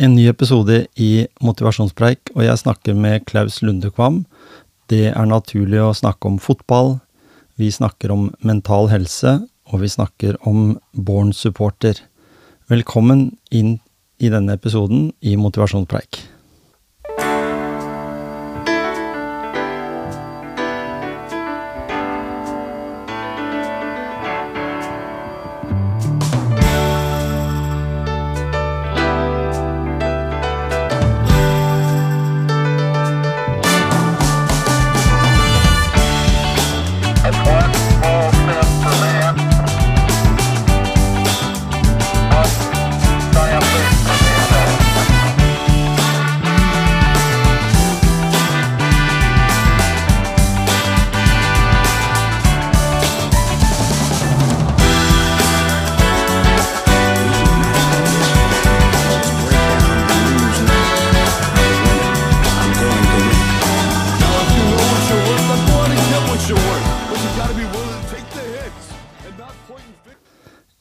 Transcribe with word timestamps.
En 0.00 0.14
ny 0.16 0.22
episode 0.30 0.86
i 0.96 1.26
Motivasjonspreik, 1.44 2.30
og 2.32 2.46
jeg 2.46 2.56
snakker 2.56 2.94
med 2.96 3.26
Klaus 3.28 3.58
Lundekvam. 3.60 4.22
Det 4.88 5.10
er 5.10 5.26
naturlig 5.28 5.76
å 5.84 5.90
snakke 5.92 6.24
om 6.30 6.38
fotball. 6.40 6.94
Vi 7.60 7.68
snakker 7.68 8.08
om 8.14 8.30
mental 8.40 8.88
helse, 8.88 9.34
og 9.68 9.82
vi 9.82 9.90
snakker 9.92 10.38
om 10.48 10.78
Born 10.96 11.34
Supporter. 11.36 12.00
Velkommen 12.72 13.26
inn 13.52 13.74
i 14.16 14.32
denne 14.32 14.56
episoden 14.56 15.10
i 15.20 15.36
Motivasjonspreik. 15.36 16.22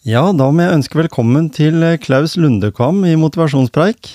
Ja, 0.09 0.23
da 0.33 0.47
må 0.49 0.63
jeg 0.63 0.73
ønske 0.79 0.97
velkommen 0.97 1.51
til 1.53 1.83
eh, 1.85 1.99
Klaus 2.01 2.33
Lundekvam 2.39 3.03
i 3.05 3.11
Motivasjonspreik. 3.19 4.07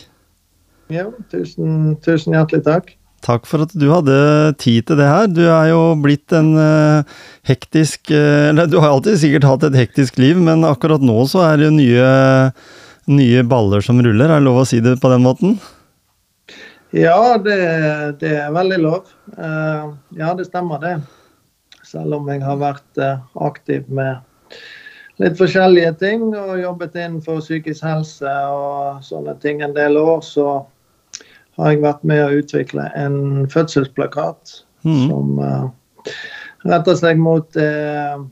Ja, 0.91 1.05
tusen, 1.31 1.93
tusen, 2.03 2.35
hjertelig 2.35 2.65
takk. 2.67 2.89
Takk 3.23 3.47
for 3.47 3.63
at 3.63 3.77
du 3.79 3.85
hadde 3.93 4.17
tid 4.59 4.89
til 4.89 4.99
det 4.99 5.07
her. 5.07 5.29
Du 5.31 5.45
er 5.45 5.69
jo 5.71 5.85
blitt 6.03 6.35
en 6.35 6.51
uh, 6.59 7.23
hektisk 7.47 8.11
uh, 8.11 8.51
Eller 8.51 8.67
du 8.67 8.81
har 8.83 8.91
alltid 8.91 9.21
sikkert 9.23 9.47
hatt 9.47 9.69
et 9.69 9.79
hektisk 9.79 10.19
liv, 10.19 10.41
men 10.41 10.67
akkurat 10.67 11.05
nå 11.05 11.29
så 11.31 11.45
er 11.47 11.61
det 11.61 11.69
jo 11.69 11.77
nye, 11.79 12.11
nye 13.15 13.47
baller 13.55 13.85
som 13.85 14.03
ruller. 14.03 14.27
Er 14.27 14.43
det 14.43 14.49
lov 14.49 14.65
å 14.65 14.69
si 14.69 14.83
det 14.83 14.99
på 15.05 15.15
den 15.15 15.23
måten? 15.29 15.59
Ja, 16.91 17.37
det, 17.39 17.61
det 18.25 18.35
er 18.43 18.55
veldig 18.57 18.83
lov. 18.83 19.15
Ja, 19.39 20.35
det 20.35 20.51
stemmer 20.51 20.83
det. 20.83 20.99
Selv 21.87 22.19
om 22.19 22.35
jeg 22.35 22.43
har 22.43 22.59
vært 22.59 23.05
aktiv 23.39 23.87
med 23.95 24.25
litt 25.23 25.37
forskjellige 25.39 25.93
ting 26.01 26.31
og 26.35 26.57
jobbet 26.59 26.97
innenfor 26.99 27.43
psykisk 27.43 27.85
helse 27.87 28.31
og 28.51 29.03
sånne 29.07 29.37
ting 29.43 29.63
en 29.63 29.77
del 29.77 29.99
år, 30.01 30.23
så 30.27 30.65
har 31.59 31.71
jeg 31.71 31.85
vært 31.85 32.07
med 32.07 32.23
å 32.25 32.39
utvikle 32.41 32.89
en 32.99 33.19
fødselsplakat 33.51 34.57
mm. 34.83 35.05
som 35.07 35.39
uh, 35.39 36.15
retter 36.67 36.99
seg 36.99 37.21
mot 37.23 37.59
uh, 37.61 38.25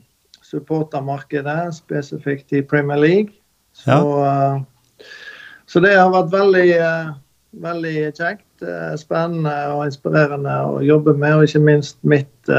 supportermarkedet, 0.43 1.71
spesifikt 1.77 2.51
i 2.53 2.63
Premier 2.67 2.99
League. 2.99 3.37
Så, 3.73 3.95
ja. 3.95 4.59
uh, 4.59 5.05
så 5.71 5.79
det 5.83 5.95
har 5.95 6.11
vært 6.11 6.33
veldig, 6.33 6.67
veldig 7.63 7.95
kjekt, 8.11 8.49
spennende 8.99 9.55
og 9.73 9.87
inspirerende 9.87 10.53
å 10.67 10.83
jobbe 10.83 11.15
med, 11.15 11.39
og 11.39 11.47
ikke 11.47 11.63
minst 11.63 11.97
mitt 12.07 12.51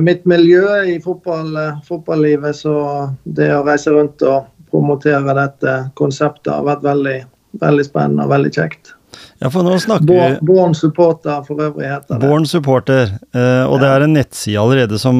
mitt 0.00 0.24
miljø 0.26 0.82
i 0.82 1.00
fotball, 1.02 1.56
eh, 1.56 1.76
fotballivet, 1.86 2.56
så 2.56 2.74
det 3.22 3.52
å 3.54 3.62
reise 3.66 3.92
rundt 3.94 4.22
og 4.26 4.48
promotere 4.70 5.34
dette 5.36 5.76
konseptet 5.98 6.52
har 6.52 6.66
vært 6.66 6.82
veldig, 6.86 7.18
veldig 7.62 7.84
spennende 7.86 8.26
og 8.26 8.32
veldig 8.34 8.50
kjekt. 8.54 8.94
Ja, 9.40 9.50
for 9.50 9.66
nå 9.66 9.74
snakker 9.82 10.06
Born, 10.06 10.36
Born 10.46 10.74
Supporter 10.78 11.42
for 11.46 11.62
øvrig 11.62 11.88
heter 11.88 12.18
det. 12.18 12.20
Born 12.22 12.46
Supporter, 12.46 13.16
eh, 13.34 13.64
og 13.66 13.80
det 13.82 13.90
er 13.90 14.06
en 14.06 14.14
nettside 14.14 14.60
allerede 14.60 15.00
som 15.02 15.16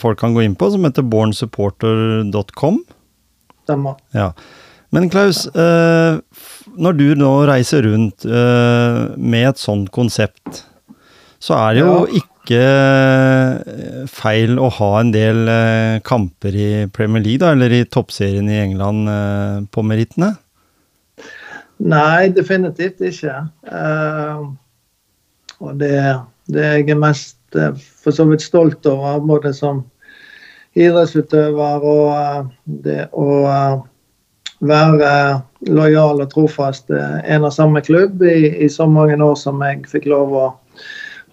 folk 0.00 0.20
kan 0.20 0.36
gå 0.36 0.44
inn 0.44 0.56
på, 0.56 0.70
som 0.72 0.84
heter 0.84 1.06
bornsupporter.com. 1.08 2.84
Stemmer. 3.64 3.96
Ja. 4.16 4.32
Men 4.92 5.08
Klaus, 5.10 5.46
når 5.54 6.92
du 6.96 7.08
nå 7.18 7.32
reiser 7.48 7.82
rundt 7.88 8.26
med 8.28 9.48
et 9.48 9.58
sånt 9.58 9.90
konsept, 9.90 10.62
så 11.42 11.56
er 11.58 11.74
det 11.74 11.82
jo 11.82 11.96
ikke 12.12 12.33
ikke 12.44 12.60
eh, 12.60 14.04
feil 14.10 14.58
å 14.60 14.68
ha 14.76 14.90
en 15.00 15.12
del 15.14 15.48
eh, 15.48 16.00
kamper 16.04 16.56
i 16.56 16.68
Premier 16.92 17.22
League, 17.24 17.40
da, 17.40 17.54
eller 17.54 17.72
i 17.72 17.84
toppserien 17.88 18.48
i 18.52 18.60
England 18.60 19.08
eh, 19.08 19.62
på 19.72 19.84
merittene? 19.86 20.34
Nei, 21.84 22.28
definitivt 22.30 23.00
ikke. 23.02 23.32
Og 25.58 25.72
det, 25.80 25.96
det 26.52 26.68
jeg 26.68 26.92
er 26.92 27.00
mest 27.00 27.40
for 28.04 28.14
så 28.14 28.26
vidt 28.28 28.44
stolt 28.44 28.86
over, 28.86 29.18
både 29.24 29.50
som 29.56 29.82
idrettsutøver 30.78 31.88
og 31.88 32.52
det 32.84 33.08
å 33.10 33.26
være 34.64 35.10
lojal 35.66 36.22
og 36.22 36.30
trofast 36.30 36.94
en 36.94 37.46
av 37.46 37.52
samme 37.54 37.82
klubb 37.84 38.22
i, 38.22 38.54
i 38.64 38.70
så 38.70 38.86
mange 38.90 39.18
år 39.18 39.36
som 39.38 39.62
jeg 39.66 39.82
fikk 39.90 40.08
lov 40.14 40.34
å 40.38 40.46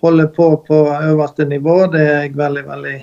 holder 0.01 0.29
på 0.35 0.51
på 0.67 0.79
øverste 0.98 1.45
nivå. 1.45 1.86
Det 1.94 2.01
er 2.01 2.21
jeg 2.25 2.38
veldig, 2.38 2.63
veldig 2.68 2.95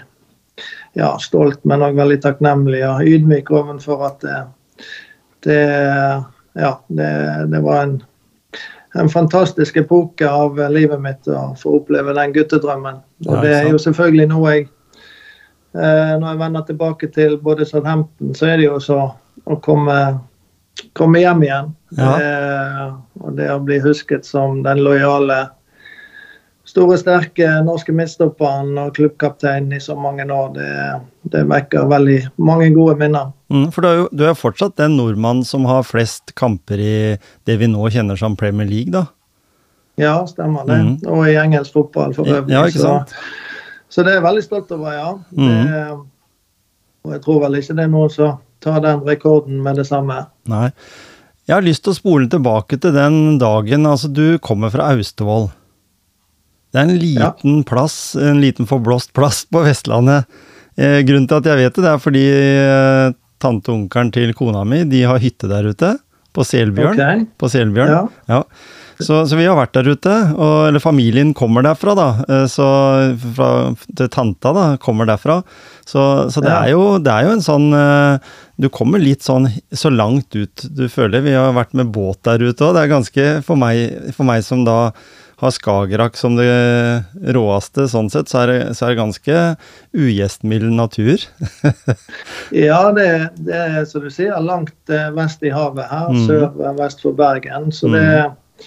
ja, 0.98 1.12
stolt, 1.22 1.60
men 1.68 1.84
òg 1.86 1.98
veldig 1.98 2.18
takknemlig 2.24 2.82
og 2.88 3.06
ydmyk 3.06 3.50
overfor 3.54 4.06
at 4.08 4.24
det, 4.24 4.38
det 5.46 5.60
ja, 6.58 6.72
det, 6.88 7.10
det 7.52 7.60
var 7.62 7.82
en, 7.82 8.02
en, 8.94 9.08
fantastisk 9.08 9.76
epoke 9.76 10.26
av 10.28 10.58
livet 10.72 11.00
mitt 11.02 11.28
å 11.30 11.52
få 11.58 11.76
oppleve 11.78 12.16
den 12.16 12.34
guttedrømmen. 12.34 12.98
Og 13.28 13.44
det 13.44 13.54
er 13.60 13.68
jo 13.70 13.78
selvfølgelig 13.82 14.28
noe 14.32 14.54
jeg 14.56 14.64
eh, 14.66 16.14
Når 16.18 16.28
jeg 16.32 16.40
vender 16.42 16.66
tilbake 16.66 17.10
til 17.14 17.36
både 17.42 17.66
Southampton, 17.68 18.34
så 18.34 18.50
er 18.50 18.58
det 18.58 18.66
jo 18.66 18.80
så 18.82 18.98
å 19.44 19.58
komme, 19.62 19.98
komme 20.98 21.22
hjem 21.22 21.46
igjen. 21.46 21.70
Ja. 21.98 22.10
Eh, 22.18 22.88
og 23.22 23.38
det 23.38 23.52
å 23.52 23.62
bli 23.62 23.78
husket 23.84 24.26
som 24.26 24.64
den 24.66 24.82
lojale 24.82 25.44
store, 26.68 26.98
sterke 27.00 27.48
norske 27.64 27.94
midtstopperen 27.96 28.76
og 28.82 28.94
klubbkaptein 28.98 29.70
i 29.72 29.80
så 29.80 29.96
mange 29.98 30.26
år, 30.28 30.50
det, 30.56 30.72
det 31.32 31.44
vekker 31.48 31.88
veldig 31.88 32.18
mange 32.44 32.70
gode 32.76 32.98
minner. 33.00 33.32
Mm, 33.48 33.70
for 33.72 33.84
du 33.84 33.88
er 33.88 33.96
jo 34.02 34.08
du 34.12 34.24
er 34.28 34.36
fortsatt 34.36 34.76
den 34.80 34.98
nordmannen 35.00 35.46
som 35.48 35.64
har 35.68 35.86
flest 35.88 36.34
kamper 36.38 36.82
i 36.82 36.96
det 37.48 37.58
vi 37.60 37.70
nå 37.70 37.88
kjenner 37.94 38.20
som 38.20 38.36
Premier 38.36 38.68
League, 38.68 38.92
da? 38.92 39.06
Ja, 39.98 40.20
stemmer 40.30 40.68
det. 40.68 40.78
Mm. 40.78 40.92
Og 41.10 41.24
i 41.26 41.38
engelsk 41.40 41.74
fotball 41.74 42.12
for 42.14 42.28
øvrig. 42.28 42.54
Ja, 42.54 42.66
ikke 42.68 42.84
sant? 42.84 43.10
Så, 43.10 43.96
så 43.96 44.04
det 44.04 44.12
er 44.12 44.20
jeg 44.20 44.28
veldig 44.28 44.44
stolt 44.44 44.74
over, 44.76 44.92
ja. 44.94 45.10
Mm. 45.34 45.48
Det, 45.48 45.84
og 47.06 47.14
jeg 47.16 47.24
tror 47.24 47.40
vel 47.46 47.58
ikke 47.58 47.78
det 47.78 47.86
er 47.86 47.94
noen 47.96 48.12
som 48.12 48.36
tar 48.62 48.82
den 48.84 49.00
rekorden 49.06 49.62
med 49.64 49.80
det 49.80 49.86
samme. 49.88 50.26
Nei. 50.50 50.68
Jeg 51.48 51.56
har 51.56 51.64
lyst 51.64 51.86
til 51.86 51.94
å 51.94 51.96
spole 51.96 52.28
tilbake 52.28 52.76
til 52.76 52.92
den 52.92 53.38
dagen 53.40 53.88
altså 53.88 54.10
du 54.12 54.36
kommer 54.44 54.68
fra 54.74 54.90
Austevoll. 54.92 55.48
Det 56.72 56.80
er 56.80 56.84
en 56.84 56.98
liten 57.00 57.56
ja. 57.60 57.64
plass, 57.68 58.16
en 58.20 58.42
liten 58.42 58.68
forblåst 58.68 59.14
plass 59.16 59.44
på 59.48 59.62
Vestlandet. 59.64 60.28
Eh, 60.78 61.00
grunnen 61.06 61.28
til 61.30 61.40
at 61.40 61.48
jeg 61.48 61.62
vet 61.62 61.78
det, 61.78 61.84
det 61.84 61.92
er 61.94 62.02
fordi 62.02 62.26
eh, 62.32 63.14
tante 63.42 63.72
og 63.72 63.80
onkelen 63.82 64.12
til 64.14 64.34
kona 64.36 64.66
mi 64.68 64.84
de 64.90 65.06
har 65.08 65.22
hytte 65.22 65.50
der 65.50 65.72
ute. 65.72 65.96
På 66.36 66.44
Selbjørn. 66.44 66.92
Okay. 66.94 67.24
På 67.40 67.48
Selbjørn. 67.50 67.90
Ja. 67.90 68.04
ja. 68.28 68.42
Så, 68.98 69.20
så, 69.30 69.36
vi 69.38 69.46
har 69.46 69.54
vært 69.54 69.76
der 69.76 69.88
ute, 69.94 70.12
og, 70.34 70.68
eller 70.68 70.82
familien 70.82 71.30
kommer 71.36 71.62
derfra, 71.62 71.94
da. 71.98 72.06
Eh, 72.26 72.44
så 72.50 72.66
fra, 73.36 73.50
til 73.86 74.10
tanta 74.12 74.52
da, 74.54 74.64
kommer 74.82 75.06
derfra. 75.08 75.38
Så, 75.86 76.02
så 76.34 76.42
det, 76.42 76.50
ja. 76.50 76.64
er 76.66 76.74
jo, 76.74 76.98
det, 77.02 77.14
er 77.14 77.28
jo, 77.28 77.36
en 77.36 77.44
sånn 77.44 77.70
eh, 77.72 78.34
Du 78.60 78.66
kommer 78.74 79.00
litt 79.00 79.24
sånn 79.24 79.46
så 79.70 79.92
langt 79.94 80.34
ut 80.36 80.66
du 80.74 80.84
føler. 80.90 81.22
Vi 81.24 81.36
har 81.38 81.54
vært 81.56 81.78
med 81.78 81.94
båt 81.94 82.20
der 82.26 82.42
ute 82.42 82.66
òg. 82.66 82.74
Det 82.74 82.84
er 82.84 82.92
ganske, 82.92 83.28
for 83.46 83.60
meg, 83.60 84.12
for 84.16 84.28
meg 84.28 84.44
som 84.46 84.66
da 84.66 84.80
har 85.38 85.52
Skagerrak 85.54 86.16
som 86.18 86.34
det 86.34 86.48
råeste, 87.34 87.86
sånn 87.90 88.10
sett, 88.10 88.30
så 88.30 88.42
er 88.42 88.50
det, 88.50 88.58
så 88.74 88.88
er 88.88 88.94
det 88.94 88.98
ganske 88.98 89.42
ugjestmild 89.94 90.72
natur. 90.74 91.22
ja, 92.66 92.80
det, 92.96 93.08
det, 93.46 93.54
er 93.54 93.86
som 93.86 94.02
du 94.02 94.10
sier, 94.10 94.34
langt 94.42 94.74
eh, 94.90 95.08
vest 95.14 95.46
i 95.46 95.54
havet 95.54 95.86
her, 95.92 96.10
mm. 96.10 96.26
sør-vest 96.26 97.06
for 97.06 97.14
Bergen. 97.18 97.70
Så 97.70 97.92
det, 97.94 98.02
mm. 98.02 98.66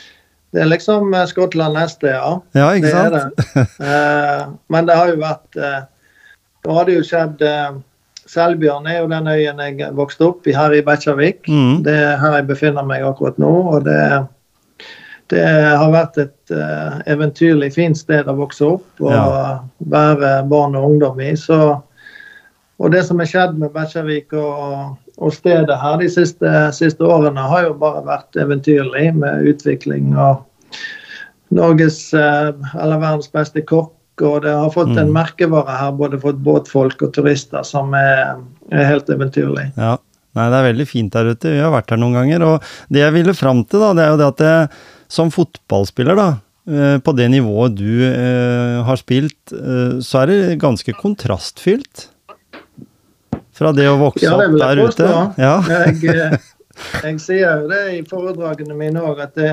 det, 0.56 0.64
er 0.64 0.72
liksom 0.72 1.12
eh, 1.12 1.28
Skottland 1.28 1.76
neste, 1.76 2.16
ja. 2.16 2.38
Ja, 2.56 2.72
ikke 2.72 2.96
sant? 2.96 3.44
Det 3.52 3.68
eh, 3.92 4.50
men 4.72 4.88
det 4.88 5.00
har 5.00 5.12
jo 5.12 5.20
vært 5.20 5.64
har 6.72 6.86
det 6.86 7.00
jo 7.00 7.04
skjedd 7.04 7.40
Selbjørn 8.30 8.86
er 8.88 9.00
jo 9.02 9.08
den 9.12 9.28
øyen 9.28 9.60
jeg 9.60 9.88
vokste 9.98 10.28
opp 10.30 10.46
i 10.48 10.54
her 10.56 10.72
i 10.72 10.84
Bekkjarvik. 10.86 11.50
Mm. 11.50 11.82
Det 11.84 11.96
er 11.98 12.20
her 12.22 12.38
jeg 12.38 12.48
befinner 12.48 12.86
meg 12.88 13.04
akkurat 13.04 13.40
nå. 13.42 13.50
og 13.74 13.84
det 13.90 13.98
er 13.98 14.22
det 15.32 15.44
har 15.44 15.92
vært 15.94 16.18
et 16.22 16.54
uh, 16.56 17.00
eventyrlig 17.10 17.72
fint 17.76 17.98
sted 17.98 18.28
å 18.28 18.36
vokse 18.40 18.66
opp 18.68 19.04
og 19.04 19.14
ja. 19.14 19.62
være 19.94 20.34
barn 20.52 20.76
og 20.80 20.90
ungdom 20.90 21.22
i. 21.24 21.32
Så, 21.40 21.60
og 22.82 22.92
det 22.94 23.06
som 23.08 23.22
har 23.24 23.30
skjedd 23.32 23.56
med 23.62 23.74
Bekkjarvik 23.76 24.36
og, 24.36 24.98
og, 25.18 25.32
stedet 25.36 25.78
her 25.84 26.02
de 26.02 26.10
siste, 26.12 26.52
siste, 26.76 27.08
årene, 27.08 27.48
har 27.54 27.70
jo 27.70 27.80
bare 27.80 28.04
vært 28.08 28.42
eventyrlig 28.44 29.08
med 29.22 29.48
utvikling 29.54 30.14
av 30.20 30.44
Norges 31.56 32.04
uh, 32.16 32.52
eller 32.76 33.02
verdens 33.02 33.32
beste 33.32 33.64
kokk. 33.64 33.96
Og 34.22 34.44
det 34.44 34.52
har 34.54 34.70
fått 34.70 34.92
mm. 34.92 35.00
en 35.02 35.16
merkevare 35.16 35.80
her, 35.80 35.94
både 35.98 36.20
for 36.22 36.38
båtfolk 36.46 37.02
og 37.08 37.14
turister, 37.16 37.64
som 37.66 37.96
er, 37.98 38.36
er 38.70 38.90
helt 38.92 39.10
eventyrlig. 39.10 39.72
Ja. 39.80 39.96
Nei, 40.38 40.48
det 40.48 40.60
er 40.60 40.68
veldig 40.70 40.88
fint 40.88 41.12
der 41.12 41.34
ute. 41.34 41.52
Vi 41.52 41.60
har 41.60 41.74
vært 41.74 41.92
her 41.92 42.00
noen 42.00 42.16
ganger. 42.16 42.46
Og 42.48 42.74
det 42.94 43.02
jeg 43.04 43.16
ville 43.18 43.36
fram 43.36 43.66
til, 43.68 43.84
da, 43.84 43.92
det 43.98 44.06
er 44.06 44.14
jo 44.14 44.20
det 44.22 44.30
at 44.30 44.42
det, 44.42 44.54
som 45.12 45.32
fotballspiller, 45.32 46.16
da, 46.16 46.28
eh, 46.72 46.98
på 47.04 47.12
det 47.12 47.28
nivået 47.30 47.76
du 47.76 48.04
eh, 48.08 48.80
har 48.88 48.96
spilt, 48.96 49.52
eh, 49.52 50.00
så 50.00 50.24
er 50.24 50.32
det 50.32 50.60
ganske 50.62 50.94
kontrastfylt. 50.96 52.08
Fra 53.52 53.74
det 53.76 53.90
å 53.92 53.98
vokse 54.00 54.24
ja, 54.24 54.38
opp 54.40 54.56
der 54.62 54.80
ute. 54.80 55.10
Ja. 55.38 55.56
jeg, 55.68 56.40
jeg 57.04 57.20
sier 57.20 57.60
jo 57.60 57.68
det 57.70 57.82
i 57.98 58.00
foredragene 58.08 58.78
mine 58.78 59.04
òg, 59.04 59.20
at 59.26 59.36
det, 59.36 59.52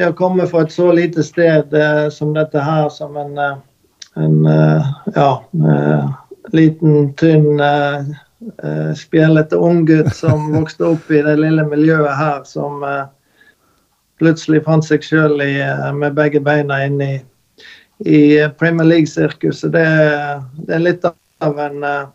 det, 0.00 0.08
å 0.08 0.16
komme 0.16 0.48
fra 0.48 0.64
et 0.64 0.72
så 0.72 0.88
lite 0.96 1.22
sted 1.26 1.76
som 2.14 2.32
dette 2.34 2.64
her, 2.64 2.88
som 2.88 3.20
en, 3.20 3.36
en 4.16 4.38
ja, 5.12 5.28
liten, 6.56 7.12
tynn 7.20 7.60
spjellete 8.96 9.60
unggutt 9.60 10.10
som 10.16 10.48
vokste 10.56 10.88
opp 10.94 11.12
i 11.12 11.22
det 11.26 11.36
lille 11.44 11.68
miljøet 11.68 12.16
her, 12.16 12.42
som 12.48 12.80
plutselig 14.18 14.62
fant 14.66 14.84
seg 14.84 15.04
sjøl 15.06 15.40
eh, 15.44 15.88
med 15.94 16.16
begge 16.18 16.40
beina 16.44 16.80
inn 16.86 17.00
i, 17.02 17.14
i 18.06 18.20
Premier 18.58 18.88
League-sirkuset. 18.88 19.72
Det, 19.74 19.86
det, 20.66 20.74
er 20.74 20.84
litt 20.84 21.06
av, 21.06 21.60
en, 21.62 21.84
eh, 21.86 22.06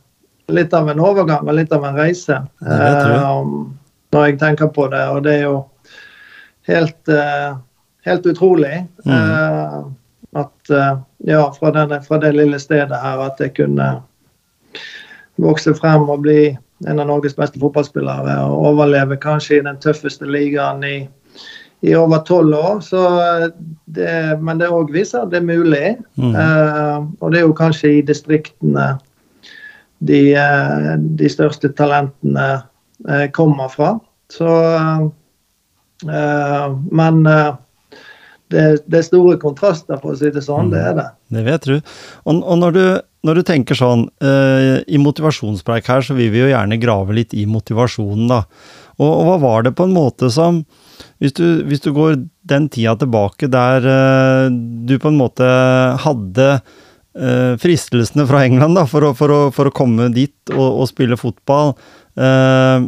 litt 0.54 0.74
av 0.76 0.92
en 0.92 1.04
overgang 1.04 1.48
og 1.48 1.58
litt 1.58 1.74
av 1.76 1.86
en 1.88 2.00
reise. 2.00 2.42
Uh, 2.64 3.44
når 4.14 4.28
jeg 4.28 4.40
tenker 4.42 4.72
på 4.74 4.88
det. 4.92 5.04
Og 5.10 5.24
det 5.26 5.38
er 5.40 5.46
jo 5.48 5.58
helt, 6.70 7.00
uh, 7.10 7.60
helt 8.08 8.28
utrolig 8.30 8.84
mm. 9.06 9.14
uh, 9.14 9.84
at 10.34 10.74
ja, 11.30 11.44
fra, 11.54 11.70
denne, 11.76 12.00
fra, 12.02 12.18
det 12.18 12.32
lille 12.34 12.58
stedet 12.58 12.98
her 12.98 13.20
at 13.22 13.38
jeg 13.38 13.52
kunne 13.60 13.90
vokse 15.42 15.76
frem 15.78 16.08
og 16.10 16.24
bli 16.26 16.56
en 16.90 17.00
av 17.00 17.06
Norges 17.08 17.36
beste 17.38 17.62
fotballspillere 17.62 18.40
og 18.48 18.72
overleve 18.72 19.20
kanskje 19.22 19.60
i 19.60 19.66
den 19.68 19.78
tøffeste 19.84 20.26
ligaen 20.26 20.82
i 20.88 20.96
i 21.84 21.96
over 22.00 22.22
tolv 22.24 22.56
år. 22.56 22.84
Det, 23.86 24.12
men 24.40 24.62
det 24.62 24.72
òg 24.72 24.94
viser 24.94 25.26
at 25.26 25.34
det 25.34 25.42
er 25.42 25.50
mulig. 25.50 25.96
Mm. 26.16 26.32
Uh, 26.32 27.10
og 27.20 27.34
det 27.34 27.42
er 27.42 27.48
jo 27.48 27.58
kanskje 27.58 27.98
i 27.98 28.06
distriktene 28.08 28.94
de, 30.04 30.22
uh, 30.36 30.94
de 31.20 31.32
største 31.32 31.74
talentene 31.76 32.48
uh, 33.10 33.26
kommer 33.36 33.72
fra. 33.74 33.98
Så 34.32 34.50
Men 36.04 37.20
det, 37.24 38.64
det, 38.90 38.98
er 38.98 39.04
store 39.06 39.38
kontraster, 39.40 40.00
for 40.02 40.12
å 40.12 40.18
si 40.20 40.32
det 40.34 40.42
sånn. 40.44 40.68
Mm. 40.68 40.74
Det 40.74 40.82
er 40.82 40.96
det. 40.98 41.06
Det 41.36 41.44
vet 41.46 41.68
du. 41.70 41.76
Og, 42.26 42.40
og 42.42 42.58
når, 42.60 42.76
du, 42.76 42.86
når 43.30 43.40
du 43.40 43.44
tenker 43.48 43.78
sånn 43.78 44.08
I 44.20 45.00
motivasjonspreik 45.00 45.88
her, 45.92 46.04
så 46.04 46.18
vil 46.18 46.32
vi 46.34 46.42
jo 46.42 46.50
gjerne 46.50 46.80
grave 46.82 47.16
litt 47.20 47.36
i 47.38 47.46
motivasjonen, 47.48 48.26
da. 48.32 48.42
Og, 48.98 49.08
og 49.12 49.24
hva 49.30 49.38
var 49.44 49.68
det 49.68 49.76
på 49.78 49.86
en 49.88 49.96
måte 49.96 50.32
som 50.34 50.64
hvis 51.22 51.36
du, 51.38 51.46
hvis 51.68 51.84
du, 51.84 51.92
går 51.96 52.18
den 52.50 52.70
tida 52.74 52.96
tilbake 53.00 53.50
der 53.52 53.86
uh, 53.88 54.48
du 54.52 54.98
på 55.00 55.12
en 55.12 55.20
måte 55.20 55.48
hadde 56.04 56.50
uh, 56.60 57.54
fristelsene 57.62 58.28
fra 58.30 58.44
England 58.48 58.80
da, 58.80 58.88
for, 58.90 59.10
å, 59.10 59.14
for, 59.18 59.34
å, 59.34 59.42
for 59.56 59.70
å 59.70 59.76
komme 59.76 60.10
dit 60.16 60.36
og, 60.56 60.68
og 60.84 60.90
spille 60.92 61.20
fotball 61.20 61.76
uh, 62.20 62.84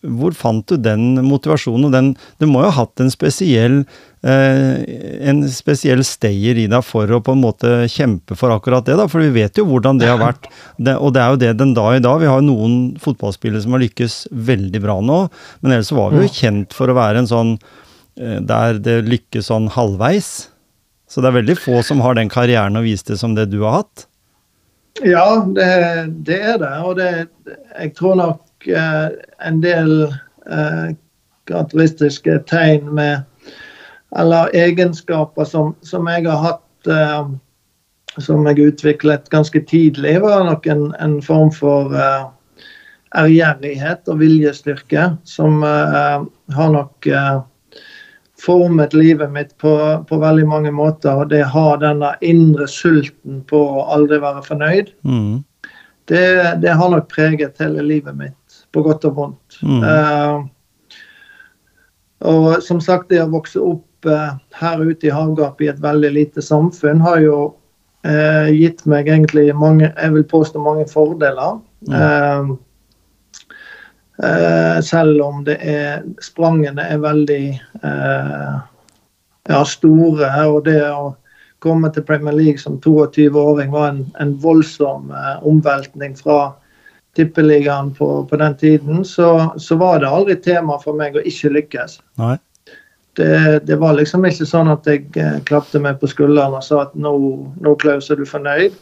hvor 0.00 0.32
fant 0.36 0.64
du 0.70 0.78
den 0.80 1.18
motivasjonen? 1.26 1.92
Den, 1.92 2.06
du 2.40 2.46
må 2.48 2.62
jo 2.64 2.70
ha 2.70 2.84
hatt 2.84 3.02
en 3.02 3.10
spesiell, 3.12 3.82
eh, 4.24 4.80
en 5.28 5.42
spesiell 5.52 6.00
stayer 6.06 6.56
i 6.62 6.66
deg 6.72 6.84
for 6.86 7.10
å 7.12 7.20
på 7.24 7.34
en 7.36 7.42
måte 7.42 7.72
kjempe 7.92 8.36
for 8.38 8.54
akkurat 8.54 8.86
det, 8.88 8.96
da. 8.96 9.04
For 9.12 9.20
vi 9.20 9.34
vet 9.34 9.60
jo 9.60 9.66
hvordan 9.68 10.00
det 10.00 10.08
har 10.08 10.20
vært. 10.22 10.48
Det, 10.80 10.94
og 10.96 11.12
det 11.12 11.20
er 11.20 11.34
jo 11.34 11.40
det 11.42 11.50
den 11.60 11.74
dag 11.76 11.98
i 11.98 12.00
dag. 12.00 12.22
Vi 12.22 12.28
har 12.30 12.40
jo 12.40 12.46
noen 12.46 12.76
fotballspillere 13.02 13.60
som 13.60 13.74
har 13.76 13.82
lykkes 13.82 14.14
veldig 14.32 14.80
bra 14.80 14.94
nå, 15.04 15.18
men 15.60 15.74
ellers 15.74 15.90
var 15.92 16.14
vi 16.14 16.22
jo 16.24 16.32
kjent 16.32 16.72
for 16.72 16.88
å 16.88 16.96
være 16.96 17.20
en 17.20 17.28
sånn 17.28 17.50
eh, 18.16 18.38
der 18.40 18.80
det 18.80 19.02
lykkes 19.04 19.50
sånn 19.52 19.68
halvveis. 19.74 20.30
Så 21.10 21.20
det 21.20 21.28
er 21.28 21.36
veldig 21.42 21.58
få 21.60 21.82
som 21.84 22.00
har 22.00 22.16
den 22.16 22.32
karrieren 22.32 22.80
å 22.80 22.84
vise 22.86 23.10
til 23.10 23.20
som 23.20 23.36
det 23.36 23.50
du 23.52 23.58
har 23.66 23.82
hatt. 23.82 24.06
Ja, 25.04 25.42
det, 25.44 25.68
det 26.24 26.40
er 26.54 26.60
det. 26.62 26.72
Og 26.86 26.96
det, 26.96 27.10
jeg 27.76 27.92
tror 27.98 28.16
nok 28.20 28.40
Eh, 28.66 29.08
en 29.38 29.60
del 29.60 30.02
eh, 30.50 30.96
karakteristiske 31.48 32.38
tegn 32.38 32.94
med 32.94 33.22
Eller 34.16 34.50
egenskaper 34.54 35.44
som, 35.44 35.76
som 35.86 36.08
jeg 36.10 36.26
har 36.26 36.40
hatt 36.42 36.88
eh, 36.90 37.28
som 38.18 38.46
jeg 38.48 38.72
utviklet 38.72 39.28
ganske 39.30 39.60
tidlig, 39.70 40.16
var 40.22 40.42
nok 40.44 40.66
en, 40.66 40.88
en 40.98 41.20
form 41.22 41.52
for 41.54 41.94
ærgjerrighet 43.14 44.10
og 44.10 44.18
viljestyrke 44.18 45.04
som 45.22 45.62
har 45.62 46.72
nok 46.74 47.06
formet 48.42 48.96
livet 48.98 49.30
mitt 49.30 49.54
på, 49.62 49.76
på, 50.08 50.18
veldig 50.18 50.48
mange 50.50 50.74
måter. 50.74 51.22
Og 51.22 51.30
det 51.30 51.44
har 51.54 51.78
denne 51.78 52.16
indre 52.18 52.66
sulten 52.66 53.44
på 53.46 53.62
å 53.78 53.86
aldri 53.94 54.18
være 54.18 54.42
fornøyd. 54.42 54.90
Mm. 55.06 55.44
Det, 56.10 56.26
det, 56.66 56.74
har 56.74 56.90
nok 56.90 57.06
preget 57.14 57.62
hele 57.62 57.86
livet 57.86 58.18
mitt 58.18 58.34
på 58.72 58.82
godt 58.86 59.04
og 59.08 59.16
vondt. 59.16 59.60
Mm. 59.62 59.82
Uh, 59.84 60.44
og 62.30 62.62
som 62.62 62.80
sagt, 62.84 63.08
det 63.10 63.22
å 63.22 63.30
vokse 63.32 63.60
opp 63.62 64.08
uh, 64.08 64.36
her 64.60 64.82
ute 64.82 65.08
i 65.08 65.14
havgapet 65.14 65.66
i 65.66 65.70
et 65.72 65.82
veldig 65.82 66.12
lite 66.16 66.44
samfunn 66.44 67.00
har 67.04 67.22
jo 67.24 67.36
uh, 68.06 68.48
gitt 68.52 68.84
meg 68.90 69.08
egentlig 69.08 69.50
mange, 69.56 69.90
jeg 69.90 70.16
vil 70.16 70.26
påstå 70.30 70.62
mange 70.62 70.88
fordeler. 70.90 71.60
Mm. 71.88 72.58
selv 74.84 75.22
om 75.24 75.38
det 75.46 75.54
er 75.64 76.02
sprangene 76.20 76.82
er 76.92 76.98
veldig 77.00 77.44
ja, 79.48 79.60
store, 79.64 80.28
og 80.44 80.66
det 80.66 80.82
å 80.84 81.14
komme 81.64 81.88
til 81.94 82.04
Premier 82.04 82.36
League 82.36 82.60
som 82.60 82.76
22-åring 82.84 83.72
var 83.72 83.94
en, 83.94 84.02
en 84.20 84.34
voldsom 84.42 85.08
omveltning 85.48 86.12
fra 86.20 86.36
tippeligaen 87.16 87.94
på, 87.94 88.26
på 88.26 88.36
den 88.36 88.56
tiden, 88.56 89.04
så, 89.04 89.52
så, 89.56 89.76
var 89.76 89.98
det 90.00 90.08
aldri 90.08 90.36
tema 90.36 90.78
for 90.82 90.96
meg 90.96 91.16
å 91.16 91.24
ikke 91.26 91.50
lykkes. 91.56 91.98
Det, 93.18 93.60
det, 93.66 93.76
var 93.80 93.96
liksom 93.98 94.24
ikke 94.26 94.46
sånn 94.46 94.70
at 94.70 94.86
jeg 94.86 95.08
eh, 95.18 95.40
klapte 95.48 95.80
meg 95.82 95.98
på 96.00 96.08
skulderen 96.10 96.54
og 96.54 96.62
sa 96.64 96.84
at 96.84 96.94
nå, 96.94 97.12
nå 97.58 97.74
Klaus, 97.82 98.10
er 98.10 98.20
du 98.20 98.28
fornøyd. 98.28 98.76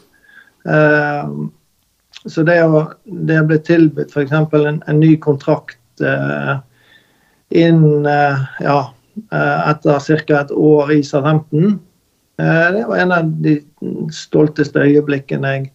Eh, 0.69 1.33
så 2.29 2.45
det 2.45 2.59
å, 2.67 2.83
det 3.25 3.41
ble 3.49 3.57
tilbudt 3.65 4.13
f.eks. 4.13 4.35
En, 4.35 4.79
en 4.85 5.01
ny 5.01 5.15
kontrakt 5.23 6.03
eh, 6.05 6.55
inn 7.57 8.05
ja, 8.05 8.79
etter 9.33 10.03
ca. 10.27 10.41
et 10.43 10.51
år 10.53 10.91
i 10.93 10.99
Southampton. 11.03 11.79
Det 12.37 12.83
var 12.87 13.01
en 13.01 13.13
av 13.15 13.31
de 13.41 13.55
stolteste 14.13 14.83
øyeblikkene 14.85 15.53
jeg, 15.55 15.71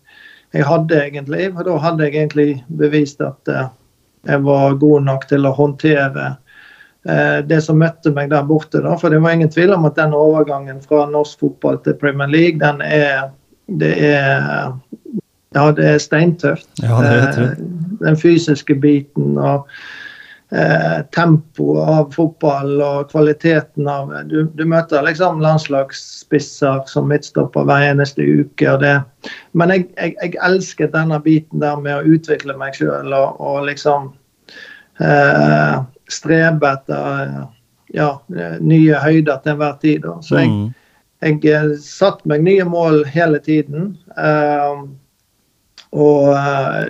jeg 0.55 0.67
hadde, 0.69 1.01
egentlig. 1.03 1.51
For 1.57 1.67
da 1.67 1.77
hadde 1.83 2.07
jeg 2.07 2.15
egentlig 2.15 2.49
bevist 2.81 3.23
at 3.25 3.53
jeg 4.25 4.41
var 4.47 4.79
god 4.81 5.05
nok 5.05 5.29
til 5.29 5.47
å 5.47 5.55
håndtere 5.57 6.35
det 7.45 7.59
som 7.61 7.77
møtte 7.77 8.15
meg 8.17 8.31
der 8.33 8.47
borte. 8.49 8.81
Da. 8.81 8.95
For 8.97 9.13
det 9.13 9.19
var 9.21 9.35
ingen 9.37 9.51
tvil 9.53 9.75
om 9.77 9.85
at 9.85 9.99
den 9.99 10.15
overgangen 10.17 10.79
fra 10.81 11.03
norsk 11.11 11.43
fotball 11.43 11.77
til 11.85 11.99
Premier 12.01 12.31
League, 12.31 12.63
den 12.63 12.81
er 12.81 13.33
Det 13.67 13.95
er, 13.97 14.73
ja, 15.57 15.63
det 15.73 15.85
er 15.89 15.99
steintøft. 15.99 16.69
Ja, 16.83 16.99
det 17.01 17.13
vet. 17.17 17.61
Den 18.03 18.17
fysiske 18.17 18.75
biten 18.77 19.39
og 19.39 19.69
eh, 20.53 21.01
tempoet 21.15 21.89
av 21.89 22.11
fotball 22.15 22.77
og 22.83 23.11
kvaliteten 23.11 23.89
av 23.89 24.13
Du, 24.29 24.45
du 24.55 24.65
møter 24.69 25.05
liksom 25.07 25.41
landslagsspisser 25.45 26.85
som 26.91 27.09
midtstopper 27.09 27.67
hver 27.69 27.89
eneste 27.93 28.23
uke. 28.23 28.69
og 28.71 28.81
det 28.85 28.95
Men 29.53 29.71
jeg, 29.71 29.89
jeg, 29.97 30.17
jeg 30.23 30.39
elsket 30.43 30.95
denne 30.95 31.21
biten 31.23 31.61
der 31.61 31.81
med 31.81 31.97
å 31.97 32.17
utvikle 32.17 32.57
meg 32.61 32.77
sjøl 32.79 33.13
og, 33.13 33.41
og, 33.41 33.65
liksom 33.69 34.13
eh, 35.01 35.83
strebe 36.09 36.73
etter 36.75 37.45
ja, 37.95 38.11
nye 38.61 38.99
høyder 38.99 39.39
til 39.43 39.55
enhver 39.55 39.79
tid. 39.81 40.03
Da. 40.03 40.19
Så 40.23 40.43
jeg, 40.43 40.51
mm. 40.51 41.39
jeg 41.45 41.79
satte 41.83 42.29
meg 42.29 42.43
nye 42.43 42.67
mål 42.67 43.05
hele 43.07 43.39
tiden. 43.39 43.95
Uh, 44.19 44.83
og 45.95 46.35
uh, 46.35 46.83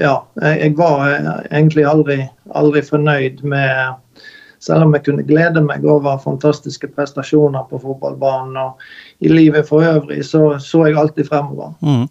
ja, 0.00 0.16
jeg, 0.40 0.72
var 0.78 1.04
egentlig 1.50 1.84
aldri, 1.88 2.22
aldri, 2.56 2.82
fornøyd 2.86 3.44
med 3.44 4.02
Selv 4.66 4.86
om 4.86 4.94
jeg 4.96 5.04
kunne 5.04 5.22
glede 5.28 5.60
meg 5.62 5.84
over 5.84 6.16
fantastiske 6.18 6.88
prestasjoner 6.96 7.66
på 7.68 7.76
fotballbanen 7.78 8.56
og 8.56 8.80
i 9.20 9.28
livet 9.28 9.68
for 9.68 9.84
øvrig, 9.84 10.24
så 10.24 10.56
så 10.58 10.86
jeg 10.88 10.96
alltid 10.96 11.28
fremover. 11.28 11.74
Mm. 11.84 12.08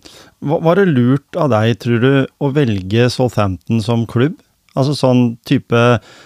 Var 0.64 0.80
det 0.80 0.86
lurt 0.94 1.40
av 1.42 1.50
deg, 1.52 1.74
tror 1.82 2.04
du, 2.06 2.12
å 2.40 2.52
velge 2.56 3.10
Southampton 3.12 3.82
som 3.84 4.06
klubb? 4.08 4.38
Altså 4.76 4.96
sånn 4.98 5.24
type 5.48 5.82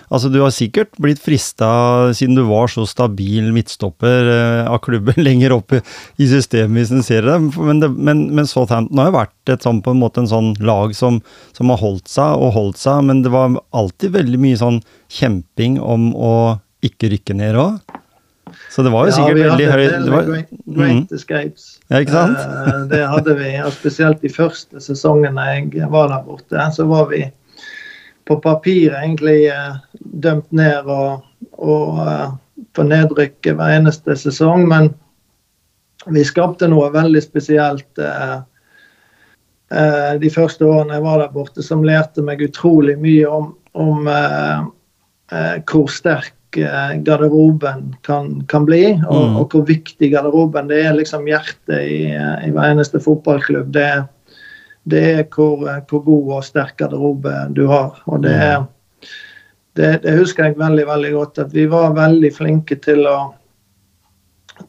Altså 0.09 0.31
du 0.33 0.39
har 0.41 0.53
sikkert 0.53 0.95
blitt 1.01 1.21
frista, 1.21 1.69
siden 2.17 2.37
du 2.37 2.43
var 2.49 2.71
så 2.71 2.85
stabil 2.89 3.51
midtstopper 3.53 4.31
eh, 4.33 4.69
av 4.69 4.81
klubben 4.85 5.21
lenger 5.27 5.53
opp 5.59 5.75
i, 5.77 5.81
i 6.17 6.29
systemet, 6.31 6.79
hvis 6.79 6.93
en 6.95 7.05
ser 7.05 7.27
det. 7.27 7.37
Men, 7.57 7.83
det, 7.83 7.91
men, 7.93 8.25
men 8.35 8.49
Southampton 8.49 9.01
har 9.01 9.11
jo 9.11 9.17
vært 9.19 9.53
et 9.53 9.65
sånn, 9.65 9.83
på 9.85 9.93
en 9.93 10.01
måte 10.01 10.23
en 10.23 10.31
sånn 10.31 10.51
lag 10.65 10.95
som, 10.97 11.21
som, 11.57 11.69
har 11.73 11.81
holdt 11.81 12.09
seg 12.09 12.41
og 12.41 12.55
holdt 12.57 12.81
seg, 12.81 13.03
men 13.05 13.23
det 13.25 13.33
var 13.33 13.59
alltid 13.77 14.17
veldig 14.17 14.41
mye 14.41 14.59
sånn 14.59 14.81
kjemping 15.13 15.77
om 15.81 16.11
å 16.17 16.35
ikke 16.85 17.11
rykke 17.13 17.35
ned 17.37 17.57
òg. 17.59 17.97
Så 18.69 18.83
det 18.85 18.91
var 18.93 19.07
jo 19.07 19.13
sikkert 19.13 19.37
ja, 19.37 19.49
veldig 19.49 19.65
høy 19.69 19.83
det 19.83 20.13
var, 20.13 20.27
great, 20.27 20.53
great 20.65 20.95
mm. 20.95 21.15
escapes. 21.15 21.65
Ja, 21.89 22.01
ikke 22.01 22.15
sant? 22.15 22.39
Uh, 22.39 22.85
det 22.89 23.01
hadde 23.11 23.35
vi, 23.37 23.51
og 23.61 23.73
spesielt 23.75 24.23
de 24.25 24.31
første 24.33 24.81
sesongene 24.83 25.45
jeg 25.51 25.89
var 25.91 26.09
der 26.13 26.23
borte. 26.25 26.65
Så 26.75 26.87
var 26.89 27.09
vi 27.11 27.27
på 28.29 28.37
papir 28.43 28.93
egentlig 28.93 29.47
eh, 29.49 29.77
dømt 29.99 30.51
ned 30.53 30.85
og, 30.85 31.25
og 31.57 32.01
uh, 32.05 32.27
på 32.77 32.85
nedrykk 32.85 33.49
hver 33.49 33.77
eneste 33.79 34.13
sesong. 34.19 34.67
Men 34.69 34.91
vi 36.13 36.25
skapte 36.27 36.69
noe 36.69 36.91
veldig 36.93 37.23
spesielt 37.25 38.01
uh, 38.01 38.41
de 39.69 40.29
første 40.33 40.65
årene 40.65 40.95
jeg 40.97 41.05
var 41.05 41.19
der 41.21 41.33
borte, 41.33 41.65
som 41.65 41.83
lærte 41.85 42.23
meg 42.25 42.41
utrolig 42.41 42.95
mye 42.97 43.27
om, 43.29 43.51
om 43.77 44.07
hvor 45.69 45.91
sterk 45.93 46.57
garderoben 47.05 47.91
kan, 48.01 48.31
kan 48.49 48.65
bli, 48.65 48.95
og, 48.95 49.19
mm. 49.27 49.35
og, 49.37 49.53
hvor 49.53 49.67
viktig 49.67 50.09
garderoben 50.09 50.71
Det 50.71 50.79
er 50.87 50.97
liksom 50.97 51.29
hjertet 51.29 51.83
i, 51.85 51.99
i 52.09 52.49
hver 52.49 52.71
eneste 52.71 52.97
fotballklubb. 52.97 53.69
det 53.77 53.85
er 53.91 54.01
det 54.83 55.01
er 55.19 55.25
hvor, 55.33 55.65
hvor 55.89 56.03
god 56.05 56.29
og 56.37 56.45
sterk 56.45 56.77
garderobe 56.79 57.33
du 57.55 57.65
har. 57.67 57.99
Og 58.05 58.23
det, 58.23 58.37
det, 59.77 59.91
det, 60.03 60.15
husker 60.19 60.49
jeg 60.49 60.59
veldig 60.59 60.85
veldig 60.87 61.11
godt. 61.13 61.41
At 61.45 61.53
vi 61.53 61.65
var 61.69 61.97
veldig 61.97 62.31
flinke 62.35 62.79
til 62.83 63.05
å, 63.09 63.17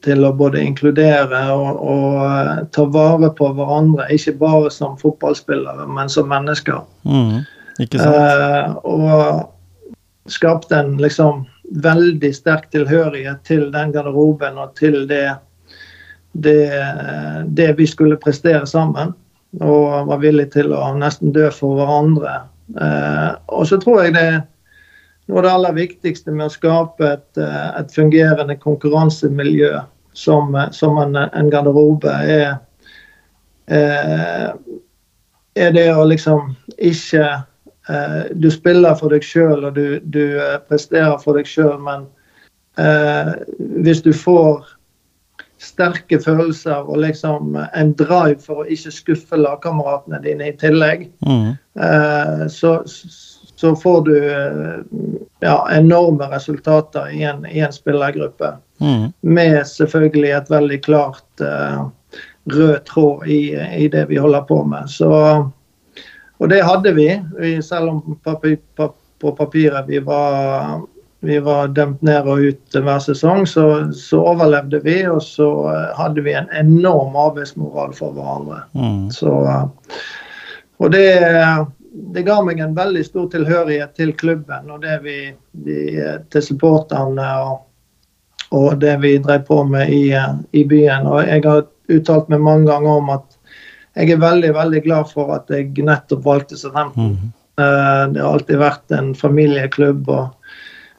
til 0.05 0.27
å 0.27 0.33
både 0.37 0.63
inkludere 0.65 1.45
og, 1.55 1.71
og, 1.79 2.19
eh, 2.27 2.53
ta 2.75 2.89
vare 2.91 3.31
på 3.37 3.53
hverandre. 3.57 4.11
Ikke 4.15 4.37
bare 4.41 4.73
som 4.75 4.99
fotballspillere, 5.01 5.87
men 5.89 6.13
som 6.13 6.29
mennesker. 6.31 6.83
Mm, 7.05 7.41
ikke 7.79 8.03
sant? 8.03 8.19
Eh, 8.19 8.77
og 8.85 10.31
skapte 10.31 10.77
en 10.77 10.99
liksom 11.01 11.47
veldig 11.83 12.35
sterk 12.35 12.69
tilhørighet 12.75 13.45
til 13.47 13.69
den 13.73 13.93
garderoben 13.95 14.59
og 14.59 14.75
til 14.79 15.05
det, 15.09 15.39
det, 16.35 16.67
det 17.47 17.73
vi 17.79 17.87
skulle 17.87 18.19
prestere 18.19 18.67
sammen 18.67 19.15
og 19.59 20.07
var 20.07 20.23
villig 20.23 20.51
til 20.55 20.73
å 20.77 20.93
nesten 20.99 21.35
dø 21.35 21.49
for 21.55 21.81
hverandre. 21.81 22.37
Eh, 22.79 23.31
og 23.51 23.67
så 23.67 23.81
tror 23.83 24.05
jeg 24.05 24.15
det 24.15 24.29
noe 25.31 25.41
av 25.41 25.47
det 25.47 25.55
aller 25.55 25.77
viktigste 25.79 26.35
med 26.35 26.49
å 26.49 26.55
skape 26.55 27.07
et, 27.07 27.39
eh, 27.39 27.69
et 27.81 27.95
fungerende 27.95 28.57
konkurransemiljø 28.59 29.81
som, 30.13 30.55
som 30.75 30.99
en, 30.99 31.17
en, 31.17 31.51
garderobe, 31.51 32.11
er, 32.11 32.59
eh, 33.71 34.49
er 35.57 35.75
det 35.75 35.87
å 35.95 36.07
liksom 36.07 36.57
ikke 36.79 37.27
eh, 37.91 38.23
Du 38.35 38.51
spiller 38.51 38.99
for 38.99 39.15
deg 39.15 39.27
sjøl 39.27 39.69
og 39.69 39.79
du, 39.79 40.01
du, 40.03 40.39
eh, 40.39 40.59
presterer 40.67 41.19
for 41.23 41.39
deg 41.39 41.47
sjøl, 41.47 41.79
men 41.83 42.07
eh, 42.79 43.35
hvis 43.87 44.03
du 44.03 44.13
får 44.15 44.67
sterke 45.61 46.19
følelser 46.21 46.89
og 46.89 47.03
liksom 47.03 47.57
en 47.61 47.93
drive 47.99 48.41
for 48.45 48.63
å 48.63 48.69
ikke 48.73 48.93
skuffe 48.95 49.39
lagkameratene 49.41 50.21
dine 50.25 50.51
i 50.51 50.57
tillegg, 50.61 51.07
mm. 51.27 51.51
eh, 51.85 52.45
så, 52.53 52.79
så, 52.87 53.75
får 53.77 54.01
du 54.09 54.15
eh, 54.17 54.79
ja, 55.45 55.57
enorme 55.77 56.31
resultater 56.33 57.13
i 57.13 57.23
en, 57.29 57.45
i 57.47 57.61
en 57.61 57.75
spillergruppe. 57.77 58.55
Mm. 58.81 59.11
Med 59.21 59.59
selvfølgelig 59.69 60.33
et 60.39 60.53
veldig 60.53 60.81
klart 60.87 61.45
eh, 61.45 61.83
rød 62.51 62.79
tråd 62.89 63.29
i, 63.29 63.43
i, 63.85 63.89
det 63.93 64.07
vi 64.09 64.21
holder 64.21 64.49
på 64.49 64.63
med. 64.65 64.89
Så, 64.89 65.13
og 66.41 66.49
det 66.49 66.63
hadde 66.65 66.97
vi, 66.97 67.11
selv 67.63 67.93
om 67.93 68.17
papir, 68.25 68.57
på 69.21 69.35
papiret 69.37 69.85
vi 69.93 70.01
var 70.01 70.81
vi 71.21 71.39
var 71.39 71.69
dømt 71.69 72.03
ned 72.03 72.29
og 72.29 72.41
ut 72.41 72.77
hver 72.77 73.01
sesong, 73.05 73.45
så, 73.47 73.65
så, 73.93 74.23
overlevde 74.33 74.81
vi. 74.85 74.97
Og 75.09 75.23
så 75.25 75.49
eh, 75.73 75.89
hadde 75.99 76.25
vi 76.25 76.35
en 76.37 76.49
enorm 76.57 77.17
arbeidsmoral 77.21 77.93
for 77.97 78.17
hverandre. 78.17 78.63
Mm. 78.73 79.11
Så, 79.13 79.35
eh, 79.45 79.99
og 80.81 80.95
det, 80.95 81.09
det, 82.15 82.25
ga 82.25 82.39
meg 82.45 82.63
en 82.65 82.77
veldig 82.77 83.05
stor 83.05 83.29
tilhørighet 83.35 83.93
til 83.99 84.15
klubben 84.17 84.71
og 84.73 84.81
det 84.85 85.01
vi, 85.05 85.19
de, 85.67 85.83
til 86.33 86.47
supporterne 86.47 87.27
og, 87.45 87.59
og, 88.57 88.71
det 88.81 88.97
vi 89.05 89.19
drev 89.21 89.45
på 89.51 89.61
med 89.69 89.93
i, 89.93 90.07
i, 90.57 90.65
byen. 90.65 91.05
Og 91.11 91.21
jeg 91.27 91.45
har 91.45 91.67
uttalt 91.91 92.33
meg 92.33 92.41
mange 92.47 92.71
ganger 92.71 93.03
om 93.03 93.13
at 93.19 93.37
jeg 93.99 94.15
er 94.15 94.23
veldig 94.23 94.55
veldig 94.55 94.81
glad 94.87 95.09
for 95.11 95.35
at 95.35 95.51
jeg 95.53 95.75
nettopp 95.85 96.25
valgte 96.25 96.57
Southampton. 96.57 97.13
Mm. 97.19 97.31
Eh, 97.61 98.05
det 98.15 98.25
har 98.25 98.33
alltid 98.33 98.61
vært 98.63 98.97
en 98.97 99.13
familieklubb. 99.19 100.09
og 100.09 100.40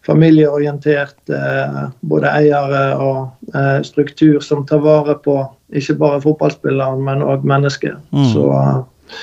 familieorientert 0.06 1.30
eh, 1.30 1.82
både 2.02 2.32
eiere 2.34 2.86
og 2.98 3.54
eh, 3.56 3.82
struktur 3.86 4.40
som 4.42 4.66
tar 4.66 4.82
vare 4.82 5.18
på 5.22 5.38
ikke 5.78 5.96
bare 6.00 6.22
fotballspilleren, 6.24 7.04
men 7.06 7.22
òg 7.24 7.46
mennesket. 7.48 8.00
Mm. 8.12 8.26
Så, 8.34 8.48
eh, 8.58 9.22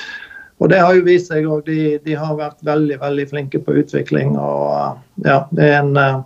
og 0.58 0.70
det 0.72 0.78
har 0.82 0.94
jo 0.94 1.06
vist 1.06 1.32
seg 1.32 1.48
òg. 1.50 1.66
De, 1.66 1.98
de, 2.04 2.14
har 2.18 2.38
vært 2.38 2.62
veldig 2.66 3.00
veldig 3.02 3.26
flinke 3.30 3.60
på 3.62 3.76
utvikling. 3.82 4.38
og 4.38 5.26
ja, 5.26 5.42
Det 5.50 5.66
er 5.66 5.82
en 5.82 6.22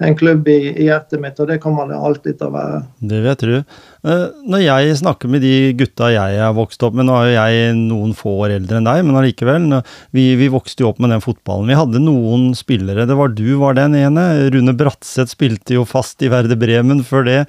en 0.00 0.16
klubb 0.18 0.48
i, 0.48 0.58
i, 0.72 0.86
hjertet 0.88 1.20
mitt, 1.22 1.38
og 1.40 1.48
det 1.50 1.58
kommer 1.62 1.86
det 1.90 1.98
alltid 1.98 2.38
til 2.38 2.48
å 2.48 2.54
være. 2.54 2.80
Det 3.12 3.20
vet 3.24 3.42
du. 3.42 3.52
tro. 3.52 4.14
når 4.50 4.64
jeg 4.64 4.96
snakker 5.02 5.30
med 5.30 5.44
de 5.44 5.72
gutta 5.78 6.10
jeg 6.10 6.40
har 6.40 6.56
vokst 6.56 6.82
opp 6.82 6.96
med, 6.98 7.06
nå 7.06 7.18
er 7.18 7.28
jo 7.28 7.36
jeg 7.36 7.76
noen 7.78 8.16
få 8.18 8.34
år 8.46 8.56
eldre 8.56 8.80
enn 8.80 8.88
deg, 8.88 9.04
men 9.06 9.20
allikevel. 9.20 9.68
Vi, 10.16 10.26
vi, 10.40 10.50
vokste 10.52 10.84
jo 10.84 10.90
opp 10.90 11.02
med 11.02 11.14
den 11.14 11.22
fotballen. 11.24 11.70
Vi 11.70 11.78
hadde 11.78 12.02
noen 12.02 12.50
spillere, 12.58 13.06
det 13.06 13.18
var 13.18 13.34
du 13.36 13.46
var 13.60 13.78
den 13.78 13.94
ene. 13.98 14.26
Rune 14.54 14.74
Bratseth 14.78 15.36
spilte 15.36 15.78
jo 15.78 15.86
fast 15.88 16.22
i 16.24 16.32
Verde 16.32 16.58
Bremen 16.58 17.04
før 17.06 17.28
det. 17.28 17.40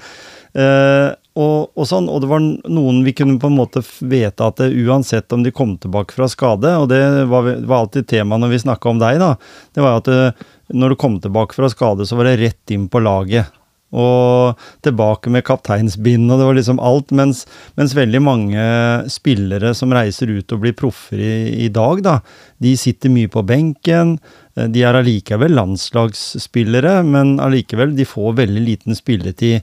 Eh, 1.35 1.41
og, 1.41 1.71
og, 1.75 1.87
sånn, 1.87 2.09
og 2.09 2.21
det 2.21 2.29
var 2.29 2.43
noen 2.43 3.03
vi 3.03 3.13
kunne 3.13 3.39
på 3.39 3.49
en 3.49 3.57
måte 3.57 3.83
vite 3.99 4.45
at 4.45 4.57
det, 4.61 4.73
uansett 4.85 5.31
om 5.33 5.43
de 5.43 5.51
kom 5.51 5.77
tilbake 5.77 6.13
fra 6.13 6.27
skade, 6.27 6.75
og 6.77 6.89
det 6.89 7.25
var, 7.29 7.55
var 7.65 7.83
alltid 7.83 8.07
tema 8.07 8.37
når 8.37 8.53
vi 8.53 8.63
snakka 8.67 8.89
om 8.89 9.01
deg, 9.01 9.19
da, 9.21 9.35
det 9.73 9.83
var 9.83 9.99
at 10.01 10.09
det, 10.09 10.47
når 10.73 10.93
du 10.93 10.95
kom 11.01 11.19
tilbake 11.21 11.55
fra 11.55 11.69
skade, 11.69 12.05
så 12.05 12.17
var 12.17 12.29
det 12.29 12.39
rett 12.41 12.73
inn 12.73 12.87
på 12.89 13.01
laget. 13.03 13.51
og 13.93 14.57
tilbake 14.81 15.29
med 15.29 15.43
kapteinsbind, 15.45 16.31
og 16.31 16.39
det 16.39 16.45
var 16.47 16.55
liksom 16.57 16.79
alt. 16.81 17.11
Mens, 17.13 17.43
mens, 17.77 17.93
veldig 17.93 18.21
mange 18.25 18.63
spillere 19.05 19.75
som 19.77 19.93
reiser 19.93 20.31
ut 20.33 20.49
og 20.49 20.63
blir 20.63 20.73
proffer 20.73 21.21
i, 21.21 21.65
i 21.65 21.69
dag, 21.69 22.01
da, 22.01 22.15
de 22.57 22.73
sitter 22.73 23.13
mye 23.13 23.29
på 23.29 23.43
benken. 23.45 24.15
Eh, 24.57 24.65
de 24.65 24.81
er 24.81 24.97
allikevel 24.97 25.53
landslagsspillere, 25.53 27.03
men 27.05 27.37
allikevel, 27.37 27.93
de 27.93 28.07
får 28.09 28.33
veldig 28.41 28.65
liten 28.65 28.97
spilletid. 28.97 29.61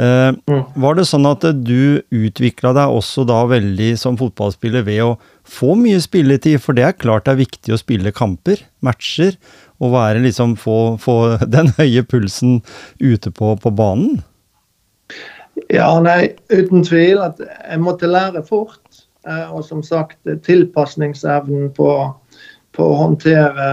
Eh, 0.00 0.32
mm. 0.46 0.62
Var 0.80 0.96
det 0.96 1.04
sånn 1.08 1.28
at 1.28 1.44
du 1.66 2.00
utvikla 2.14 2.72
deg 2.76 2.94
også 2.94 3.26
da 3.28 3.42
veldig 3.50 3.90
som 4.00 4.16
fotballspiller 4.20 4.86
ved 4.86 5.02
å 5.04 5.10
få 5.44 5.74
mye 5.76 6.00
spilletid? 6.00 6.60
For 6.62 6.76
det 6.76 6.86
er 6.86 6.96
klart 6.96 7.26
det 7.26 7.34
er 7.34 7.42
viktig 7.42 7.74
å 7.74 7.80
spille 7.80 8.14
kamper, 8.16 8.62
matcher, 8.86 9.36
og 9.80 9.94
være 9.96 10.22
liksom 10.24 10.56
få, 10.60 10.96
få, 11.02 11.18
den 11.56 11.72
høye 11.76 12.04
pulsen 12.06 12.60
ute 13.02 13.32
på, 13.34 13.52
på, 13.60 13.74
banen? 13.76 14.22
Ja, 15.68 15.92
nei, 16.00 16.32
uten 16.48 16.86
tvil 16.86 17.20
at 17.24 17.42
jeg 17.42 17.82
måtte 17.82 18.08
lære 18.08 18.44
fort. 18.46 18.80
Eh, 19.28 19.52
og 19.52 19.66
som 19.68 19.82
sagt, 19.84 20.22
tilpasningsevnen 20.46 21.74
på, 21.76 21.90
på 22.72 22.86
å 22.86 23.00
håndtere 23.02 23.66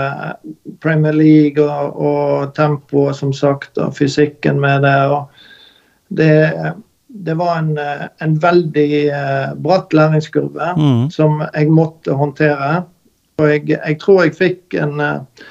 Premier 0.84 1.16
League 1.16 1.64
og, 1.64 1.96
og 1.96 2.56
tempoet, 2.58 3.16
som 3.16 3.32
sagt, 3.32 3.78
og 3.80 3.96
fysikken 3.96 4.60
med 4.60 4.84
det. 4.84 4.98
og 5.08 5.37
det 6.10 6.76
det 7.08 7.34
var 7.34 7.58
en, 7.58 7.80
en 8.20 8.40
veldig 8.40 9.10
eh, 9.10 9.54
bratt 9.64 9.94
læringskurve 9.94 10.74
mm. 10.78 11.10
som 11.12 11.40
jeg 11.54 11.72
måtte 11.72 12.14
håndtere. 12.14 12.84
Og 13.38 13.50
jeg, 13.50 13.70
jeg 13.70 14.00
tror 14.02 14.24
jeg 14.24 14.36
fikk 14.36 14.76
en, 14.82 15.00
eh, 15.02 15.46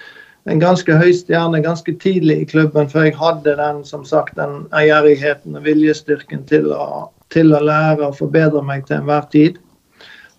en 0.50 0.62
ganske 0.62 0.98
høy 1.00 1.12
stjerne 1.16 1.62
ganske 1.64 1.94
tidlig 2.02 2.40
i 2.42 2.48
klubben, 2.50 2.90
for 2.92 3.06
jeg 3.06 3.16
hadde 3.18 3.56
den 3.58 3.82
som 3.88 4.04
sagt, 4.04 4.36
den 4.36 4.66
ærgjerrigheten 4.76 5.56
og 5.58 5.64
viljestyrken 5.66 6.44
til 6.50 6.68
å, 6.74 7.08
til 7.34 7.54
å 7.56 7.62
lære 7.62 8.10
og 8.10 8.18
forbedre 8.20 8.62
meg 8.66 8.86
til 8.86 9.00
enhver 9.00 9.26
tid. 9.32 9.60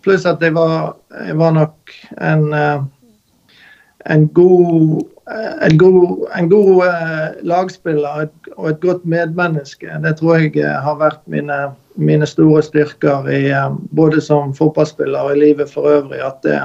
Pluss 0.05 0.27
at 0.29 0.43
jeg 0.43 0.53
var, 0.55 0.93
jeg 1.25 1.37
var 1.41 1.57
nok 1.57 1.97
en, 2.21 2.47
eh, 2.53 2.85
en 4.09 4.27
god, 4.27 5.03
en 5.61 5.77
god, 5.77 6.27
en 6.37 6.49
god 6.49 6.83
uh, 6.85 7.27
lagspiller 7.47 8.27
og 8.55 8.69
et 8.69 8.79
godt 8.81 9.05
medmenneske. 9.05 9.99
Det 10.03 10.15
tror 10.19 10.39
jeg 10.39 10.55
eh, 10.61 10.77
har 10.83 10.99
vært 10.99 11.21
mine, 11.27 11.57
mine 11.95 12.27
store 12.27 12.63
styrker 12.63 13.27
i, 13.31 13.41
både 13.95 14.21
som 14.23 14.53
fotballspiller 14.55 15.27
og 15.27 15.35
i 15.35 15.41
livet 15.41 15.71
for 15.71 15.89
øvrig. 15.91 16.21
At 16.23 16.39
det, 16.43 16.61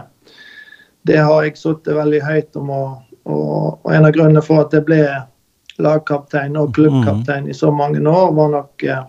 det 1.09 1.19
har 1.19 1.43
jeg 1.43 1.59
sittet 1.59 1.97
veldig 1.99 2.23
høyt 2.23 2.61
om 2.61 2.71
Og, 2.71 3.03
og, 3.25 3.79
og, 3.85 3.91
en 3.95 4.07
av 4.07 4.15
grunnene 4.15 4.43
for 4.43 4.65
at 4.65 4.73
jeg 4.75 4.87
ble 4.87 5.03
lagkaptein 5.83 6.57
og 6.59 6.75
klubbkaptein 6.75 7.49
i 7.51 7.55
så 7.55 7.71
mange 7.71 8.01
år, 8.09 8.33
var 8.35 8.49
nok, 8.49 8.83
eh, 8.85 9.05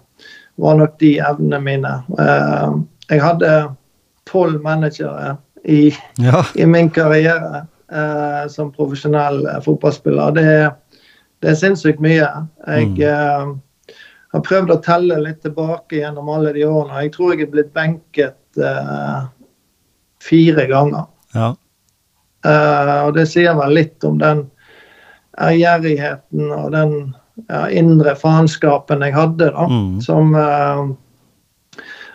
var 0.56 0.76
nok 0.78 1.00
de 1.00 1.18
evnene 1.20 1.60
mine. 1.62 1.94
Eh, 2.20 2.76
jeg 3.10 3.22
hadde 3.22 3.54
tolv 4.30 4.62
managere 4.62 5.38
i, 5.64 5.94
ja. 6.18 6.44
i, 6.56 6.66
min 6.66 6.90
karriere 6.90 7.66
eh, 7.94 8.44
som 8.50 8.72
profesjonell 8.74 9.46
fotballspiller. 9.66 10.36
Det, 10.38 10.48
det, 11.44 11.52
er 11.54 11.60
sinnssykt 11.60 12.02
mye. 12.04 12.30
Jeg 12.68 12.90
mm. 12.98 13.58
har 14.34 14.46
prøvd 14.48 14.74
å 14.74 14.82
telle 14.86 15.22
litt 15.22 15.42
tilbake 15.46 16.02
gjennom 16.02 16.32
alle 16.34 16.54
de 16.56 16.66
årene. 16.68 17.06
Jeg 17.06 17.16
tror 17.16 17.34
jeg 17.34 17.48
er 17.48 17.54
blitt 17.54 17.74
benket 17.76 18.62
eh, 18.62 19.20
fire 20.24 20.68
ganger. 20.72 21.10
Ja. 21.34 21.54
Uh, 22.44 23.08
og 23.08 23.14
det 23.16 23.24
sier 23.32 23.56
vel 23.56 23.78
litt 23.78 24.04
om 24.04 24.18
den 24.20 24.44
ærgjerrigheten 25.40 26.50
og 26.52 26.74
den 26.76 26.96
ja, 27.48 27.64
indre 27.72 28.18
faenskapen 28.20 29.04
jeg 29.06 29.16
hadde, 29.16 29.48
da. 29.56 29.68
Mm. 29.72 30.02
Som 30.04 30.36
uh, 30.36 30.92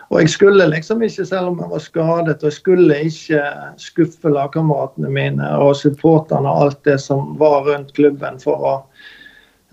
Og 0.09 0.23
jeg 0.23 0.31
skulle 0.33 0.65
liksom 0.71 1.03
ikke, 1.05 1.25
selv 1.25 1.51
om 1.51 1.59
jeg 1.61 1.69
var 1.69 1.81
skadet, 1.85 2.37
og 2.41 2.49
jeg 2.49 2.57
skulle 2.57 2.99
ikke 3.05 3.43
skuffe 3.77 4.31
lagkameratene 4.33 5.11
mine 5.13 5.49
og 5.61 5.75
supporterne 5.77 6.49
og 6.49 6.65
alt 6.65 6.83
det 6.87 6.97
som 7.03 7.35
var 7.37 7.67
rundt 7.67 7.93
klubben 7.93 8.39
for 8.41 8.65
å 8.65 8.73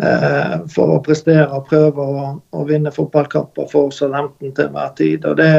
eh, 0.03 0.57
for 0.73 0.93
å 0.93 1.03
prestere 1.05 1.49
og 1.57 1.71
prøve 1.71 2.05
å, 2.05 2.27
å 2.53 2.65
vinne 2.69 2.93
fotballkamper 2.93 3.71
for 3.73 3.95
Southampton 3.97 4.53
til 4.59 4.69
hver 4.75 4.93
tid. 5.01 5.25
Og 5.25 5.41
det, 5.41 5.53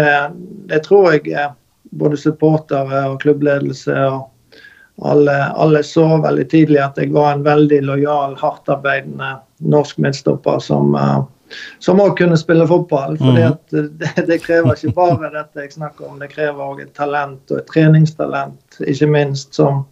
det 0.70 0.84
tror 0.86 1.10
jeg 1.16 1.50
både 1.98 2.20
supportere 2.22 3.06
og 3.10 3.22
klubbledelse 3.24 3.96
og 4.12 4.28
alle, 5.10 5.34
alle, 5.54 5.84
så 5.86 6.06
veldig 6.22 6.46
tidlig 6.50 6.80
at 6.82 6.98
jeg 6.98 7.12
var 7.14 7.34
en 7.34 7.44
veldig 7.46 7.84
lojal, 7.86 8.34
hardtarbeidende 8.38 9.36
norsk 9.74 10.00
midtstopper 10.02 10.62
som 10.64 10.96
uh, 10.98 11.22
som 11.80 12.02
òg 12.02 12.18
kunne 12.18 12.38
spille 12.38 12.68
fotball. 12.68 13.18
For 13.18 13.36
mm. 13.36 13.58
det, 13.70 14.26
det, 14.28 14.40
krever 14.44 14.76
ikke 14.76 14.96
bare 14.98 15.32
dette 15.34 15.66
jeg 15.66 15.76
snakker 15.78 16.10
om, 16.10 16.20
det 16.22 16.32
krever 16.34 16.64
òg 16.64 16.84
et 16.86 16.94
talent 16.98 17.54
og 17.54 17.62
et 17.62 17.70
treningstalent, 17.72 18.80
ikke 18.84 19.10
minst, 19.12 19.54
som, 19.58 19.84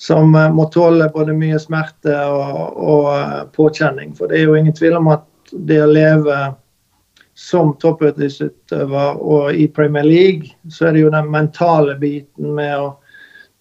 som 0.00 0.36
uh, 0.36 0.48
må 0.54 0.68
tåle 0.74 1.10
både 1.14 1.36
mye 1.36 1.58
smerte 1.62 2.14
og, 2.28 2.78
og 2.78 3.10
uh, 3.12 3.42
påkjenning. 3.56 4.14
For 4.18 4.30
det 4.30 4.42
er 4.42 4.48
jo 4.48 4.56
ingen 4.58 4.76
tvil 4.76 4.98
om 5.00 5.12
at 5.16 5.26
det 5.52 5.82
å 5.82 5.90
leve 5.90 6.38
som 7.38 7.70
toppidrettsutøver 7.78 9.20
og 9.22 9.54
i 9.54 9.68
Premier 9.70 10.02
League, 10.02 10.56
så 10.74 10.88
er 10.88 10.96
det 10.96 11.04
jo 11.04 11.12
den 11.14 11.28
mentale 11.30 11.94
biten 12.00 12.50
med 12.56 12.72
å 12.82 12.88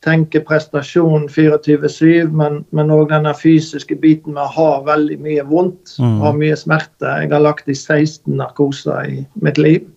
tenke 0.05 0.41
prestasjon 0.45 1.25
24-7, 1.29 2.29
men 2.71 2.91
òg 2.93 3.09
denne 3.11 3.33
fysiske 3.37 3.97
biten 4.01 4.35
med 4.35 4.43
å 4.45 4.53
ha 4.53 4.71
veldig 4.85 5.17
mye 5.23 5.45
vondt, 5.49 5.95
mm. 5.99 6.19
ha 6.21 6.33
mye 6.37 6.57
smerte. 6.59 7.13
Jeg 7.23 7.31
har 7.33 7.43
lagt 7.43 7.69
i 7.69 7.75
16 7.75 8.37
narkoser 8.37 9.09
i 9.09 9.23
mitt 9.41 9.57
liv. 9.57 9.87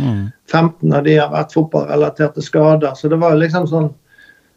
Mm. 0.00 0.32
15 0.50 0.92
av 0.92 1.04
de 1.06 1.18
har 1.20 1.30
vært 1.30 1.54
fotballrelaterte 1.54 2.42
skader. 2.42 2.96
Så 2.98 3.08
det 3.12 3.20
var 3.22 3.38
liksom 3.38 3.68
sånn 3.70 3.88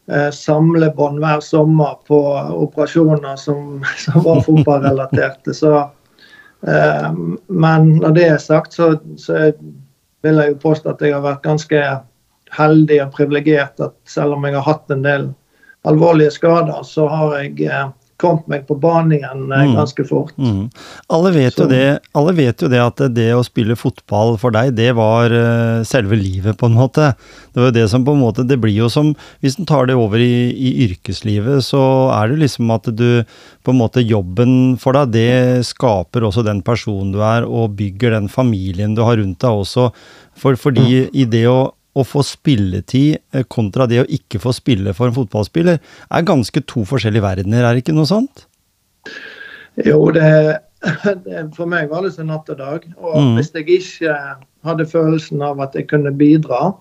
eh, 0.10 0.32
samlebånd 0.34 1.22
hver 1.22 1.46
sommer 1.46 2.00
på 2.10 2.22
operasjoner 2.58 3.38
som, 3.38 3.86
som 4.06 4.26
var 4.26 4.42
fotballrelaterte. 4.48 5.54
Så, 5.54 5.76
eh, 6.66 7.10
men 7.48 7.92
når 8.02 8.18
det 8.18 8.30
er 8.32 8.42
sagt, 8.42 8.74
så, 8.74 8.96
så 9.22 9.52
vil 10.26 10.42
jeg 10.42 10.56
jo 10.56 10.62
påstå 10.66 10.96
at 10.96 11.06
jeg 11.06 11.14
har 11.14 11.26
vært 11.26 11.46
ganske 11.46 11.84
heldig 12.56 13.02
og 13.06 13.14
privilegert 13.16 13.80
at 13.84 13.96
selv 14.08 14.38
om 14.38 14.48
jeg 14.48 14.58
har 14.58 14.68
hatt 14.68 14.94
en 14.94 15.06
del 15.06 15.30
alvorlige 15.88 16.34
skader, 16.36 16.84
så 16.88 17.08
har 17.12 17.38
jeg 17.40 17.68
eh, 17.68 17.88
kommet 18.18 18.48
meg 18.50 18.64
på 18.68 18.76
banen 18.82 19.14
igjen 19.20 19.46
eh, 19.52 19.68
mm. 19.70 19.74
ganske 19.78 20.06
fort. 20.10 20.34
Mm. 20.42 20.68
Alle, 21.14 21.32
vet 21.36 21.60
det, 21.70 21.86
alle, 22.18 22.34
vet 22.38 22.64
jo 22.64 22.70
det, 22.72 22.82
at 22.82 23.04
det 23.14 23.28
å 23.36 23.44
spille 23.46 23.78
fotball 23.78 24.36
for 24.42 24.56
deg, 24.56 24.74
det 24.78 24.90
var 24.98 25.34
eh, 25.34 25.86
selve 25.88 26.18
livet, 26.18 26.58
på 26.58 26.70
en 26.70 26.78
måte. 26.78 27.12
Det 27.54 27.62
var 27.62 27.70
jo 27.70 27.78
det 27.78 27.86
som 27.92 28.06
på 28.06 28.14
en 28.14 28.22
måte 28.22 28.46
Det 28.48 28.58
blir 28.62 28.76
jo 28.76 28.88
som 28.92 29.14
Hvis 29.42 29.58
en 29.58 29.66
tar 29.70 29.88
det 29.90 29.96
over 29.98 30.22
i, 30.22 30.50
i, 30.54 30.74
yrkeslivet, 30.88 31.64
så 31.66 31.82
er 32.16 32.32
det 32.32 32.42
liksom 32.44 32.74
at 32.74 32.90
du 32.98 33.24
på 33.66 33.74
en 33.74 33.80
måte 33.80 34.04
Jobben 34.04 34.78
for 34.82 34.98
deg, 34.98 35.14
det 35.14 35.66
skaper 35.68 36.26
også 36.26 36.46
den 36.46 36.64
personen 36.66 37.14
du 37.14 37.22
er, 37.26 37.46
og 37.46 37.76
bygger 37.78 38.18
den 38.18 38.30
familien 38.32 38.96
du 38.98 39.04
har 39.06 39.20
rundt 39.22 39.42
deg 39.44 39.64
også. 39.64 39.92
For, 40.38 40.58
fordi 40.60 41.08
mm. 41.08 41.18
i 41.18 41.26
det 41.30 41.46
å 41.50 41.60
å 41.98 42.06
få 42.06 42.24
spilletid 42.26 43.18
eh, 43.34 43.46
kontra 43.50 43.88
det 43.90 44.04
å 44.04 44.08
ikke 44.20 44.42
få 44.44 44.54
spille 44.56 44.94
for 44.98 45.10
en 45.10 45.18
fotballspiller, 45.18 45.82
er 45.82 46.30
ganske 46.30 46.64
to 46.70 46.86
forskjellige 46.88 47.26
verdener, 47.26 47.66
er 47.66 47.76
det 47.76 47.86
ikke 47.86 47.98
noe 47.98 48.10
sånt? 48.10 48.48
Jo, 49.86 50.00
det, 50.14 50.30
det 51.26 51.46
for 51.58 51.70
meg 51.70 51.92
var 51.92 52.06
det 52.06 52.16
så 52.16 52.26
natt 52.28 52.50
og 52.54 52.60
dag. 52.62 52.90
Og 52.98 53.16
mm. 53.16 53.38
hvis 53.38 53.54
jeg 53.56 53.70
ikke 53.78 54.18
hadde 54.68 54.90
følelsen 54.90 55.44
av 55.46 55.62
at 55.64 55.78
jeg 55.78 55.90
kunne 55.92 56.14
bidra, 56.18 56.72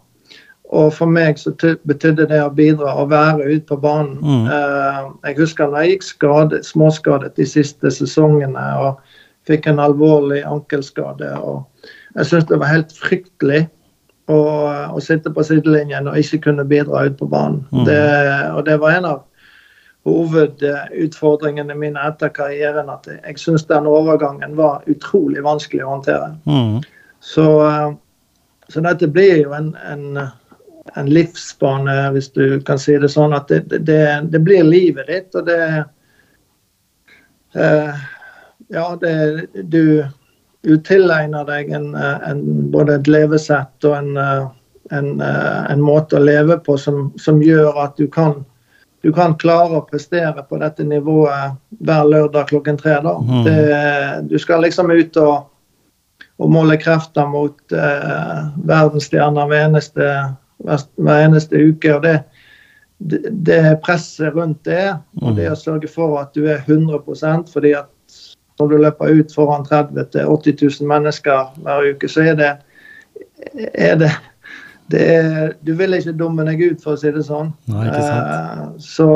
og 0.75 0.89
for 0.97 1.07
meg 1.07 1.39
så 1.39 1.53
betydde 1.87 2.27
det 2.33 2.41
å 2.43 2.51
bidra 2.51 2.97
å 2.99 3.05
være 3.11 3.45
ute 3.53 3.69
på 3.69 3.79
banen. 3.79 4.17
Mm. 4.19 4.49
Uh, 4.51 5.13
jeg 5.29 5.39
husker 5.39 5.71
da 5.71 5.85
jeg 5.85 5.97
gikk 5.97 6.07
skadet, 6.09 6.67
småskadet 6.67 7.37
de 7.39 7.47
siste 7.47 7.93
sesongene 7.95 8.65
og 8.83 8.99
fikk 9.47 9.69
en 9.71 9.79
alvorlig 9.83 10.43
ankelskade. 10.43 11.31
og 11.39 11.63
Jeg 12.17 12.27
syntes 12.27 12.49
det 12.51 12.59
var 12.63 12.73
helt 12.73 12.97
fryktelig 12.99 13.61
å 14.33 15.01
sitte 15.03 15.31
på 15.31 15.45
sidelinjen 15.47 16.09
og 16.11 16.19
ikke 16.19 16.41
kunne 16.49 16.67
bidra 16.67 17.05
ut 17.07 17.19
på 17.19 17.29
banen. 17.31 17.63
Mm. 17.71 17.85
Det, 17.87 18.03
og 18.57 18.65
det 18.67 18.79
var 18.83 18.97
en 18.97 19.09
av 19.13 19.21
hovedutfordringene 20.07 21.75
mine 21.79 22.03
etter 22.09 22.31
karrieren. 22.35 22.91
At 22.93 23.09
jeg 23.11 23.39
syns 23.43 23.67
den 23.71 23.89
overgangen 23.91 24.57
var 24.59 24.87
utrolig 24.91 25.45
vanskelig 25.47 25.85
å 25.85 25.95
håndtere. 25.97 26.33
Mm. 26.47 26.83
Så, 27.23 27.47
så, 28.69 28.83
dette 28.83 29.11
blir 29.11 29.43
jo 29.45 29.55
en, 29.57 29.73
en, 29.91 30.21
en, 30.95 31.11
livsbane, 31.11 31.97
hvis 32.15 32.31
du 32.35 32.61
kan 32.67 32.79
si 32.83 32.99
det 33.03 33.11
sånn. 33.15 33.35
At 33.37 33.51
det, 33.51 33.83
det, 33.87 34.03
det 34.31 34.43
blir 34.47 34.67
livet 34.67 35.11
ditt, 35.11 35.35
og 35.35 35.49
det 35.51 35.63
eh, 37.55 38.07
Ja, 38.75 38.87
det 38.99 39.15
du 39.71 40.03
tilegner 40.87 41.47
deg 41.47 41.71
en, 41.71 41.95
eh, 41.95 42.31
en, 42.31 42.43
både 42.73 42.99
et 42.99 43.09
levesett 43.11 43.87
og 43.87 43.97
en, 43.97 44.17
eh, 44.19 44.47
en, 44.97 45.11
eh, 45.21 45.73
en, 45.73 45.83
måte 45.83 46.19
å 46.19 46.23
leve 46.25 46.59
på 46.67 46.77
som, 46.79 47.13
som, 47.21 47.43
gjør 47.43 47.79
at 47.85 47.97
du 47.97 48.07
kan 48.11 48.45
du 49.05 49.13
kan 49.15 49.37
klare 49.39 49.79
å 49.79 49.85
prestere 49.87 50.43
på 50.49 50.59
dette 50.59 50.83
nivået 50.83 51.55
hver 51.87 52.09
lørdag 52.11 52.49
klokken 52.49 52.79
tre. 52.81 52.97
Mm. 53.05 53.45
Det, 53.45 53.59
du 54.33 54.35
skal 54.43 54.65
liksom 54.65 54.91
ut 54.91 55.19
og, 55.23 55.45
og 56.43 56.51
måle 56.51 56.75
krefter 56.81 57.29
mot 57.31 57.55
eh, 57.77 58.41
verdensstjerner 58.67 59.47
hver 59.47 59.69
eneste, 59.69 60.09
hver 60.59 61.21
eneste 61.21 61.61
uke. 61.69 61.93
og 61.95 62.03
det, 62.03 62.17
det, 62.99 63.21
det 63.47 63.61
presset 63.85 64.35
rundt 64.35 64.65
det, 64.67 64.97
og 65.23 65.37
det 65.39 65.53
å 65.53 65.61
sørge 65.61 65.93
for 65.93 66.19
at 66.25 66.35
du 66.35 66.49
er 66.51 66.65
100% 66.67 67.53
fordi 67.53 67.77
at 67.79 67.93
når 68.59 68.71
du 68.71 68.77
løper 68.81 69.19
ut 69.21 69.35
foran 69.35 69.67
30 69.67 70.07
000-80 70.15 70.81
000 70.81 70.89
mennesker 70.89 71.53
hver 71.65 71.91
uke, 71.93 72.09
så 72.09 72.25
er 72.33 72.39
det, 72.41 72.53
er 73.75 74.01
det 74.01 75.01
er, 75.03 75.55
du 75.67 75.73
vil 75.75 75.97
ikke 75.97 76.15
dumme 76.15 76.45
deg 76.47 76.61
ut, 76.63 76.83
for 76.83 76.95
å 76.95 77.01
si 77.01 77.11
det 77.11 77.25
sånn. 77.27 77.51
Nei. 77.73 77.89
Eh, 77.91 78.61
så 78.83 79.09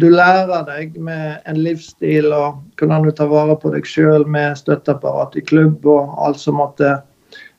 du 0.00 0.06
lærer 0.08 0.64
deg 0.64 0.96
med 1.04 1.42
en 1.48 1.60
livsstil 1.60 2.30
og 2.32 2.62
hvordan 2.80 3.04
du 3.04 3.12
tar 3.12 3.28
vare 3.28 3.58
på 3.60 3.72
deg 3.74 3.88
sjøl 3.88 4.24
med 4.24 4.56
støtteapparat 4.56 5.36
i 5.36 5.44
klubb 5.44 5.84
og 5.84 6.16
alt 6.24 6.40
som 6.40 6.56
måtte 6.62 6.96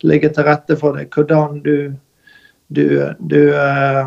ligge 0.02 0.32
til 0.34 0.48
rette 0.50 0.80
for 0.80 0.98
deg. 0.98 1.14
Hvordan 1.14 1.62
du, 1.66 1.94
du, 2.74 2.86
du 3.30 3.42
eh, 3.54 4.02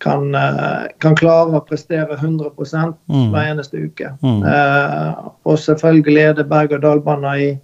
kan, 0.00 0.34
eh, 0.34 0.88
kan 0.98 1.16
klare 1.16 1.58
å 1.58 1.66
prestere 1.66 2.16
100 2.16 2.50
Mm. 3.08 3.30
hver 3.32 3.50
eneste 3.52 3.76
uke. 3.76 4.12
Mm. 4.22 4.42
Eh, 4.44 5.14
og 5.44 5.58
selvfølgelig 5.58 6.22
er 6.22 6.32
det 6.34 6.48
berg-og-dal-bane 6.48 7.34
i, 7.40 7.58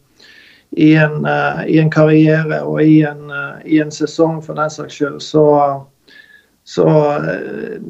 i, 0.77 0.95
en, 0.95 1.25
eh, 1.27 1.65
i 1.67 1.79
en 1.79 1.91
karriere 1.91 2.63
og 2.63 2.83
i 2.83 3.03
en, 3.03 3.31
eh, 3.31 3.61
i 3.65 3.81
en 3.81 3.91
sesong, 3.91 4.43
for 4.45 4.55
den 4.55 4.71
saks 4.71 4.99
skyld. 4.99 5.21
Så, 5.23 5.47
så 6.65 6.87
eh, 7.17 7.81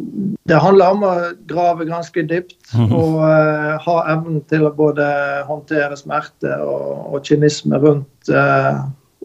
det 0.47 0.63
handler 0.63 0.95
om 0.95 1.03
å 1.03 1.15
grave 1.51 1.89
ganske 1.89 2.23
dypt 2.23 2.75
mm. 2.75 2.93
og 2.95 3.21
eh, 3.27 3.77
ha 3.83 3.99
evnen 4.15 4.43
til 4.47 4.69
å 4.69 4.75
både 4.75 5.11
håndtere 5.49 5.97
smerte 5.99 6.55
og, 6.63 7.15
og 7.15 7.23
kynisme 7.27 7.83
rundt, 7.83 8.31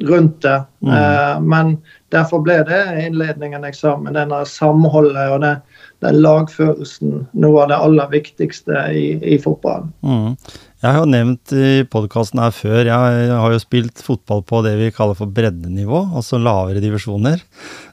rundt 0.02 0.42
det. 0.42 0.60
Eh, 0.82 1.40
men 1.42 1.78
derfor 2.14 2.42
ble 2.46 2.60
det 2.68 2.82
innledningen 3.06 3.64
jeg 3.70 3.78
sa, 3.78 3.96
med 4.00 4.18
denne 4.18 4.42
samholdet 4.48 5.32
og 5.34 5.42
det, 5.44 5.54
den 6.04 6.20
lagfølelsen 6.24 7.24
noe 7.38 7.64
av 7.64 7.72
det 7.72 7.80
aller 7.88 8.12
viktigste 8.12 8.84
i, 8.98 9.06
i 9.22 9.38
fotballen. 9.42 9.92
Mm. 10.04 10.36
Jeg 10.82 10.96
har 10.96 11.04
jo 11.04 11.10
nevnt 11.14 11.52
i 11.54 11.72
podkasten 11.94 12.42
her 12.42 12.54
før, 12.58 12.80
jeg 12.90 13.30
har 13.30 13.54
jo 13.54 13.62
spilt 13.62 14.02
fotball 14.02 14.42
på 14.50 14.64
det 14.66 14.74
vi 14.80 14.90
kaller 14.96 15.18
for 15.20 15.30
breddenivå, 15.30 16.08
altså 16.18 16.40
lavere 16.42 16.82
divisjoner. 16.82 17.44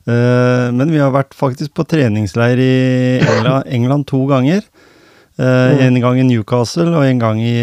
Eh, 0.09 0.69
Men 0.73 0.95
vi 0.95 1.03
har 1.03 1.13
vært 1.13 1.37
faktisk 1.37 1.75
på 1.77 1.85
treningsleir 1.85 2.57
i 2.65 3.21
England, 3.21 4.07
to 4.09 4.25
ganger. 4.31 4.65
Eh, 5.37 5.85
En 5.85 6.01
gang 6.01 6.17
i 6.17 6.25
Newcastle 6.25 6.89
og 6.97 7.05
en 7.05 7.21
gang 7.21 7.43
i, 7.45 7.59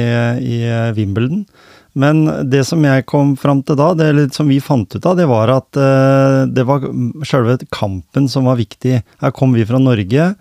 i 0.45 0.61
Wimbledon. 0.93 1.47
Men 1.95 2.25
det 2.51 2.65
som 2.67 2.83
jeg 2.83 3.05
kom 3.07 3.35
fram 3.39 3.61
til 3.63 3.77
da, 3.79 3.93
det 3.95 4.09
eller 4.11 4.27
som 4.35 4.49
vi 4.51 4.57
fant 4.63 4.91
ut 4.97 5.05
av, 5.07 5.15
det 5.15 5.27
var 5.31 5.47
at 5.53 5.77
eh, 5.79 6.41
det 6.51 6.65
var 6.67 6.83
sjølve 7.23 7.55
kampen 7.71 8.27
som 8.31 8.43
var 8.49 8.57
viktig. 8.59 8.97
Her 9.23 9.31
kom 9.35 9.53
vi 9.55 9.63
fra 9.67 9.79
Norge. 9.79 10.33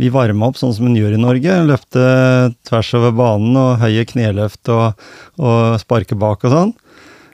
Vi 0.00 0.08
varma 0.14 0.46
opp 0.48 0.56
sånn 0.60 0.72
som 0.76 0.86
en 0.88 0.94
gjør 0.96 1.16
i 1.16 1.20
Norge. 1.20 1.56
Løpte 1.68 2.04
tvers 2.68 2.92
over 2.98 3.12
banen 3.18 3.58
og 3.58 3.82
høye 3.82 4.04
kneløft 4.08 4.70
og, 4.72 4.94
og 5.42 5.74
sparke 5.82 6.14
bak 6.18 6.46
og 6.46 6.54
sånn. 6.54 6.72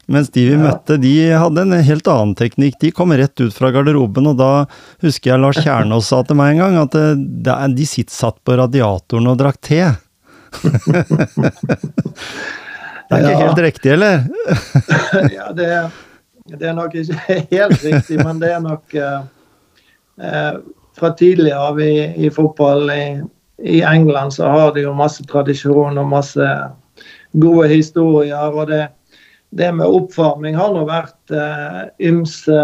Mens 0.09 0.31
de 0.33 0.47
vi 0.49 0.55
Ja. 0.57 0.63
møtte, 0.65 0.97
de 0.97 1.13
hadde 1.37 1.61
en 1.67 1.77
helt 1.85 2.09
annen 2.09 2.33
teknikk. 2.41 2.79
De 2.81 2.89
kom 2.97 3.13
rett 3.13 3.37
ut 3.45 3.53
fra 3.53 3.69
garderoben, 3.75 4.25
og 4.33 4.39
da 4.41 4.65
husker 5.05 5.35
jeg 5.35 5.43
Lars 5.45 5.61
Kjernås 5.61 6.09
sa 6.09 6.23
til 6.25 6.41
meg 6.41 6.57
en 6.57 6.65
gang 6.65 6.81
at 6.87 6.97
eh, 6.97 7.69
de 7.77 7.85
sitt 7.87 8.09
satt 8.09 8.41
på 8.49 8.57
radiatoren 8.57 9.29
og 9.29 9.37
drakk 9.45 9.61
te. 9.69 9.85
Det 13.09 13.17
er 13.17 13.23
ikke 13.25 13.33
Ja. 13.33 13.47
helt 13.47 13.59
riktig, 13.65 13.91
eller? 13.93 14.25
ja, 15.39 15.47
det, 15.57 15.69
det 16.59 16.69
er 16.69 16.75
nok 16.77 16.95
ikke 16.95 17.39
helt 17.51 17.85
riktig, 17.85 18.19
men 18.25 18.41
det 18.43 18.51
er 18.53 18.61
nok 18.65 18.95
eh, 18.95 19.23
eh, 20.21 20.53
Fra 20.99 21.13
tidligere 21.15 21.59
av 21.71 21.81
i, 21.81 21.93
i 22.27 22.31
fotball 22.35 22.91
i, 22.91 23.03
i 23.63 23.81
England 23.87 24.33
så 24.35 24.49
har 24.51 24.73
de 24.75 24.83
jo 24.83 24.93
masse 24.99 25.23
tradisjon 25.31 25.99
og 25.99 26.09
masse 26.11 26.49
gode 27.39 27.69
historier. 27.71 28.51
og 28.51 28.67
det, 28.69 28.89
det 29.55 29.69
med 29.75 29.87
oppvarming 29.87 30.57
har 30.59 30.73
nå 30.75 30.83
vært 30.89 31.31
eh, 31.31 31.85
ymse 32.11 32.59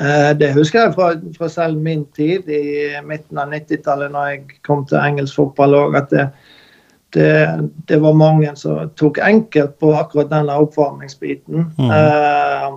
eh, 0.00 0.30
Det 0.38 0.52
husker 0.54 0.84
jeg 0.84 0.94
fra, 0.94 1.10
fra 1.38 1.48
selv 1.50 1.82
min 1.82 2.04
tid 2.16 2.48
i 2.48 2.94
midten 3.04 3.38
av 3.42 3.50
90-tallet, 3.52 4.12
når 4.14 4.30
jeg 4.30 4.44
kom 4.66 4.86
til 4.86 5.02
engelsk 5.02 5.34
fotball 5.42 5.74
òg, 5.82 5.98
at 5.98 6.10
det, 6.14 6.28
det, 7.14 7.68
det 7.88 8.00
var 8.02 8.16
mange 8.18 8.50
som 8.58 8.90
tok 8.98 9.18
enkelt 9.22 9.78
på 9.80 9.92
akkurat 9.94 10.32
denne 10.32 10.56
oppvarmingsbiten. 10.64 11.68
Mm. 11.78 11.90
Eh, 11.90 12.72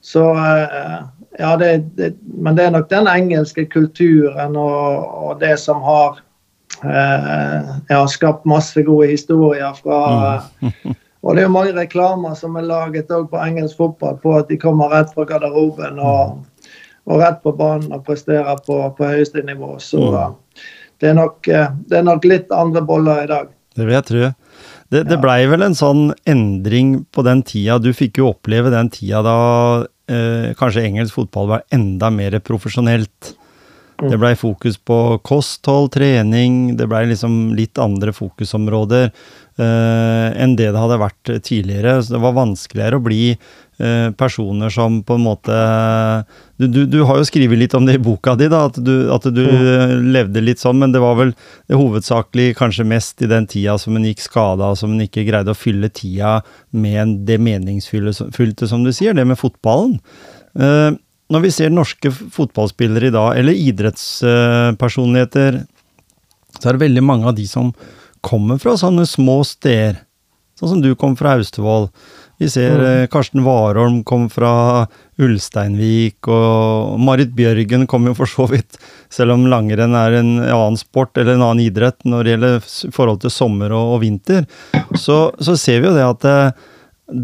så 0.00 0.24
eh, 0.34 1.00
ja, 1.38 1.56
det, 1.60 1.72
det, 1.98 2.14
men 2.22 2.56
det 2.56 2.64
er 2.64 2.72
nok 2.74 2.88
den 2.90 3.08
engelske 3.10 3.66
kulturen 3.68 4.56
og, 4.56 5.04
og 5.28 5.40
det 5.42 5.58
som 5.60 5.82
har 5.84 6.22
eh, 6.84 7.74
ja, 7.90 8.00
skapt 8.08 8.48
masse 8.48 8.82
gode 8.82 9.12
historier 9.12 9.76
fra 9.82 10.00
Og 11.26 11.34
det 11.34 11.42
er 11.42 11.48
jo 11.48 11.54
mange 11.54 11.74
reklamer 11.74 12.34
som 12.38 12.56
er 12.56 12.66
laget 12.68 13.08
på 13.10 13.40
engelsk 13.42 13.76
fotball 13.76 14.20
på 14.22 14.36
at 14.38 14.48
de 14.48 14.58
kommer 14.60 14.92
rett 14.92 15.10
fra 15.14 15.24
garderoben 15.26 15.98
og, 15.98 16.44
og 17.10 17.22
rett 17.22 17.40
på 17.42 17.52
banen 17.58 17.90
og 17.92 18.04
presterer 18.06 18.60
på, 18.66 18.78
på 18.96 19.08
høyeste 19.10 19.42
nivå. 19.42 19.74
Så 19.82 19.98
Mm. 19.98 20.34
det, 21.00 21.08
er 21.08 21.14
nok, 21.14 21.48
eh, 21.48 21.68
det 21.90 21.98
er 21.98 22.06
nok 22.06 22.24
litt 22.24 22.52
andre 22.54 22.82
boller 22.82 23.24
i 23.24 23.26
dag. 23.26 23.50
Det 23.78 23.86
vil 23.86 23.94
jeg 23.94 24.08
tro. 24.08 24.28
Det, 24.90 25.04
det 25.06 25.20
blei 25.22 25.42
vel 25.50 25.62
en 25.66 25.76
sånn 25.78 26.08
endring 26.28 26.96
på 27.14 27.22
den 27.26 27.44
tida. 27.46 27.78
Du 27.78 27.92
fikk 27.94 28.18
jo 28.20 28.32
oppleve 28.32 28.72
den 28.74 28.90
tida 28.92 29.22
da 29.22 29.40
eh, 30.10 30.54
kanskje 30.58 30.86
engelsk 30.88 31.18
fotball 31.20 31.52
var 31.52 31.66
enda 31.74 32.10
mer 32.14 32.38
profesjonelt. 32.44 33.34
Det 33.98 34.14
blei 34.14 34.36
fokus 34.38 34.76
på 34.78 35.18
kosthold, 35.26 35.90
trening, 35.96 36.76
det 36.78 36.86
blei 36.86 37.02
liksom 37.10 37.56
litt 37.58 37.80
andre 37.82 38.12
fokusområder 38.14 39.08
eh, 39.08 40.28
enn 40.38 40.54
det 40.58 40.68
det 40.70 40.82
hadde 40.82 41.00
vært 41.02 41.32
tidligere. 41.42 41.96
Så 42.02 42.14
det 42.14 42.22
var 42.22 42.36
vanskeligere 42.38 43.00
å 43.00 43.02
bli 43.02 43.22
personer 44.18 44.72
som 44.74 44.96
på 45.06 45.14
en 45.14 45.22
måte 45.22 45.56
du, 46.58 46.64
du, 46.66 46.80
du 46.90 46.96
har 47.06 47.20
jo 47.20 47.26
skrevet 47.28 47.60
litt 47.60 47.74
om 47.78 47.84
det 47.86 47.94
i 47.94 48.00
boka 48.02 48.34
di, 48.34 48.48
da, 48.50 48.64
at 48.66 48.78
du, 48.82 49.06
at 49.14 49.28
du 49.30 49.44
mm. 49.46 50.08
levde 50.10 50.42
litt 50.42 50.58
sånn, 50.58 50.80
men 50.82 50.90
det 50.90 51.02
var 51.02 51.14
vel 51.20 51.30
hovedsakelig 51.70 52.56
kanskje 52.58 52.88
mest 52.90 53.22
i 53.22 53.28
den 53.30 53.46
tida 53.46 53.76
som 53.78 53.94
en 53.94 54.08
gikk 54.08 54.24
skada, 54.24 54.72
som 54.74 54.96
en 54.96 55.04
ikke 55.04 55.22
greide 55.28 55.54
å 55.54 55.58
fylle 55.58 55.92
tida 55.94 56.40
med 56.74 57.20
det 57.28 57.38
meningsfylte, 57.38 58.66
som 58.66 58.82
du 58.82 58.90
sier, 58.90 59.14
det 59.14 59.28
med 59.30 59.38
fotballen. 59.38 60.00
Eh, 60.58 60.90
når 61.30 61.44
vi 61.44 61.54
ser 61.54 61.70
norske 61.70 62.10
fotballspillere 62.10 63.10
i 63.10 63.14
dag, 63.14 63.38
eller 63.38 63.62
idrettspersonligheter, 63.68 65.62
så 66.58 66.64
er 66.66 66.74
det 66.74 66.86
veldig 66.86 67.04
mange 67.04 67.28
av 67.28 67.36
de 67.38 67.46
som 67.46 67.70
kommer 68.24 68.58
fra 68.58 68.74
sånne 68.80 69.06
små 69.06 69.42
steder. 69.46 70.00
Sånn 70.58 70.72
som 70.74 70.80
du 70.82 70.90
kom 70.98 71.14
fra 71.18 71.36
Austevoll. 71.38 71.86
Vi 72.38 72.48
ser 72.50 72.78
mm. 72.78 73.08
Karsten 73.10 73.42
Warholm 73.46 74.02
kom 74.06 74.28
fra 74.30 74.86
Ulsteinvik, 75.18 76.28
og 76.30 76.98
Marit 77.02 77.32
Bjørgen 77.34 77.88
kom 77.90 78.06
jo 78.06 78.14
for 78.14 78.30
så 78.30 78.46
vidt, 78.50 78.78
selv 79.10 79.34
om 79.34 79.48
langrenn 79.50 79.96
er 79.98 80.20
en 80.20 80.30
annen 80.44 80.78
sport 80.78 81.18
eller 81.18 81.34
en 81.34 81.46
annen 81.48 81.64
idrett 81.66 81.98
når 82.06 82.24
det 82.24 82.34
gjelder 82.34 82.68
forhold 82.94 83.22
til 83.24 83.34
sommer 83.34 83.74
og, 83.74 83.96
og 83.96 84.02
vinter, 84.04 84.46
så, 84.94 85.28
så 85.42 85.56
ser 85.58 85.82
vi 85.82 85.90
jo 85.90 85.96
det 85.96 86.06
at 86.06 86.22
det, 86.28 86.38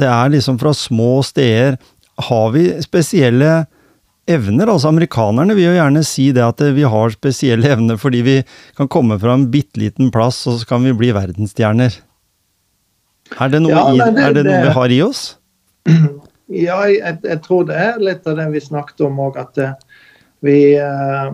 det 0.02 0.10
er 0.10 0.34
liksom 0.34 0.58
fra 0.58 0.72
små 0.74 1.18
steder 1.26 1.76
Har 2.30 2.50
vi 2.54 2.68
spesielle 2.82 3.66
evner. 4.30 4.70
Altså 4.70 4.88
Amerikanerne 4.88 5.54
vil 5.56 5.68
jo 5.68 5.76
gjerne 5.76 6.02
si 6.06 6.30
det 6.34 6.44
at 6.44 6.62
vi 6.76 6.86
har 6.88 7.14
spesielle 7.14 7.70
evner 7.74 7.98
fordi 8.00 8.22
vi 8.24 8.36
kan 8.78 8.88
komme 8.88 9.18
fra 9.20 9.34
en 9.34 9.48
bitte 9.52 9.80
liten 9.82 10.12
plass, 10.14 10.44
og 10.46 10.60
så 10.60 10.68
kan 10.68 10.84
vi 10.86 10.94
bli 10.96 11.12
verdensstjerner. 11.14 11.98
Er 13.40 13.48
det 13.48 13.62
noe, 13.64 13.72
Ja, 13.72 13.84
i, 13.92 13.98
det- 13.98 14.22
er 14.24 14.32
det 14.36 14.44
noe 14.44 14.52
det- 14.52 14.62
vi 14.68 14.72
har 14.78 14.88
i 14.98 15.00
oss? 15.02 15.24
Ja, 16.54 16.82
jeg, 16.86 17.18
jeg 17.24 17.40
tror 17.42 17.64
det 17.64 17.74
er 17.80 17.94
litt 17.98 18.26
av 18.28 18.36
det 18.36 18.44
vi 18.52 18.60
snakket 18.60 19.00
om 19.06 19.16
òg, 19.24 19.38
at 19.40 19.56
eh, 19.58 19.70
vi, 20.44 20.74
eh, 20.76 21.30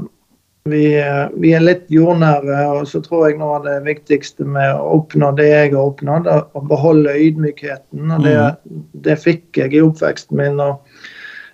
vi, 0.70 0.84
eh, 1.02 1.24
vi 1.34 1.50
er 1.52 1.64
litt 1.64 1.88
jordnære. 1.90 2.60
Og 2.78 2.86
så 2.86 3.00
tror 3.02 3.26
jeg 3.28 3.40
noe 3.40 3.56
av 3.58 3.64
det 3.66 3.74
viktigste 3.88 4.46
med 4.46 4.70
å 4.78 5.00
oppnå 5.00 5.32
det 5.36 5.48
jeg 5.50 5.72
har 5.74 5.82
oppnådd, 5.90 6.28
er 6.30 6.44
å 6.54 6.62
beholde 6.70 7.16
ydmykheten. 7.26 8.06
Og 8.16 8.22
det, 8.22 8.36
det 9.02 9.18
fikk 9.18 9.58
jeg 9.58 9.74
i 9.74 9.82
oppveksten 9.82 10.38
min. 10.38 10.60
og 10.62 10.78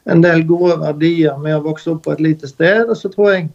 en 0.07 0.21
del 0.23 0.45
gode 0.47 0.77
verdier 0.85 1.41
med 1.41 1.57
å 1.57 1.65
vokse 1.65 1.91
opp 1.97 2.05
på 2.05 2.13
et 2.13 2.21
lite 2.29 2.47
sted. 2.53 2.85
Og 2.93 2.95
så 3.01 3.09
tror 3.11 3.33
jeg 3.33 3.49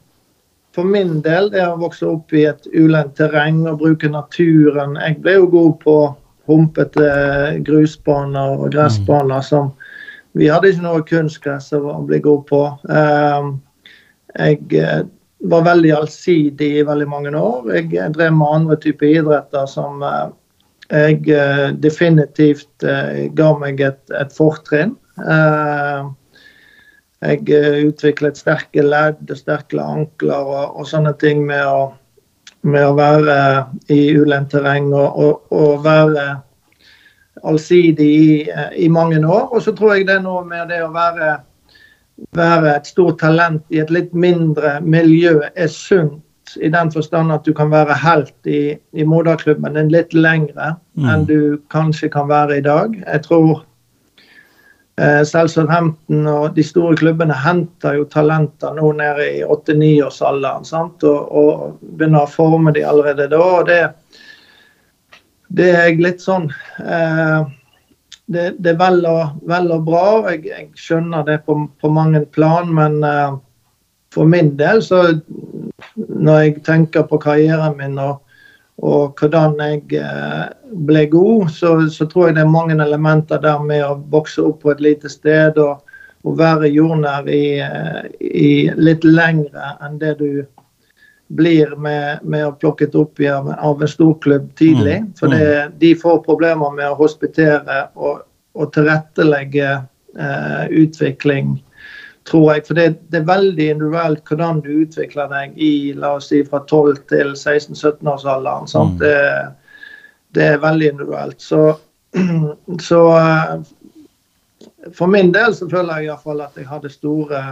for 0.74 0.84
min 0.84 1.22
del 1.22 1.52
det 1.54 1.62
å 1.70 1.78
vokse 1.80 2.10
opp 2.10 2.34
i 2.34 2.48
et 2.50 2.66
ulendt 2.74 3.14
terreng 3.22 3.68
og 3.70 3.80
bruke 3.86 4.10
naturen 4.10 4.98
Jeg 4.98 5.22
ble 5.22 5.38
jo 5.38 5.46
god 5.54 5.78
på 5.86 5.96
humpete 6.52 7.08
grusbaner 7.68 8.60
og 8.60 8.72
gressbaner 8.76 9.42
som 9.46 9.74
Vi 10.38 10.48
hadde 10.48 10.70
ikke 10.72 10.86
noe 10.86 11.02
kunstgress 11.04 11.74
å 11.76 11.98
bli 12.08 12.22
god 12.24 12.46
på. 12.48 12.62
Eh, 12.88 13.50
Jeg, 14.40 14.62
var 15.52 15.66
veldig 15.66 15.92
allsidig 15.98 16.70
i 16.78 16.86
veldig 16.88 17.08
mange 17.10 17.34
år. 17.36 17.66
Jeg 17.74 18.14
drev 18.16 18.32
med 18.38 18.48
andre 18.48 18.78
typer 18.80 19.10
idretter 19.10 19.66
som 19.68 20.04
jeg 20.92 21.82
definitivt 21.82 22.86
ga 23.36 23.50
meg 23.58 23.82
et, 23.82 24.00
et 24.14 24.32
fortrinn. 24.36 24.94
Jeg 27.22 27.86
utviklet 27.88 28.40
sterke 28.40 28.86
ledd 28.86 29.34
sterke 29.38 29.82
ankler 29.82 30.42
og, 30.42 30.78
og, 30.80 30.88
sånne 30.90 31.14
ting 31.22 31.44
med 31.46 31.66
å, 31.66 31.92
med 32.62 32.86
å 32.86 32.96
være 32.98 33.38
i 33.94 34.00
ulendt 34.18 34.52
terreng 34.54 34.92
og, 34.94 35.18
og, 35.18 35.54
og 35.56 35.86
være 35.86 36.26
allsidig 37.48 38.10
i, 38.10 38.50
i, 38.78 38.90
mange 38.90 39.22
år. 39.26 39.48
Og 39.52 39.64
så 39.66 39.74
tror 39.76 39.96
jeg 39.96 40.10
det 40.10 40.20
er 40.20 40.26
noe 40.26 40.44
med 40.48 40.70
det 40.70 40.82
å 40.86 40.92
være, 40.94 41.40
være 42.38 42.76
et 42.76 42.90
stort 42.90 43.22
talent 43.24 43.64
i 43.74 43.82
et 43.82 43.94
litt 43.94 44.14
mindre 44.14 44.80
miljø 44.84 45.40
er 45.56 45.72
sunt. 45.74 46.22
I 46.60 46.68
den 46.68 46.90
forstand 46.92 47.32
at 47.32 47.46
du 47.48 47.54
kan 47.56 47.70
være 47.72 47.96
helt 47.96 48.50
i, 48.50 48.76
i 48.92 49.04
moderklubben 49.08 49.78
din 49.78 49.92
litt 49.94 50.12
lengre 50.12 50.74
mm. 51.00 51.06
enn 51.08 51.22
du 51.30 51.62
kanskje 51.72 52.10
kan 52.12 52.28
være 52.28 52.58
i 52.60 52.66
dag. 52.66 52.98
Jeg 53.06 53.24
tror 53.24 53.62
eh, 55.00 55.22
Selvsagt 55.28 55.72
Hampton 55.72 56.28
og 56.28 56.56
de 56.56 56.66
store 56.66 56.98
klubbene 57.00 57.38
henter 57.38 58.00
jo 58.00 58.10
talenter 58.12 58.76
nå 58.76 58.92
nede 59.00 59.28
i 59.38 59.42
8-9-årsalderen. 59.46 60.68
Og, 61.08 61.34
og 61.42 61.80
begynner 61.82 62.26
å 62.26 62.32
forme 62.32 62.74
de 62.76 62.86
allerede 62.88 63.30
da. 63.32 63.42
og 63.42 63.68
det 63.72 63.82
det 65.52 65.68
er 65.76 65.90
jeg 65.90 66.00
litt 66.00 66.22
sånn 66.24 66.48
eh, 66.80 67.40
det, 68.32 68.44
det, 68.64 68.72
er 68.72 68.78
vel 68.80 69.02
og, 69.10 69.40
vel 69.48 69.72
og 69.76 69.88
bra. 69.88 70.04
Jeg, 70.32 70.46
jeg, 70.48 70.68
skjønner 70.80 71.26
det 71.28 71.42
på, 71.48 71.58
på 71.82 71.92
mange 71.92 72.24
plan, 72.32 72.70
men 72.72 73.02
eh, 73.04 73.34
for 74.16 74.28
min 74.28 74.54
del, 74.60 74.80
så 74.84 75.04
når 75.98 76.46
jeg 76.46 76.62
tenker 76.68 77.08
på 77.10 77.20
karrieren 77.20 77.76
min 77.80 78.00
og, 78.00 78.22
og 78.82 79.20
hvordan 79.20 79.60
jeg 79.62 80.00
eh, 80.02 80.48
ble 80.88 81.06
god, 81.12 81.52
så, 81.54 81.76
så, 81.94 82.08
tror 82.10 82.30
jeg 82.30 82.40
det 82.40 82.46
er 82.46 82.54
mange 82.54 82.74
elementer 82.74 83.42
der 83.42 83.62
med 83.62 83.84
å 83.86 84.00
vokse 84.10 84.42
opp 84.42 84.64
på 84.64 84.72
et 84.74 84.82
lite 84.82 85.12
sted 85.12 85.60
og, 85.62 85.84
og 86.26 86.40
være 86.40 86.72
jordnær 86.74 87.30
i, 87.30 87.60
eh, 87.62 88.10
i 88.20 88.50
litt 88.82 89.06
lengre 89.06 89.76
enn 89.86 90.00
det 90.02 90.16
du 90.22 90.42
blir 91.32 91.76
med, 91.78 92.26
med 92.26 92.48
å 92.48 92.56
plukket 92.58 92.98
opp 92.98 93.22
av, 93.24 93.54
av 93.54 93.82
en 93.82 93.92
storklubb 93.92 94.50
tidlig. 94.60 94.98
Mm. 95.06 95.12
For 95.20 95.32
det, 95.32 95.46
mm. 95.46 95.78
de 95.80 95.94
får 96.02 96.24
problemer 96.26 96.74
med 96.76 96.90
å 96.90 96.98
hospitere 97.00 97.86
og, 97.96 98.26
og 98.58 98.74
tilrettelegge 98.76 99.70
eh, 99.78 100.66
utvikling, 100.82 101.54
tror 102.30 102.54
jeg. 102.54 102.66
For 102.68 102.78
det, 102.78 102.88
det, 103.10 103.22
er 103.22 103.30
veldig 103.30 103.68
individuelt 103.76 104.28
hvordan 104.30 104.62
du 104.66 104.72
utvikler 104.84 105.32
deg 105.32 105.58
i 105.58 105.74
la 105.98 106.16
oss 106.20 106.30
si, 106.32 106.44
fra 106.48 106.64
12 106.68 107.02
til 107.12 107.34
16-17-årsalderen. 107.34 108.70
Mm. 108.70 108.96
Det, 109.02 109.18
det, 110.38 110.48
er 110.54 110.64
veldig 110.64 110.92
individuelt. 110.94 111.42
Så, 111.42 111.64
så 112.90 113.02
eh, 113.18 113.58
for 114.98 115.12
min 115.12 115.34
del 115.34 115.56
så 115.56 115.70
føler 115.70 116.02
jeg 116.02 116.12
iallfall 116.12 116.46
at 116.46 116.58
jeg 116.58 116.70
hadde 116.70 116.94
store 116.94 117.44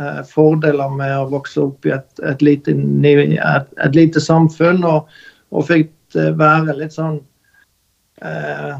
eh, 0.00 0.20
fordeler 0.28 0.92
med 0.96 1.16
å 1.18 1.30
vokse 1.32 1.62
opp 1.62 1.86
i 1.88 1.94
et, 1.96 2.10
et, 2.26 2.42
lite, 2.42 2.74
et, 2.74 3.74
et 3.84 3.98
lite, 3.98 4.22
samfunn, 4.22 4.84
og, 4.86 5.10
og 5.50 5.66
fikk 5.70 5.92
eh, 6.18 6.32
være 6.38 6.78
litt 6.78 6.96
sånn 6.96 7.20
eh, 8.22 8.78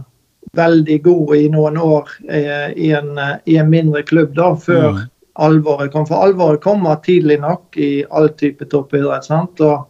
veldig 0.57 0.99
god 1.05 1.35
i 1.37 1.47
noen 1.53 1.79
år 1.79 2.11
eh, 2.29 2.69
i, 2.75 2.91
en, 2.97 3.15
i, 3.45 3.57
en, 3.57 3.71
mindre 3.71 4.03
klubb 4.07 4.35
da, 4.39 4.53
før 4.59 4.97
mm. 4.97 5.03
Alvoret 5.35 5.93
kom. 5.93 6.07
For 6.09 6.25
alvoret 6.25 6.63
kommer 6.65 7.01
tidlig 7.05 7.41
nok 7.41 7.77
i 7.77 8.05
all 8.11 8.31
type 8.39 8.67
toppidrett. 8.71 9.25
sant? 9.25 9.61
Og, 9.61 9.87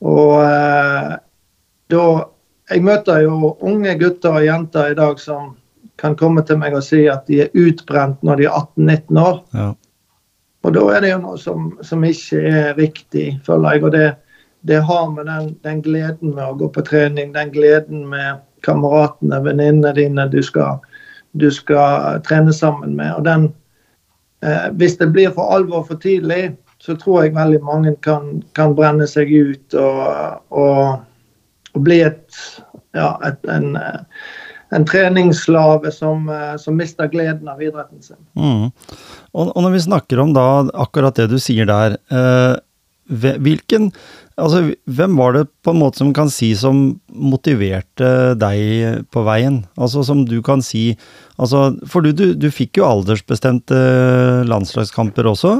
og 0.00 0.32
eh, 0.44 1.16
da 1.92 2.06
Jeg 2.66 2.82
møter 2.82 3.20
jo 3.22 3.52
unge 3.62 3.92
gutter 3.94 4.40
og 4.40 4.42
jenter 4.42 4.88
i 4.90 4.94
dag 4.98 5.20
som 5.22 5.52
kan 6.02 6.16
komme 6.18 6.42
til 6.42 6.58
meg 6.58 6.74
og 6.74 6.82
si 6.82 7.04
at 7.06 7.28
de 7.30 7.44
er 7.44 7.52
utbrent 7.54 8.24
når 8.26 8.40
de 8.40 8.48
er 8.48 8.56
18-19 8.58 9.20
år. 9.22 9.36
Ja. 9.54 9.68
Og 10.66 10.74
da 10.74 10.82
er 10.96 11.04
det 11.04 11.12
jo 11.12 11.20
noe 11.22 11.38
som, 11.38 11.68
som 11.86 12.02
ikke 12.02 12.40
er 12.42 12.72
riktig, 12.74 13.26
føler 13.46 13.76
jeg. 13.76 13.84
Og 13.86 13.94
det, 13.94 14.08
det 14.66 14.80
har 14.88 15.06
med 15.14 15.28
den, 15.30 15.52
den, 15.62 15.82
gleden 15.84 16.34
med 16.34 16.42
å 16.42 16.56
gå 16.58 16.68
på 16.74 16.82
trening, 16.88 17.30
den 17.36 17.52
gleden 17.54 18.02
med 18.10 18.42
kameratene, 18.66 19.38
venninnene 19.46 19.94
dine 19.94 20.26
du 20.32 20.40
skal, 20.42 20.82
du 21.38 21.46
skal 21.54 22.18
trene 22.26 22.54
sammen 22.56 22.96
med. 22.98 23.12
Og 23.14 23.22
den, 23.28 23.46
eh, 24.44 24.68
hvis 24.78 24.98
det 25.00 25.12
blir 25.14 25.32
for 25.36 25.54
alvor 25.56 25.86
for 25.88 26.00
tidlig, 26.02 26.56
så 26.82 26.96
tror 27.00 27.24
jeg 27.24 27.36
veldig 27.36 27.62
mange 27.64 27.94
kan, 28.04 28.42
kan 28.56 28.74
brenne 28.76 29.06
seg 29.08 29.30
ut 29.32 29.76
og, 29.80 30.42
og, 30.52 30.82
og 31.72 31.86
bli 31.86 32.02
et, 32.04 32.42
ja, 32.96 33.14
et, 33.26 33.40
en, 33.50 33.78
en 34.74 34.86
treningsslave 34.86 35.92
som, 35.94 36.28
eh, 36.28 36.56
som, 36.60 36.76
mister 36.76 37.08
gleden 37.08 37.48
av 37.48 37.62
idretten 37.62 38.02
sin. 38.02 38.20
Mm. 38.36 38.70
Og, 39.32 39.50
og, 39.50 39.58
når 39.62 39.76
vi 39.76 39.84
snakker 39.86 40.22
om 40.22 40.34
da 40.36 40.46
akkurat 40.74 41.16
det 41.16 41.28
du 41.32 41.38
sier 41.42 41.68
der, 41.68 41.98
eh, 42.10 42.54
hvilken 43.08 43.92
Altså, 44.36 44.74
hvem 44.84 45.14
var 45.16 45.32
det 45.32 45.46
på 45.64 45.72
en 45.72 45.78
måte 45.80 46.02
som 46.02 46.10
kan 46.12 46.28
si 46.28 46.50
som 46.60 46.98
motiverte 47.08 48.34
deg 48.36 49.06
på 49.08 49.22
veien? 49.24 49.62
Altså 49.80 50.02
som 50.04 50.26
du 50.28 50.42
kan 50.44 50.60
si 50.60 50.90
altså, 51.40 51.70
For 51.88 52.04
du, 52.04 52.12
du, 52.12 52.34
du 52.36 52.50
fikk 52.52 52.76
jo 52.76 52.84
aldersbestemte 52.84 53.78
landslagskamper 54.44 55.30
også? 55.32 55.54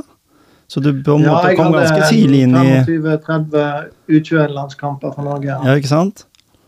Så 0.69 0.83
du 0.85 0.91
på 0.93 1.17
en 1.17 1.25
ja, 1.25 1.39
måte 1.39 1.55
kom 1.57 1.73
ganske 1.73 2.11
tidlig 2.11 2.43
inn 2.45 2.53
i 2.53 2.67
Ja, 2.67 2.83
jeg 2.83 3.01
hadde 3.01 3.67
25-30 4.11 4.17
U21-landskamper 4.19 5.15
for 5.15 5.25
Norge. 5.25 5.49
Ja. 5.55 5.61
ja, 5.63 5.77
ikke 5.79 5.93
sant? 5.95 6.27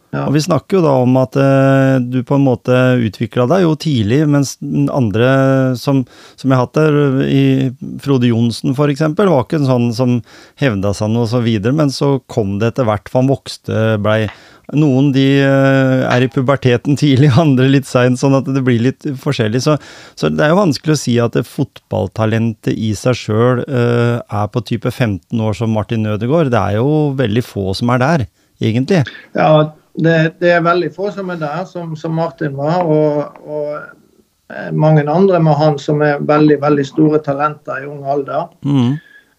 Ja. 0.09 0.23
Og 0.25 0.33
vi 0.38 0.40
snakker 0.40 0.79
jo 0.79 0.85
da 0.87 0.94
om 1.03 1.16
at 1.21 1.37
uh, 1.37 1.99
du 2.01 2.23
på 2.25 2.38
en 2.38 2.47
måte 2.47 2.75
utvikla 3.05 3.44
deg 3.51 3.66
jo 3.66 3.75
tidlig, 3.77 4.23
mens 4.31 4.55
andre 4.88 5.31
som, 5.77 6.01
som 6.33 6.49
jeg 6.49 6.57
har 6.57 6.64
hatt 6.64 6.79
der, 6.79 7.25
i 7.29 7.42
Frode 8.01 8.31
Johnsen 8.31 8.73
f.eks., 8.73 9.05
var 9.18 9.42
ikke 9.44 9.61
en 9.61 9.68
sånn 9.68 9.88
som 9.92 10.14
hevda 10.61 10.94
seg 10.97 11.12
noe 11.12 11.29
så 11.29 11.42
videre, 11.44 11.77
men 11.77 11.92
så 11.92 12.16
kom 12.25 12.57
det 12.57 12.73
etter 12.73 12.88
hvert, 12.88 13.11
for 13.12 13.21
han 13.21 13.33
vokste, 13.35 13.83
blei 14.01 14.23
noen 14.77 15.11
de 15.14 15.25
uh, 15.40 16.05
er 16.09 16.25
i 16.25 16.31
puberteten 16.33 16.97
tidlig, 17.01 17.31
andre 17.44 17.68
litt 17.71 17.88
seint, 17.88 18.21
sånn 18.21 18.37
at 18.38 18.49
det 18.49 18.62
blir 18.64 18.81
litt 18.85 19.07
forskjellig. 19.21 19.62
Så, 19.64 19.77
så, 20.18 20.31
det 20.33 20.44
er 20.44 20.53
jo 20.53 20.62
vanskelig 20.62 20.97
å 20.97 21.01
si 21.01 21.18
at 21.23 21.37
fotballtalentet 21.49 22.73
i 22.73 22.94
seg 22.99 23.16
sjøl 23.27 23.64
uh, 23.64 24.21
er 24.25 24.49
på 24.53 24.64
type 24.68 24.92
15 24.92 25.37
år 25.37 25.57
som 25.57 25.73
Martin 25.77 26.09
Ødegaard. 26.09 26.53
Det 26.53 26.61
er 26.61 26.81
jo 26.81 27.12
veldig 27.18 27.44
få 27.44 27.73
som 27.77 27.92
er 27.94 28.05
der, 28.05 28.27
egentlig. 28.61 29.05
Ja, 29.37 29.68
det, 29.98 30.34
det, 30.40 30.52
er 30.54 30.62
veldig 30.62 30.90
få 30.94 31.11
som 31.14 31.30
er 31.34 31.40
der, 31.40 31.64
som, 31.66 31.96
som 31.96 32.14
Martin 32.14 32.56
var. 32.58 32.87
Og, 32.87 33.48
og, 33.48 33.74
eh, 34.54 34.70
mange 34.72 35.04
andre 35.11 35.40
med 35.42 35.58
han 35.58 35.78
som 35.82 36.02
er 36.06 36.22
veldig 36.22 36.61
veldig 36.62 36.87
store 36.87 37.20
talenter 37.26 37.82
i 37.82 37.88
ung 37.88 38.04
alder. 38.06 38.48
Mm. 38.62 38.96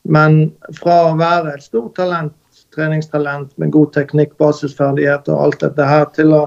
Men 0.09 0.39
fra 0.79 1.01
å 1.09 1.17
være 1.19 1.55
et 1.55 1.65
stort 1.65 1.95
talent, 1.99 2.35
treningstalent 2.75 3.51
med 3.57 3.71
god 3.73 3.93
teknikk, 3.95 4.35
basisferdighet 4.39 5.29
og 5.31 5.45
alt 5.45 5.63
dette 5.63 5.87
her, 5.87 6.05
til 6.15 6.35
å, 6.35 6.43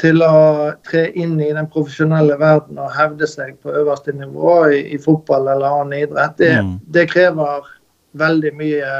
til 0.00 0.22
å 0.24 0.72
tre 0.86 1.06
inn 1.14 1.38
i 1.40 1.52
den 1.54 1.70
profesjonelle 1.72 2.36
verden 2.40 2.80
og 2.82 2.94
hevde 2.96 3.28
seg 3.30 3.56
på 3.62 3.74
øverste 3.74 4.14
nivå 4.16 4.58
i, 4.74 4.82
i 4.94 5.00
fotball 5.02 5.48
eller 5.54 5.80
annen 5.80 6.06
idrett, 6.06 6.36
det, 6.42 6.52
mm. 6.58 6.74
det, 6.92 7.08
krever 7.14 7.70
veldig 8.18 8.52
mye 8.58 8.92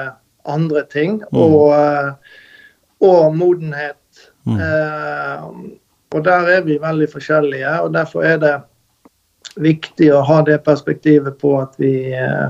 andre 0.46 0.82
ting. 0.92 1.20
Mm. 1.32 1.42
og 1.42 1.74
uh, 1.74 2.25
og 3.04 3.36
modenhet. 3.36 4.00
Mm. 4.46 4.60
Eh, 4.60 5.44
og 6.14 6.24
der 6.24 6.48
er 6.56 6.64
vi 6.64 6.78
veldig 6.80 7.08
forskjellige, 7.12 7.80
og 7.82 7.94
derfor 7.94 8.24
er 8.24 8.40
det 8.40 8.54
viktig 9.56 10.10
å 10.14 10.24
ha 10.26 10.40
det 10.46 10.62
perspektivet 10.66 11.38
på 11.40 11.54
at 11.60 11.76
vi, 11.80 12.12
eh, 12.14 12.48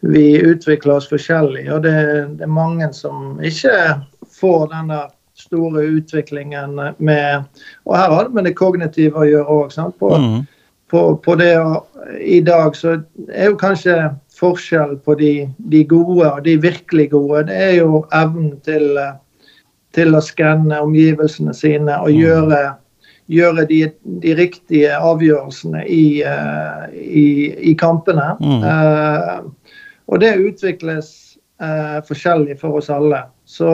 vi 0.00 0.26
utvikler 0.40 0.98
oss 0.98 1.08
forskjellig. 1.10 1.66
Og 1.72 1.82
det, 1.86 1.96
det, 2.38 2.46
er 2.46 2.52
mange 2.52 2.88
som 2.96 3.40
ikke 3.42 3.76
får 4.40 4.70
den 4.72 4.92
der 4.92 5.10
store 5.38 5.84
utviklingen 5.96 6.76
med 6.98 7.44
Og 7.84 7.96
her 7.96 8.10
har 8.10 8.24
det 8.24 8.34
med 8.34 8.44
det 8.44 8.56
kognitive 8.56 9.18
å 9.18 9.28
gjøre 9.28 9.56
òg. 9.56 9.72
På, 9.98 10.10
mm. 10.18 10.42
på, 10.90 11.00
på, 11.24 11.34
det 11.40 11.54
å, 11.58 11.84
I 12.20 12.40
dag 12.44 12.76
så 12.76 12.98
er 13.32 13.50
jo 13.50 13.58
kanskje 13.58 13.96
forskjell 14.38 14.96
på 15.04 15.16
de, 15.18 15.32
de 15.72 15.84
gode 15.88 16.28
og 16.28 16.44
de 16.44 16.56
virkelig 16.60 17.10
gode. 17.14 17.46
Det 17.48 17.56
er 17.56 17.74
jo 17.80 18.04
evnen 18.12 18.56
til 18.66 18.98
uh, 18.98 19.14
til 19.96 20.14
å 20.16 20.22
skanne 20.24 20.80
omgivelsene 20.82 21.54
sine 21.56 21.98
og 22.00 22.10
mm. 22.10 22.18
gjøre, 22.20 22.60
gjøre 23.32 23.66
de, 23.70 23.80
de, 24.24 24.36
riktige 24.38 24.98
avgjørelsene 24.98 25.84
i, 25.86 26.04
uh, 26.26 26.86
i, 26.92 27.26
i 27.72 27.74
kampene. 27.78 28.32
Mm. 28.40 28.62
Uh, 28.64 29.82
og 30.12 30.22
det 30.24 30.34
utvikles 30.40 31.12
uh, 31.62 32.00
forskjellig 32.08 32.58
for 32.60 32.80
oss 32.80 32.90
alle. 32.92 33.24
Så, 33.44 33.68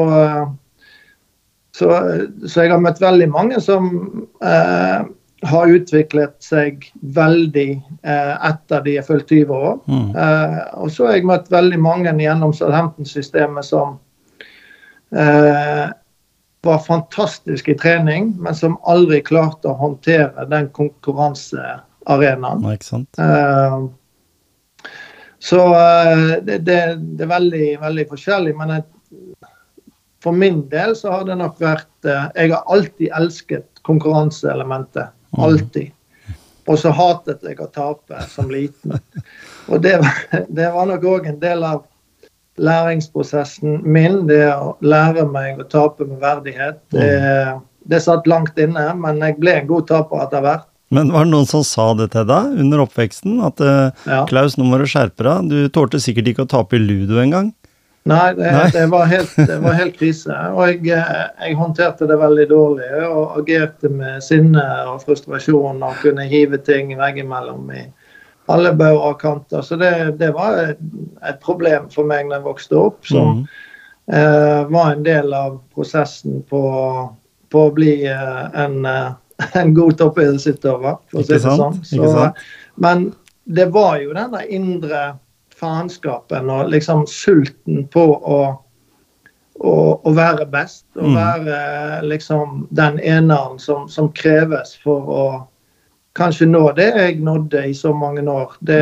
så, 1.77 1.89
så, 2.47 2.65
jeg 2.65 2.73
har 2.73 2.83
møtt 2.83 3.01
veldig 3.03 3.29
mange 3.31 3.61
som 3.63 3.93
har 5.47 5.71
utviklet 5.71 6.35
seg 6.43 6.89
veldig 7.15 7.69
eh, 8.03 8.35
etter 8.49 8.83
de 8.87 8.97
er 8.99 9.07
fylt 9.07 9.31
20 9.31 9.55
år. 9.55 9.79
Mm. 9.87 10.11
Eh, 10.19 10.59
og 10.83 10.91
så 10.95 11.09
har 11.09 11.19
jeg 11.19 11.29
møtt 11.31 11.51
veldig 11.53 11.79
mange 11.83 12.15
gjennom 12.19 12.55
Southampton-systemet 12.57 13.69
som 13.69 13.99
var 16.69 16.79
fantastisk 16.85 17.69
i 17.69 17.77
trening, 17.79 18.35
men 18.39 18.57
som 18.57 18.77
aldri 18.89 19.21
klarte 19.25 19.71
å 19.71 19.79
håndtere 19.79 20.45
den 20.51 20.69
konkurransearenaen. 20.77 22.63
Nei, 22.65 22.75
ikke 22.77 22.91
sant? 22.91 23.21
Uh, 23.21 23.89
så 25.39 25.63
uh, 25.73 26.37
det, 26.45 26.59
det, 26.67 26.81
det 27.17 27.27
er 27.27 27.33
veldig, 27.33 27.69
veldig 27.83 28.07
forskjellig. 28.13 28.55
Men 28.59 28.75
jeg, 28.77 28.87
for 30.25 30.37
min 30.37 30.65
del 30.73 30.97
så 30.99 31.15
har 31.15 31.29
det 31.29 31.39
nok 31.41 31.61
vært 31.63 32.09
uh, 32.09 32.29
Jeg 32.35 32.53
har 32.53 32.65
alltid 32.67 33.15
elsket 33.21 33.85
konkurranseelementet. 33.89 35.15
Mm. 35.37 35.45
Alltid. 35.49 35.95
Og 36.69 36.77
så 36.81 36.93
hatet 36.93 37.45
jeg 37.49 37.61
å 37.65 37.71
tape 37.73 38.25
som 38.29 38.51
liten. 38.53 38.99
Og 39.73 39.81
det, 39.85 39.97
det 40.53 40.69
var 40.75 40.91
nok 40.91 41.07
òg 41.09 41.31
en 41.31 41.41
del 41.41 41.65
av 41.65 41.87
læringsprosessen 42.59 43.81
min. 43.85 44.25
Det 44.29 44.45
å 44.55 44.75
lære 44.85 45.27
meg 45.31 45.61
å 45.63 45.69
tape 45.69 46.07
med 46.09 46.21
verdighet. 46.23 46.81
Det, 46.95 47.13
det 47.89 48.03
satt 48.05 48.27
langt 48.31 48.59
inne, 48.61 48.91
men 49.01 49.23
jeg 49.25 49.39
ble 49.41 49.61
en 49.61 49.71
god 49.71 49.89
taper 49.91 50.27
etter 50.27 50.45
hvert. 50.45 50.67
Men 50.95 51.11
var 51.13 51.27
det 51.27 51.35
noen 51.35 51.49
som 51.49 51.65
sa 51.67 51.91
det 51.97 52.11
til 52.15 52.25
deg 52.29 52.61
under 52.65 52.81
oppveksten? 52.87 53.41
At 53.45 53.61
eh, 53.61 53.91
Ja. 54.09 54.23
Klaus, 54.29 54.57
nå 54.57 54.65
må 54.65 54.79
du 54.81 54.87
skjerpe 54.89 55.27
deg. 55.27 55.51
Du 55.51 55.73
tålte 55.73 56.01
sikkert 56.01 56.31
ikke 56.33 56.47
å 56.47 56.53
tape 56.57 56.79
i 56.79 56.83
ludo 56.83 57.21
engang. 57.21 57.53
Nei, 58.09 58.33
det, 58.39 58.53
Nei. 58.55 58.69
det, 58.73 58.87
var, 58.89 59.05
helt, 59.11 59.35
det 59.37 59.59
var 59.61 59.75
helt 59.77 59.99
krise. 59.99 60.33
Og 60.55 60.63
jeg, 60.71 60.81
eh, 60.97 61.27
jeg 61.45 61.59
håndterte 61.61 62.09
det 62.09 62.17
veldig 62.17 62.47
dårlig. 62.49 62.89
Og 63.11 63.37
agerte 63.43 63.91
med 63.93 64.25
sinne 64.25 64.65
og 64.89 65.03
frustrasjon 65.05 65.85
og 65.85 66.01
kunne 66.01 66.25
hive 66.31 66.61
ting 66.65 66.95
veggimellom 66.97 67.69
i 67.77 67.85
alle 68.49 68.73
bauger 68.73 69.11
og 69.11 69.21
kanter. 69.21 69.63
Så 69.63 69.77
det, 69.77 69.93
det 70.21 70.33
var 70.37 70.59
et, 70.63 70.83
et 71.29 71.41
problem 71.45 71.89
for 71.93 72.09
meg 72.09 72.27
når 72.27 72.39
jeg 72.39 72.47
vokste 72.49 72.79
opp, 72.81 73.01
som 73.07 73.43
mm. 73.43 73.47
eh, 74.17 74.61
var 74.73 74.93
en 74.95 75.07
del 75.07 75.35
av 75.37 75.59
prosessen 75.75 76.43
på, 76.49 76.63
på 77.53 77.65
å 77.69 77.73
bli 77.77 77.95
eh, 78.09 78.45
en, 78.65 78.79
eh, 78.89 79.11
en 79.61 79.75
god 79.77 79.99
toppidrettsutøver, 80.01 81.01
for 81.11 81.21
å 81.21 81.27
si 81.27 81.37
det 81.37 81.43
sånn. 81.45 81.81
Ikke 81.85 82.13
sant? 82.15 82.41
Men 82.81 83.11
det 83.49 83.69
var 83.75 83.99
jo 84.01 84.17
denne 84.17 84.45
indre 84.53 85.05
faenskapen 85.59 86.51
og 86.53 86.73
liksom 86.73 87.05
sulten 87.11 87.85
på 87.91 88.05
å, 88.17 88.41
å, 89.59 89.77
å 90.05 90.11
være 90.15 90.47
best. 90.53 90.87
Å 90.97 91.05
Mm. 91.05 91.15
være 91.17 92.03
liksom 92.07 92.67
den 92.71 93.01
eneren 93.01 93.59
som, 93.59 93.89
som 93.89 94.13
kreves 94.13 94.77
for 94.83 95.09
å 95.11 95.23
kanskje 96.19 96.49
nå 96.51 96.63
det 96.77 96.89
jeg 96.97 97.19
nådde 97.25 97.65
i 97.71 97.75
så 97.75 97.93
mange 97.95 98.25
år. 98.31 98.55
Det, 98.61 98.79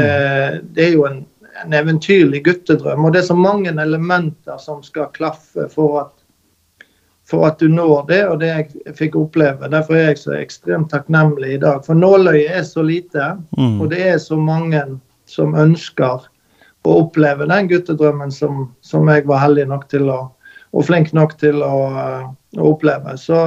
det 0.77 0.87
er 0.89 0.93
jo 0.97 1.07
en, 1.09 1.25
en 1.65 1.75
eventyrlig 1.77 2.45
guttedrøm. 2.45 3.05
Og 3.05 3.13
det 3.15 3.23
er 3.23 3.29
så 3.31 3.37
mange 3.39 3.71
elementer 3.71 4.61
som 4.63 4.83
skal 4.83 5.13
klaffe 5.17 5.69
for 5.73 6.01
at, 6.01 6.15
for 7.27 7.47
at 7.49 7.61
du 7.61 7.69
når 7.69 8.07
det, 8.09 8.23
og 8.29 8.41
det 8.41 8.53
jeg 8.53 8.97
fikk 8.99 9.19
oppleve. 9.21 9.71
Derfor 9.73 9.99
er 9.99 10.09
jeg 10.13 10.23
så 10.23 10.37
ekstremt 10.39 10.91
takknemlig 10.95 11.57
i 11.57 11.61
dag. 11.63 11.85
For 11.87 11.99
nåløyet 11.99 12.61
er 12.61 12.65
så 12.69 12.83
lite, 12.87 13.35
Mm. 13.57 13.81
og 13.81 13.91
det 13.91 14.03
er 14.09 14.19
så 14.19 14.37
mange 14.37 14.83
som 15.27 15.55
ønsker 15.59 16.27
å 16.87 16.99
oppleve 17.03 17.49
den 17.51 17.69
guttedrømmen 17.69 18.31
som, 18.31 18.69
som 18.81 19.09
jeg 19.11 19.27
var 19.27 19.43
heldig 19.43 19.67
nok 19.67 19.89
til 19.91 20.11
å 20.11 20.21
og 20.77 20.85
flink 20.85 21.13
nok 21.17 21.37
til 21.41 21.63
å, 21.65 21.77
å 22.57 22.71
oppleve. 22.73 23.17
Så, 23.21 23.39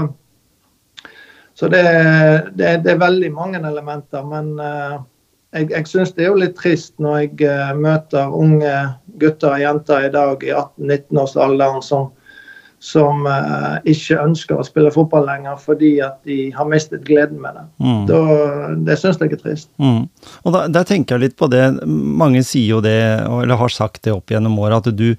så 1.60 1.68
det, 1.68 1.84
det, 2.56 2.78
det 2.86 2.92
er 2.94 3.02
veldig 3.02 3.34
mange 3.36 3.60
elementer. 3.60 4.24
Men 4.24 4.54
eh, 4.64 4.94
jeg, 5.58 5.68
jeg 5.74 5.90
syns 5.92 6.14
det 6.16 6.24
er 6.24 6.32
jo 6.32 6.40
litt 6.40 6.56
trist 6.56 6.94
når 7.04 7.18
jeg 7.26 7.50
eh, 7.50 7.74
møter 7.76 8.32
unge 8.32 8.76
gutter 9.20 9.58
og 9.58 9.66
jenter 9.66 10.08
i 10.08 10.14
dag 10.14 10.46
i 10.48 10.54
18-19-årsalderen 10.54 11.84
som, 11.84 12.08
som 12.80 13.28
eh, 13.28 13.76
ikke 13.92 14.22
ønsker 14.24 14.56
å 14.56 14.64
spille 14.64 14.94
fotball 14.96 15.28
lenger 15.28 15.60
fordi 15.60 15.98
at 16.06 16.22
de 16.24 16.46
har 16.56 16.70
mistet 16.72 17.04
gleden 17.10 17.44
med 17.44 17.60
det. 17.60 17.66
Mm. 17.84 18.02
Da, 18.08 18.22
det 18.88 19.00
syns 19.02 19.20
jeg 19.20 19.36
er 19.36 19.44
trist. 19.44 19.72
Mm. 19.84 20.06
Og 20.46 20.56
da, 20.56 20.64
der 20.72 20.88
tenker 20.88 21.18
jeg 21.18 21.28
litt 21.28 21.40
på 21.44 21.52
det, 21.52 21.66
mange 21.84 22.46
sier 22.48 22.78
jo 22.78 22.80
det, 22.86 22.96
eller 23.28 23.60
har 23.60 23.76
sagt 23.76 24.06
det 24.08 24.16
opp 24.16 24.32
gjennom 24.32 24.56
året, 24.64 24.88
at 24.88 24.96
du, 24.96 25.12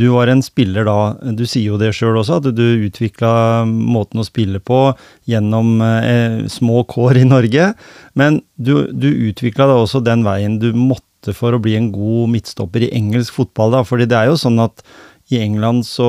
du 0.00 0.06
var 0.14 0.30
en 0.32 0.42
spiller 0.44 0.86
da, 0.88 1.12
du 1.36 1.44
sier 1.44 1.74
jo 1.74 1.80
det 1.80 1.92
sjøl 1.96 2.18
også, 2.22 2.40
at 2.40 2.48
du 2.56 2.64
utvikla 2.86 3.66
måten 3.68 4.22
å 4.22 4.26
spille 4.26 4.62
på 4.64 4.80
gjennom 5.28 5.76
eh, 5.84 6.40
små 6.50 6.84
kår 6.88 7.20
i 7.20 7.28
Norge, 7.28 7.70
men 8.18 8.40
du, 8.56 8.88
du 8.92 9.10
utvikla 9.30 9.68
da 9.70 9.78
også 9.82 10.02
den 10.06 10.24
veien 10.26 10.58
du 10.62 10.70
måtte 10.76 11.34
for 11.36 11.52
å 11.52 11.60
bli 11.60 11.76
en 11.76 11.90
god 11.92 12.32
midtstopper 12.32 12.86
i 12.86 12.92
engelsk 12.96 13.36
fotball, 13.36 13.76
da, 13.76 13.84
fordi 13.84 14.08
det 14.08 14.16
er 14.16 14.30
jo 14.32 14.40
sånn 14.40 14.60
at 14.64 14.84
i 15.30 15.38
England 15.38 15.86
så 15.86 16.08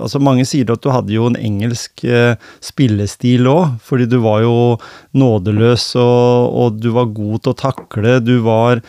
Altså, 0.00 0.20
mange 0.22 0.44
sier 0.48 0.68
at 0.72 0.82
du 0.84 0.90
hadde 0.92 1.14
jo 1.14 1.28
en 1.30 1.38
engelsk 1.38 2.04
eh, 2.04 2.34
spillestil 2.64 3.48
òg, 3.48 3.78
fordi 3.84 4.08
du 4.10 4.18
var 4.24 4.42
jo 4.44 4.56
nådeløs 5.16 5.86
og, 6.00 6.58
og 6.60 6.80
du 6.82 6.90
var 6.96 7.12
god 7.14 7.44
til 7.44 7.54
å 7.54 7.60
takle. 7.60 8.18
Du 8.24 8.36
var 8.44 8.82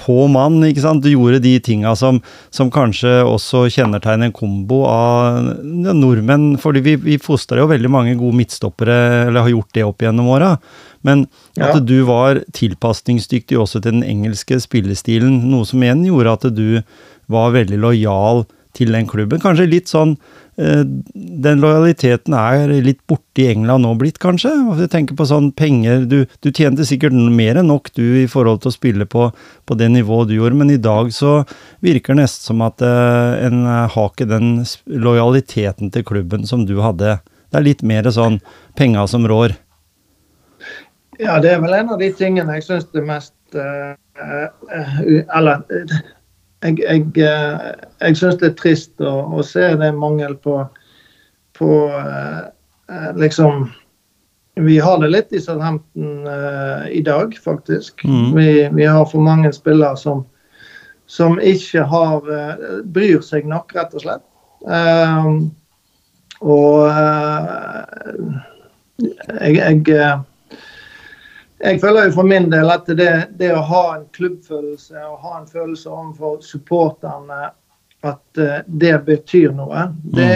på 0.00 0.26
mann, 0.32 0.62
ikke 0.64 0.80
sant. 0.84 1.02
Du 1.04 1.10
gjorde 1.12 1.42
de 1.44 1.54
tinga 1.60 1.94
som, 1.98 2.22
som 2.50 2.70
kanskje 2.72 3.18
også 3.28 3.66
kjennetegner 3.74 4.30
en 4.30 4.36
kombo 4.36 4.82
av 4.88 5.42
ja, 5.44 5.92
nordmenn. 5.96 6.54
Fordi 6.62 6.80
vi, 6.86 6.96
vi 6.96 7.18
fostra 7.20 7.60
jo 7.60 7.68
veldig 7.70 7.90
mange 7.92 8.14
gode 8.16 8.38
midtstoppere, 8.40 8.98
eller 9.28 9.44
har 9.44 9.52
gjort 9.52 9.74
det 9.76 9.84
opp 9.84 10.04
gjennom 10.06 10.30
åra. 10.32 10.54
Men 11.06 11.26
Ja. 11.58 11.72
at 11.74 11.84
du 11.86 12.02
var 12.06 12.40
tilpasningsdyktig 12.54 13.58
også 13.58 13.82
til 13.82 13.98
den 13.98 14.04
engelske 14.06 14.60
spillestilen, 14.62 15.40
noe 15.50 15.66
som 15.66 15.82
igjen 15.82 16.04
gjorde 16.06 16.32
at 16.38 16.48
du 16.54 16.82
var 17.28 17.52
veldig 17.54 17.78
lojal 17.82 18.46
til 18.76 18.92
den 18.94 19.08
klubben. 19.08 19.40
Kanskje 19.42 19.68
litt 19.68 19.90
sånn 19.90 20.14
eh, 20.60 20.82
Den 20.84 21.62
lojaliteten 21.62 22.34
er 22.36 22.72
litt 22.84 23.00
borte 23.10 23.42
i 23.42 23.48
England 23.52 23.86
nå 23.86 23.94
blitt, 24.00 24.20
kanskje? 24.22 24.52
Jeg 24.80 24.90
tenker 24.92 25.18
på 25.18 25.26
sånn 25.28 25.50
penger 25.56 26.04
Du, 26.10 26.18
du 26.44 26.50
tjente 26.50 26.86
sikkert 26.88 27.14
mer 27.14 27.60
enn 27.60 27.70
nok 27.72 27.92
du 27.96 28.04
i 28.22 28.26
forhold 28.30 28.62
til 28.62 28.72
å 28.72 28.76
spille 28.76 29.08
på, 29.08 29.30
på 29.66 29.78
det 29.78 29.90
nivået 29.94 30.30
du 30.30 30.36
gjorde, 30.38 30.60
men 30.60 30.74
i 30.74 30.80
dag 30.82 31.12
så 31.14 31.40
virker 31.84 32.14
det 32.14 32.24
nesten 32.24 32.52
som 32.52 32.66
at 32.66 32.84
eh, 32.84 33.46
en 33.48 33.64
har 33.68 34.12
ikke 34.12 34.28
den 34.28 34.60
lojaliteten 34.86 35.92
til 35.94 36.06
klubben 36.06 36.46
som 36.48 36.66
du 36.68 36.78
hadde. 36.84 37.18
Det 37.48 37.60
er 37.60 37.66
litt 37.66 37.82
mer 37.86 38.08
sånn 38.12 38.40
penga 38.78 39.06
som 39.08 39.26
rår. 39.28 39.56
Ja, 41.18 41.38
det 41.42 41.50
er 41.54 41.62
vel 41.62 41.74
en 41.74 41.90
av 41.94 41.98
de 41.98 42.12
tingene 42.14 42.58
jeg 42.58 42.66
syns 42.68 42.86
det 42.94 43.02
mest 43.02 43.34
eh, 43.58 43.94
Eller 45.34 45.64
jeg, 46.64 46.78
jeg, 46.82 47.04
eh, 47.22 47.66
jeg 48.02 48.18
syns 48.18 48.38
det 48.40 48.52
er 48.52 48.56
trist 48.58 49.04
å, 49.04 49.12
å 49.38 49.44
se 49.46 49.66
det 49.78 49.90
mangel 49.96 50.34
på, 50.42 50.60
på 51.58 51.74
eh, 51.94 52.40
eh, 52.90 53.12
liksom 53.18 53.68
Vi 54.58 54.78
har 54.82 54.98
det 54.98 55.12
litt 55.12 55.30
i 55.32 55.40
Southampton 55.40 56.26
eh, 56.26 56.88
i 56.98 57.02
dag, 57.06 57.36
faktisk. 57.38 58.02
Mm. 58.04 58.32
Vi, 58.34 58.48
vi 58.74 58.88
har 58.90 59.04
for 59.06 59.22
mange 59.22 59.52
spillere 59.54 59.94
som, 59.96 60.24
som 61.06 61.38
ikke 61.38 61.84
har 61.86 62.26
eh, 62.34 62.80
bryr 62.82 63.22
seg 63.22 63.46
nok, 63.46 63.70
rett 63.76 63.94
og 63.94 64.02
slett. 64.02 64.24
Eh, 64.66 65.30
og 66.42 66.90
jeg, 68.98 69.54
jeg 69.54 69.84
jeg 71.58 71.80
føler 71.82 72.08
jo 72.08 72.12
for 72.18 72.28
min 72.28 72.50
del 72.52 72.70
at 72.70 72.86
det, 72.98 73.12
det 73.38 73.52
å 73.54 73.62
ha 73.66 73.84
en 73.96 74.04
klubbfølelse 74.14 75.00
og 75.08 75.18
ha 75.24 75.38
en 75.40 75.48
følelse 75.50 75.90
overfor 75.90 76.38
supporterne 76.46 77.48
at 78.06 78.38
eh, 78.38 78.60
det 78.66 78.92
betyr 79.08 79.50
noe, 79.58 79.88
det, 80.14 80.28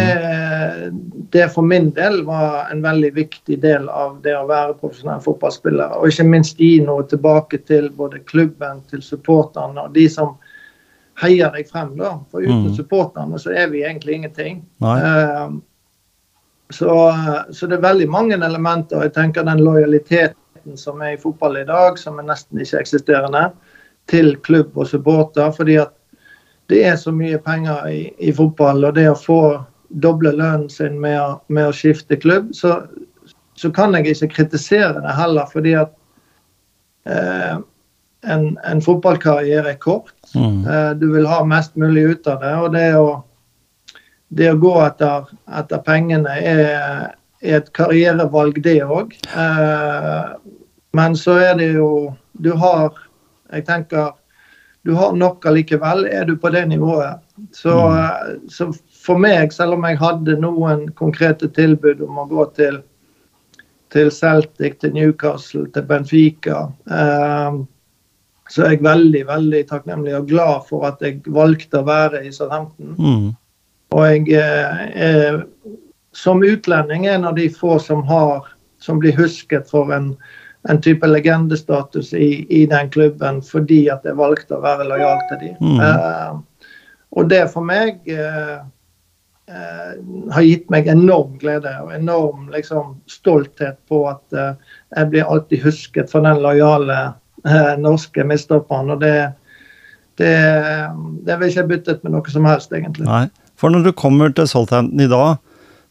det 1.30 1.44
for 1.54 1.62
min 1.62 1.92
del 1.94 2.24
var 2.26 2.72
en 2.72 2.82
veldig 2.82 3.12
viktig 3.14 3.60
del 3.62 3.86
av 3.88 4.16
det 4.24 4.34
å 4.34 4.48
være 4.50 4.74
profesjonell 4.80 5.22
fotballspiller. 5.22 5.94
Og 6.00 6.10
ikke 6.10 6.26
minst 6.26 6.58
gi 6.58 6.80
noe 6.82 7.06
tilbake 7.06 7.62
til 7.70 7.86
både 7.94 8.18
klubben, 8.26 8.82
til 8.90 9.02
supporterne 9.06 9.86
og 9.86 9.94
de 9.94 10.08
som 10.10 10.34
heier 11.22 11.54
deg 11.54 11.70
frem. 11.70 11.94
da. 12.00 12.16
For 12.32 12.42
uten 12.42 12.66
Mm. 12.66 12.74
supporterne 12.74 13.38
så 13.38 13.54
er 13.54 13.70
vi 13.70 13.84
egentlig 13.86 14.14
ingenting. 14.18 14.64
Nei. 14.82 14.98
Eh, 14.98 15.50
så, 16.72 16.90
så 17.52 17.66
det 17.68 17.76
er 17.78 17.86
veldig 17.86 18.08
mange 18.10 18.34
elementer. 18.34 19.02
Jeg 19.06 19.14
tenker 19.14 19.44
den 19.46 19.62
lojaliteten 19.62 20.41
som 20.76 21.02
er 21.02 21.16
i 21.16 21.20
fotball 21.20 21.56
i 21.60 21.66
dag, 21.68 21.98
som 21.98 22.18
er 22.20 22.28
nesten 22.28 22.60
ikke 22.62 22.80
eksisterende, 22.82 23.48
til 24.10 24.34
klubb 24.46 24.76
og 24.78 24.88
supporter. 24.90 25.52
Fordi 25.54 25.78
at 25.82 25.94
det 26.72 26.84
er 26.88 26.96
så 26.96 27.12
mye 27.14 27.38
penger 27.42 27.88
i, 27.90 28.02
i 28.18 28.32
fotball, 28.34 28.84
og 28.88 28.94
det 28.98 29.08
å 29.10 29.18
få 29.18 29.40
doble 30.02 30.32
lønnen 30.32 30.70
sin 30.72 31.00
med 31.00 31.18
å, 31.20 31.34
med 31.52 31.68
å 31.68 31.74
skifte 31.76 32.16
klubb, 32.16 32.52
så, 32.56 32.78
så 33.60 33.70
kan 33.74 33.94
jeg 33.98 34.14
ikke 34.14 34.32
kritisere 34.38 35.02
det 35.04 35.16
heller. 35.18 35.50
Fordi 35.52 35.74
at 35.82 35.92
eh, 37.04 37.58
en, 38.22 38.46
en 38.64 38.82
fotballkarriere 38.82 39.74
er 39.74 39.82
kort. 39.82 40.14
Mm. 40.34 40.62
Eh, 40.66 40.90
Du 41.00 41.10
vil 41.12 41.28
ha 41.28 41.42
mest 41.44 41.76
mulig 41.76 42.02
ut 42.02 42.26
av 42.26 42.40
det. 42.40 42.54
og 42.56 42.72
det 42.72 42.86
å, 42.96 43.08
det 44.32 44.52
å 44.52 44.60
gå 44.60 44.76
etter, 44.86 45.28
etter 45.60 45.82
pengene 45.84 46.38
er 46.40 47.12
et 47.42 47.72
karrierevalg, 47.74 48.62
det 48.62 48.80
òg. 48.84 49.14
men 50.94 51.16
så 51.16 51.38
er 51.42 51.54
det 51.58 51.72
jo 51.74 52.14
Du 52.32 52.52
har 52.56 52.92
Jeg 53.52 53.66
tenker 53.66 54.12
du 54.82 54.92
har 54.92 55.12
nok 55.12 55.46
allikevel, 55.46 56.06
er 56.10 56.24
du 56.24 56.36
på 56.36 56.50
det 56.50 56.66
nivået. 56.66 57.20
Så, 57.52 57.74
mm. 57.90 58.48
så, 58.50 58.72
for 59.04 59.18
meg, 59.18 59.52
selv 59.54 59.76
om 59.76 59.84
jeg 59.86 60.00
hadde 60.00 60.38
noen 60.42 60.88
konkrete 60.98 61.46
tilbud 61.54 62.02
om 62.02 62.18
å 62.18 62.26
gå 62.30 62.46
til, 62.56 62.80
til 63.94 64.10
Celtic, 64.10 64.80
til 64.82 64.96
Newcastle, 64.96 65.68
til 65.70 65.86
Benfica, 65.86 66.64
eh, 66.90 67.60
så 68.50 68.64
er 68.66 68.74
jeg 68.74 68.82
veldig 68.84 69.22
veldig 69.28 69.62
takknemlig 69.70 70.16
og 70.18 70.26
glad 70.32 70.66
for 70.68 70.88
at 70.90 70.98
jeg 71.04 71.22
valgte 71.30 71.78
å 71.78 71.86
være 71.86 72.24
i 72.26 72.34
Southampton. 72.34 72.96
Mm. 72.98 73.30
Og 73.94 74.02
jeg 74.08 74.34
eh, 74.34 74.82
er 75.06 75.44
som 76.16 76.42
utlending 76.44 77.06
er 77.06 77.18
en 77.18 77.28
av 77.30 77.36
de 77.38 77.48
få 77.50 77.78
som, 77.80 78.02
har, 78.08 78.46
som 78.82 79.00
blir 79.02 79.16
husket 79.16 79.70
for 79.70 79.92
en 79.94 80.12
en 80.68 80.80
type 80.80 81.06
legendestatus 81.06 82.14
i, 82.14 82.46
i, 82.48 82.66
den 82.66 82.90
klubben 82.90 83.42
fordi 83.42 83.86
at 83.90 84.06
jeg 84.06 84.18
valgte 84.18 84.56
å 84.56 84.62
være 84.62 84.86
lojal 84.86 85.18
til 85.30 85.40
dem. 85.40 85.56
Mm. 85.58 85.80
Uh, 85.82 86.68
og 87.18 87.28
det 87.32 87.42
for 87.52 87.66
meg 87.66 87.98
uh, 88.06 88.62
uh, 89.50 89.90
har 90.36 90.46
gitt 90.46 90.70
meg 90.72 90.88
enorm 90.90 91.34
glede 91.42 91.74
og 91.82 91.92
enorm 91.96 92.46
liksom, 92.54 92.96
stolthet 93.10 93.80
på 93.90 94.04
at 94.12 94.38
jeg 94.38 95.10
blir 95.10 95.26
alltid 95.26 95.66
husket 95.66 96.12
for 96.12 96.24
den 96.24 96.40
lojale 96.44 97.02
norske 97.82 98.22
midtstopperen. 98.22 98.92
Og 98.94 99.00
det, 99.02 99.32
det, 100.20 100.34
det 101.26 101.38
vil 101.40 101.50
ikke 101.50 101.64
jeg 101.64 101.70
byttet 101.72 102.04
med 102.06 102.14
noe 102.14 102.30
som 102.30 102.46
helst, 102.46 102.70
egentlig. 102.70 103.08
Nei, 103.08 103.26
For 103.58 103.74
når 103.74 103.88
du 103.88 103.96
kommer 103.98 104.30
til 104.30 104.46
Southampton 104.46 105.02
i 105.02 105.10
dag, 105.10 105.42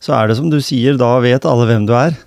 så 0.02 0.18
er 0.18 0.30
det 0.30 0.38
som 0.40 0.50
du 0.52 0.60
sier, 0.64 0.98
da 0.98 1.14
vet 1.24 1.46
alle 1.48 1.68
hvem 1.70 1.88
du 1.90 1.96
er? 1.98 2.18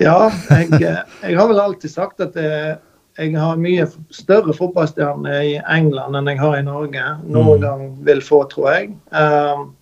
Ja, 0.00 0.30
jeg, 0.50 0.70
jeg, 0.80 1.36
har 1.36 1.48
vel 1.50 1.60
alltid 1.60 1.92
sagt 1.92 2.20
at 2.24 2.36
jeg, 2.38 2.78
jeg 3.18 3.36
har 3.36 3.60
mye 3.60 3.86
større 4.14 4.54
fotballstjerner 4.56 5.44
i 5.44 5.54
England 5.68 6.16
enn 6.16 6.30
jeg 6.32 6.40
har 6.40 6.56
i 6.58 6.64
Norge. 6.64 7.04
Noen 7.26 7.60
mm. 7.60 7.64
gang 7.64 7.84
vil 8.06 8.22
få, 8.24 8.42
tror 8.52 8.70
jeg. 8.72 8.92
Um, 9.12 9.72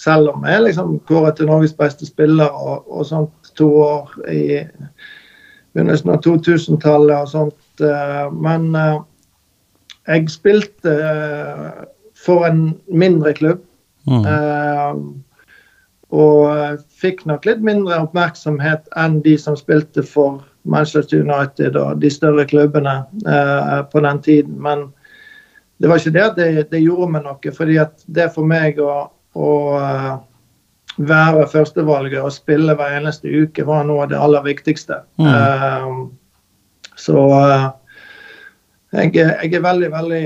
selv 0.00 0.32
om 0.32 0.46
jeg 0.48 0.64
liksom 0.64 0.98
kåret 1.08 1.38
til 1.38 1.50
Norges 1.50 1.76
beste 1.76 2.08
spiller 2.08 2.50
og, 2.50 2.88
og 2.90 3.06
sånt 3.06 3.52
to 3.58 3.68
år 3.84 4.14
i 4.32 4.42
begynnelsen 5.74 6.10
av 6.14 6.22
2000-tallet 6.26 7.16
og 7.18 7.30
sånt. 7.30 7.82
Uh, 7.82 8.30
men 8.34 8.70
uh, 8.74 9.02
jeg 10.10 10.30
spilte 10.32 10.94
uh, 10.94 11.82
for 12.18 12.48
en 12.48 12.70
mindre 12.90 13.34
klubb. 13.36 13.66
Mm. 14.08 14.24
Og 16.10 16.80
fikk 17.00 17.22
nok 17.30 17.44
litt 17.46 17.60
mindre 17.62 18.00
oppmerksomhet 18.02 18.88
enn 18.98 19.20
de 19.22 19.36
som 19.38 19.54
spilte 19.58 20.02
for 20.02 20.40
Manchester 20.68 21.22
United 21.22 21.76
og 21.78 22.00
de 22.02 22.10
større 22.10 22.44
klubbene 22.50 23.00
eh, 23.26 23.76
på 23.92 24.02
den 24.04 24.22
tiden. 24.22 24.56
Men 24.62 24.88
det 25.78 25.88
var 25.88 26.00
ikke 26.00 26.14
det 26.16 26.24
at 26.24 26.36
det, 26.36 26.48
det 26.72 26.82
gjorde 26.82 27.12
meg 27.14 27.24
noe. 27.24 27.54
fordi 27.56 27.78
at 27.80 28.02
det 28.06 28.28
for 28.34 28.44
meg 28.44 28.80
å, 28.82 29.06
å 29.32 29.52
uh, 29.80 30.18
være 31.00 31.46
førstevalget 31.48 32.20
og 32.20 32.34
spille 32.34 32.74
hver 32.76 32.98
eneste 32.98 33.30
uke 33.30 33.64
var 33.64 33.86
noe 33.88 34.04
av 34.04 34.10
det 34.10 34.18
aller 34.20 34.44
viktigste. 34.44 35.00
Mm. 35.16 35.30
Uh, 35.30 36.90
så 37.00 37.22
jeg, 38.92 39.14
jeg, 39.14 39.54
er 39.54 39.64
veldig, 39.64 39.88
veldig 39.94 40.24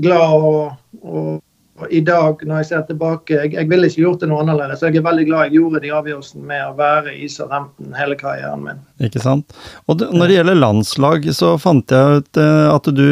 glad 0.00 0.36
og, 0.38 0.70
og 1.02 1.42
i 1.90 2.00
dag, 2.06 2.42
når 2.46 2.60
jeg 2.60 2.66
ser 2.68 2.82
tilbake, 2.86 3.34
jeg, 3.34 3.50
jeg 3.56 3.66
ville 3.70 3.88
ikke 3.90 4.02
gjort 4.04 4.20
det 4.22 4.28
noe 4.30 4.44
annerledes. 4.44 4.82
Jeg 4.84 4.94
er 5.00 5.04
veldig 5.04 5.24
glad 5.26 5.48
jeg 5.48 5.56
gjorde 5.56 5.80
de 5.82 5.90
avgjørelsene 5.98 6.46
med 6.46 6.62
å 6.68 6.76
være 6.78 7.14
i 7.18 7.26
Southampton 7.30 7.96
hele 7.98 8.14
karrieren 8.20 8.62
min. 8.62 8.84
Ikke 9.02 9.22
sant. 9.22 9.56
Og 9.90 9.98
det, 9.98 10.12
når 10.14 10.30
det 10.30 10.36
gjelder 10.38 10.60
landslag, 10.60 11.26
så 11.34 11.56
fant 11.58 11.90
jeg 11.90 12.22
ut 12.22 12.40
eh, 12.40 12.68
at 12.70 12.92
du, 12.94 13.08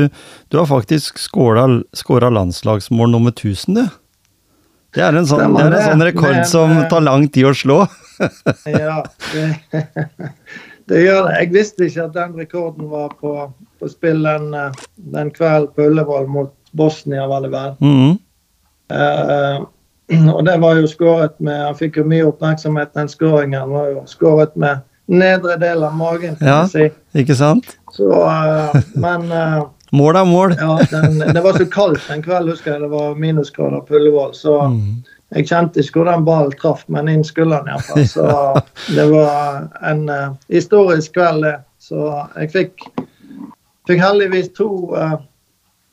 du 0.54 0.60
har 0.60 0.70
faktisk 0.70 1.18
skåra 1.18 2.30
landslagsmål 2.38 3.12
nummer 3.16 3.34
1000, 3.34 3.82
du. 3.82 3.98
Det 4.92 5.00
er 5.00 5.16
en 5.16 5.26
sånn, 5.26 5.54
det 5.56 5.64
er 5.64 5.74
en 5.74 5.86
sånn 5.88 6.04
rekord 6.04 6.36
Men, 6.36 6.48
som 6.48 6.72
tar 6.92 7.02
lang 7.02 7.24
tid 7.32 7.48
å 7.48 7.54
slå. 7.56 7.78
ja, 8.68 8.98
det, 9.32 9.46
det, 10.92 10.98
gjør 11.00 11.24
det. 11.26 11.38
Jeg 11.40 11.54
visste 11.54 11.88
ikke 11.88 12.04
at 12.10 12.18
den 12.18 12.42
rekorden 12.44 12.90
var 12.92 13.14
på, 13.18 13.38
på 13.80 13.90
spill 13.90 14.20
den, 14.28 14.52
eh, 14.54 14.84
den 15.16 15.32
kvelden 15.34 15.72
på 15.74 15.88
Ullevål 15.88 16.28
mot 16.30 16.52
Bosnia, 16.76 17.24
var 17.26 17.42
det 17.42 17.50
vel. 17.56 17.74
Mm. 17.80 18.12
Uh, 18.12 18.20
og 20.34 20.40
det 20.44 20.56
var 20.60 20.76
jo 20.76 20.88
skåret 20.90 21.38
med 21.40 21.56
Han 21.66 21.76
fikk 21.78 21.96
jo 22.00 22.04
mye 22.08 22.26
oppmerksomhet, 22.28 22.94
den 22.94 23.08
skåringen 23.08 23.70
var 23.70 23.92
jo 23.92 24.02
skåret 24.10 24.56
med 24.56 24.82
nedre 25.12 25.56
del 25.60 25.84
av 25.84 25.94
magen, 25.96 26.36
kan 26.36 26.48
ja, 26.48 26.58
si. 26.68 26.88
Ikke 27.18 27.36
sant? 27.36 27.76
Så, 27.92 28.08
uh, 28.08 28.76
men 28.94 29.26
uh, 29.32 29.64
Mål 29.92 30.16
er 30.16 30.24
mål. 30.24 30.54
ja, 30.56 30.78
den, 30.90 31.18
det 31.34 31.40
var 31.44 31.58
så 31.58 31.66
kaldt 31.68 32.06
en 32.10 32.22
kveld, 32.24 32.48
husker 32.48 32.72
jeg. 32.72 32.80
Det 32.80 32.88
var 32.88 33.18
minusgrader 33.20 33.82
på 33.84 33.98
Ullevål. 33.98 34.30
Så 34.32 34.54
mm. 34.72 35.02
jeg 35.36 35.48
kjente 35.50 35.82
ikke 35.82 35.98
hvor 35.98 36.08
den 36.08 36.24
ballen 36.24 36.54
traff, 36.62 36.86
men 36.88 37.10
inn 37.12 37.24
skulderen 37.28 37.68
iallfall. 37.68 38.06
Så 38.08 38.24
det 38.96 39.04
var 39.10 39.66
en 39.90 40.06
historisk 40.48 41.12
kveld, 41.18 41.44
det. 41.44 41.58
Så 41.82 42.08
jeg 42.38 42.48
fikk, 42.54 42.86
fikk 43.90 44.00
heldigvis 44.00 44.48
to 44.56 44.70
uh, 44.96 45.18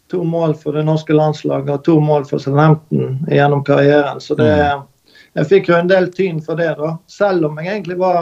to 0.10 0.24
mål 0.24 0.56
for 0.58 0.78
det 0.78 0.86
norske 0.88 1.14
landslaget 1.14 1.70
og 1.74 1.84
to 1.86 2.00
mål 2.02 2.26
for 2.30 2.42
Southampton 2.42 3.20
gjennom 3.30 3.64
karrieren. 3.68 4.22
Så 4.22 4.36
det, 4.40 4.50
mm. 4.50 5.14
jeg 5.40 5.50
fikk 5.54 5.70
jo 5.70 5.78
en 5.78 5.92
del 5.92 6.10
tyn 6.14 6.42
for 6.44 6.60
det, 6.60 6.72
da. 6.80 6.96
Selv 7.12 7.50
om 7.50 7.60
jeg 7.62 7.72
egentlig 7.72 8.00
var 8.02 8.20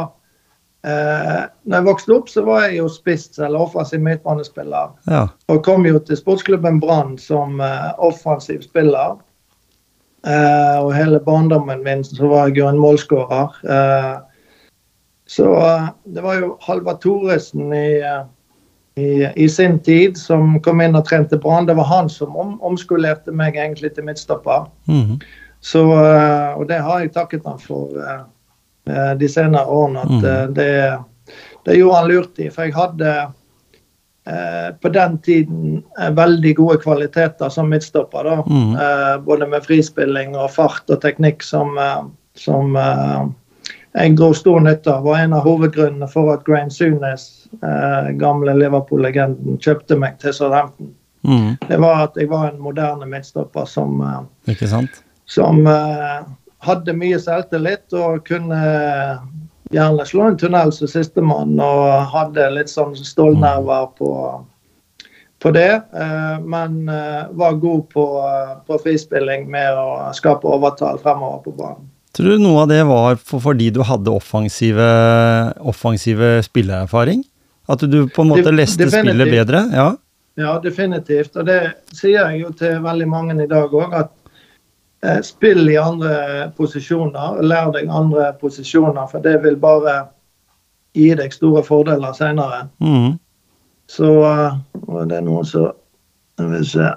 eh, 0.88 1.46
når 1.64 1.78
jeg 1.78 1.88
vokste 1.88 2.16
opp, 2.18 2.32
så 2.32 2.44
var 2.48 2.66
jeg 2.68 2.80
jo 2.82 2.90
spiss 2.92 3.30
eller 3.40 3.64
offensiv 3.64 4.04
midtbanespiller. 4.04 4.94
Ja. 5.08 5.24
Og 5.52 5.64
kom 5.66 5.88
jo 5.88 6.02
til 6.04 6.20
sportsklubben 6.20 6.82
Brann 6.84 7.18
som 7.22 7.62
eh, 7.64 7.90
offensiv 7.98 8.66
spiller. 8.68 9.18
Eh, 10.28 10.78
og 10.82 10.96
hele 10.96 11.22
barndommen 11.24 11.84
min 11.86 12.04
så 12.04 12.28
var 12.28 12.50
jeg 12.50 12.62
jo 12.62 12.72
en 12.72 12.82
målskårer. 12.82 13.62
Eh, 13.64 14.16
så 15.28 15.52
eh, 15.62 15.92
det 16.16 16.24
var 16.26 16.42
jo 16.42 16.56
Halvard 16.64 17.02
Thoresen 17.04 17.72
i 17.76 18.00
eh, 18.00 18.26
i, 18.98 19.30
i, 19.36 19.50
sin 19.50 19.80
tid, 19.80 20.18
som 20.18 20.58
kom 20.66 20.82
inn 20.82 20.98
og 20.98 21.06
trente 21.08 21.38
Brann. 21.41 21.68
Det 21.68 21.78
var 21.78 21.89
han 21.89 22.10
som 22.10 22.36
om, 22.36 22.56
omskolerte 22.66 23.34
meg 23.36 23.58
egentlig 23.58 23.93
til 23.95 24.08
midtstopper. 24.08 24.68
Mm. 24.89 25.18
Så, 25.62 25.84
eh, 25.93 26.52
og 26.58 26.68
det 26.70 26.82
har 26.86 27.04
jeg 27.04 27.14
takket 27.16 27.45
han 27.50 27.60
for 27.62 27.93
uh, 27.98 29.14
de 29.18 29.30
senere 29.30 29.66
årene. 29.66 30.06
At 30.06 30.14
mm. 30.14 30.54
det, 30.58 30.70
det, 31.66 31.80
gjorde 31.80 32.02
han 32.02 32.12
lurt 32.12 32.41
i. 32.41 32.50
For 32.54 32.68
jeg 32.68 32.78
hadde 32.78 33.18
på 34.84 34.89
den 34.91 35.14
tiden 35.24 35.76
veldig 36.18 36.52
gode 36.58 36.82
kvaliteter 36.84 37.48
som 37.48 37.70
midtstopper. 37.72 38.28
da. 38.28 38.41
Mm. 38.43 38.74
Både 39.24 39.48
med 39.48 39.64
frispilling 39.64 40.34
og 40.36 40.50
fart 40.52 40.91
og 40.91 41.00
teknikk 41.00 41.45
som, 41.48 41.80
som 42.36 42.76
jeg 43.98 44.16
dro 44.18 44.32
stor 44.38 44.62
nytte 44.64 44.93
av. 44.93 45.04
var 45.04 45.20
en 45.24 45.34
av 45.34 45.45
hovedgrunnene 45.48 46.08
for 46.12 46.34
at 46.34 46.45
Graham 46.45 46.70
Sunes, 46.70 47.48
eh, 47.64 48.10
gamle 48.22 48.54
Liverpool-legenden, 48.54 49.58
kjøpte 49.64 49.98
meg 50.00 50.20
til 50.22 50.34
Southampton. 50.34 50.93
Mm. 51.28 51.58
Det 51.68 51.80
var 51.82 52.04
at 52.04 52.18
jeg 52.18 52.30
var 52.30 52.52
en 52.52 52.62
moderne 52.62 53.06
midtstopper 53.10 53.66
som, 53.66 54.02
eh, 54.48 54.86
som 55.26 55.68
eh, 55.68 56.22
hadde 56.64 56.93
mye 56.93 57.20
selvtillit 57.20 57.93
og 57.93 58.24
kunne 58.28 58.62
gjerne 59.72 60.06
slå 60.06 60.28
en 60.28 60.38
tunnel 60.38 60.72
som 60.72 60.88
sistemann 60.88 61.58
og 61.60 62.08
hadde 62.14 62.45
litt 62.56 62.72
sånn 62.72 62.95
stålnerver 62.95 63.89
på, 64.00 64.12
på 65.43 65.52
det. 65.56 65.74
Eh, 65.76 66.39
men 66.45 66.89
eh, 66.89 67.28
var 67.32 67.60
god 67.62 67.89
på, 67.91 68.08
eh, 68.30 68.56
på 68.68 68.80
frispilling 68.86 69.50
med 69.52 69.78
å 69.78 70.14
skape 70.16 70.48
overtall 70.48 71.02
fremover 71.04 71.43
på 71.48 71.56
banen. 71.60 71.91
Tror 72.18 72.34
du 72.34 72.41
noe 72.41 72.63
av 72.63 72.72
det 72.72 72.82
var 72.89 73.20
for, 73.22 73.41
fordi 73.43 73.70
du 73.70 73.84
hadde 73.86 74.09
offensive, 74.09 74.86
offensive 75.61 76.38
spillererfaring? 76.47 77.22
At 77.70 77.84
du 77.86 78.07
på 78.09 78.24
en 78.24 78.32
måte 78.32 78.53
leste 78.55 78.88
spillet 78.89 79.30
bedre? 79.30 79.68
Ja. 79.76 79.91
ja, 80.39 80.55
definitivt. 80.63 81.36
Og 81.38 81.45
det 81.45 81.59
sier 81.93 82.24
jeg 82.24 82.41
jo 82.41 82.49
til 82.57 82.80
veldig 82.82 83.09
mange 83.11 83.38
i 83.43 83.49
dag 83.51 83.74
òg, 83.76 83.93
at 83.93 84.13
eh, 85.05 85.22
spill 85.26 85.68
i 85.70 85.78
andre 85.78 86.49
posisjoner. 86.57 87.41
Lær 87.45 87.70
deg 87.76 87.91
andre 87.91 88.32
posisjoner, 88.41 89.05
for 89.11 89.22
det 89.22 89.38
vil 89.45 89.59
bare 89.61 89.99
gi 90.97 91.11
deg 91.20 91.36
store 91.36 91.61
fordeler 91.68 92.18
seinere. 92.18 92.65
Mm. 92.82 93.20
Så 93.88 94.15
uh, 94.26 94.57
det 95.05 95.20
er 95.20 95.28
noen 95.28 95.45
som 95.47 95.76
Skal 96.38 96.49
vi 96.51 96.65
se 96.70 96.88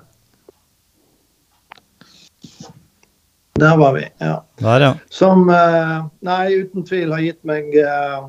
Der 3.60 3.76
var 3.76 3.94
vi, 3.96 4.04
ja. 4.18 4.44
Der, 4.58 4.80
ja. 4.80 4.94
Som 5.10 5.50
eh, 5.50 5.96
nei, 6.26 6.44
uten 6.62 6.86
tvil 6.86 7.12
har 7.12 7.22
gitt 7.24 7.40
meg 7.48 7.74
eh, 7.76 8.22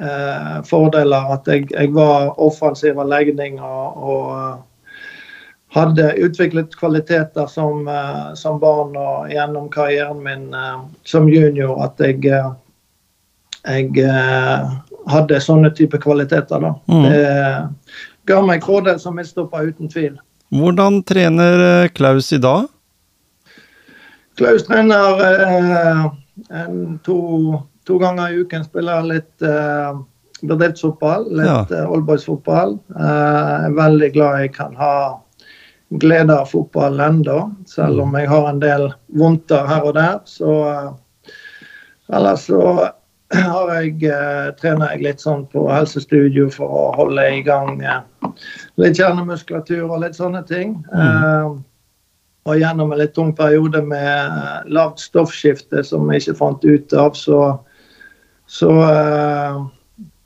eh, 0.00 0.58
fordeler. 0.68 1.32
At 1.36 1.48
jeg, 1.50 1.70
jeg, 1.72 1.92
var 1.96 2.34
offensiv 2.40 3.00
av 3.00 3.10
legning 3.12 3.60
og, 3.60 3.96
og, 3.96 4.60
hadde 5.72 6.10
utviklet 6.20 6.74
kvaliteter 6.76 7.46
som, 7.48 7.86
som, 8.36 8.58
barn 8.60 8.92
og 8.92 9.30
gjennom 9.32 9.70
karrieren 9.72 10.18
min 10.20 10.50
som 11.08 11.30
junior. 11.32 11.78
At 11.86 11.96
jeg, 12.04 12.28
jeg 13.64 14.10
hadde 15.08 15.40
sånne 15.40 15.72
type 15.72 15.96
kvaliteter. 16.02 16.60
da. 16.60 16.74
Mm. 16.92 17.06
Det 17.08 17.22
ga 18.28 18.42
meg 18.44 18.64
fordel 18.66 19.00
som 19.02 19.16
midtstopper, 19.18 19.72
uten 19.72 19.90
tvil. 19.90 20.14
Hvordan 20.52 21.00
trener 21.08 21.64
eh, 21.66 21.90
Klaus 21.96 22.32
i 22.32 22.40
dag? 22.42 22.68
Klaus 24.40 24.64
trener 24.66 25.20
eh, 25.26 26.04
en, 26.62 26.98
to, 27.04 27.18
to 27.86 27.98
ganger 28.00 28.32
i 28.32 28.40
uken. 28.44 28.64
Spiller 28.64 29.02
litt 29.04 29.44
eh, 29.44 29.92
bedriftsfotball, 30.42 31.28
litt 31.36 31.46
Ja. 31.50 31.66
ja. 31.70 31.84
oldboys-fotball. 31.92 32.78
Eh, 32.96 33.66
er 33.68 33.76
veldig 33.76 34.12
glad 34.16 34.40
jeg 34.46 34.54
kan 34.56 34.74
ha 34.80 34.94
glede 36.00 36.32
av 36.40 36.46
fotball 36.48 37.00
ennå, 37.04 37.38
selv 37.68 38.00
om 38.00 38.14
jeg 38.16 38.28
har 38.30 38.48
en 38.48 38.62
del 38.62 38.88
vondter 39.20 39.66
her 39.68 39.84
og 39.90 39.94
der. 39.98 40.18
Så 40.24 40.54
eh, 40.70 41.34
ellers 42.16 42.46
så 42.48 42.62
har 43.32 43.74
jeg, 43.76 43.98
eh, 44.08 44.48
trener 44.60 44.94
jeg 44.94 45.04
litt 45.06 45.20
sånn 45.24 45.44
på 45.52 45.66
helsestudio 45.72 46.48
for 46.52 46.72
å 46.72 46.86
holde 46.96 47.28
i 47.36 47.42
gang 47.44 47.76
eh, 47.84 48.00
litt 48.80 48.96
kjernemuskulatur 49.00 49.84
og 49.90 50.00
litt 50.06 50.16
sånne 50.16 50.42
ting. 50.48 50.78
Eh, 50.96 51.52
og 52.42 52.58
gjennom 52.58 52.90
en 52.92 52.98
litt 52.98 53.14
tung 53.14 53.30
periode 53.38 53.82
med 53.86 54.70
lavt 54.74 55.02
stoffskifte 55.04 55.84
som 55.86 56.08
vi 56.08 56.18
ikke 56.18 56.38
fant 56.40 56.64
ut 56.64 56.94
av, 56.98 57.14
så, 57.14 57.42
så 58.50 58.70
uh, 58.82 59.60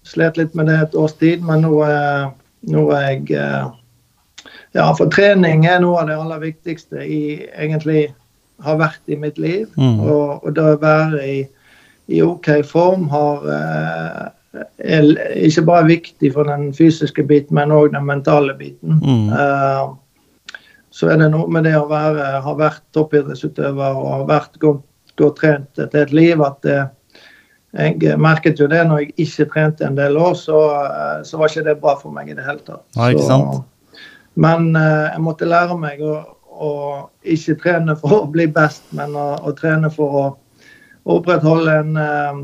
slet 0.09 0.41
litt 0.41 0.55
med 0.57 0.71
det 0.71 0.79
et 0.81 0.97
års 0.97 1.17
tid. 1.21 1.45
Men 1.45 1.67
nå, 1.67 1.75
uh, 1.85 2.31
nå 2.73 2.87
er 2.97 3.11
jeg 3.11 3.41
uh, 3.41 3.75
Ja, 4.77 4.91
for 4.97 5.09
trening 5.12 5.64
er 5.69 5.81
noe 5.81 6.03
av 6.03 6.09
det 6.11 6.17
aller 6.21 6.41
viktigste 6.43 7.01
jeg 7.01 7.47
egentlig 7.57 8.11
har 8.64 8.77
vært 8.81 9.12
i 9.12 9.17
mitt 9.21 9.39
liv. 9.41 9.69
Mm. 9.77 10.01
Og, 10.05 10.45
og 10.45 10.57
det 10.57 10.64
å 10.64 10.81
være 10.81 11.21
i, 11.25 11.39
i 12.12 12.21
OK 12.25 12.51
form 12.69 13.07
har 13.12 13.45
er 14.79 15.09
ikke 15.45 15.64
bare 15.69 15.89
viktig 15.89 16.31
for 16.33 16.49
den 16.49 16.71
fysiske 16.77 17.25
biten, 17.29 17.57
men 17.57 17.73
òg 17.75 17.91
den 17.93 18.05
mentale 18.09 18.55
biten. 18.57 19.01
Mm. 19.01 19.97
Så 20.97 21.11
er 21.12 21.18
det 21.20 21.28
noe 21.34 21.49
med 21.53 21.66
det 21.68 21.74
å 21.76 21.88
være, 21.90 22.28
ha 22.40 22.53
vært 22.57 22.84
toppidrettsutøver 22.97 23.99
og 24.01 24.07
ha 24.14 24.20
vært 24.28 24.55
godt, 24.62 24.84
godt 25.20 25.40
trent 25.42 25.82
et 25.82 25.97
helt 25.99 26.14
liv, 26.16 26.40
at 26.44 26.57
det, 26.64 26.78
jeg 27.76 28.16
merket 28.22 28.61
jo 28.61 28.68
det 28.70 28.80
når 28.88 29.03
jeg 29.03 29.26
ikke 29.26 29.49
trente 29.53 29.84
en 29.84 29.99
del 29.99 30.16
år, 30.16 30.32
så, 30.40 30.61
eh, 30.86 31.18
så 31.28 31.36
var 31.40 31.53
ikke 31.53 31.66
det 31.66 31.74
bra 31.82 31.97
for 32.01 32.14
meg 32.16 32.30
i 32.30 32.36
det 32.38 32.47
hele 32.47 32.64
tatt. 32.64 32.84
Nei, 32.97 33.11
ikke 33.12 33.26
Så- 33.26 33.64
men 34.36 34.76
eh, 34.76 35.11
jeg 35.12 35.20
måtte 35.24 35.49
lære 35.49 35.76
meg 35.80 36.01
å, 36.01 36.14
å 36.49 36.72
ikke 37.24 37.59
trene 37.61 37.97
for 38.01 38.22
å 38.22 38.32
bli 38.32 38.47
best, 38.47 38.82
men 38.92 39.12
å, 39.16 39.36
å 39.44 39.53
trene 39.57 39.90
for 39.92 40.20
å 40.22 40.26
opprettholde 41.18 41.78
en, 41.80 41.97
eh, 41.97 42.40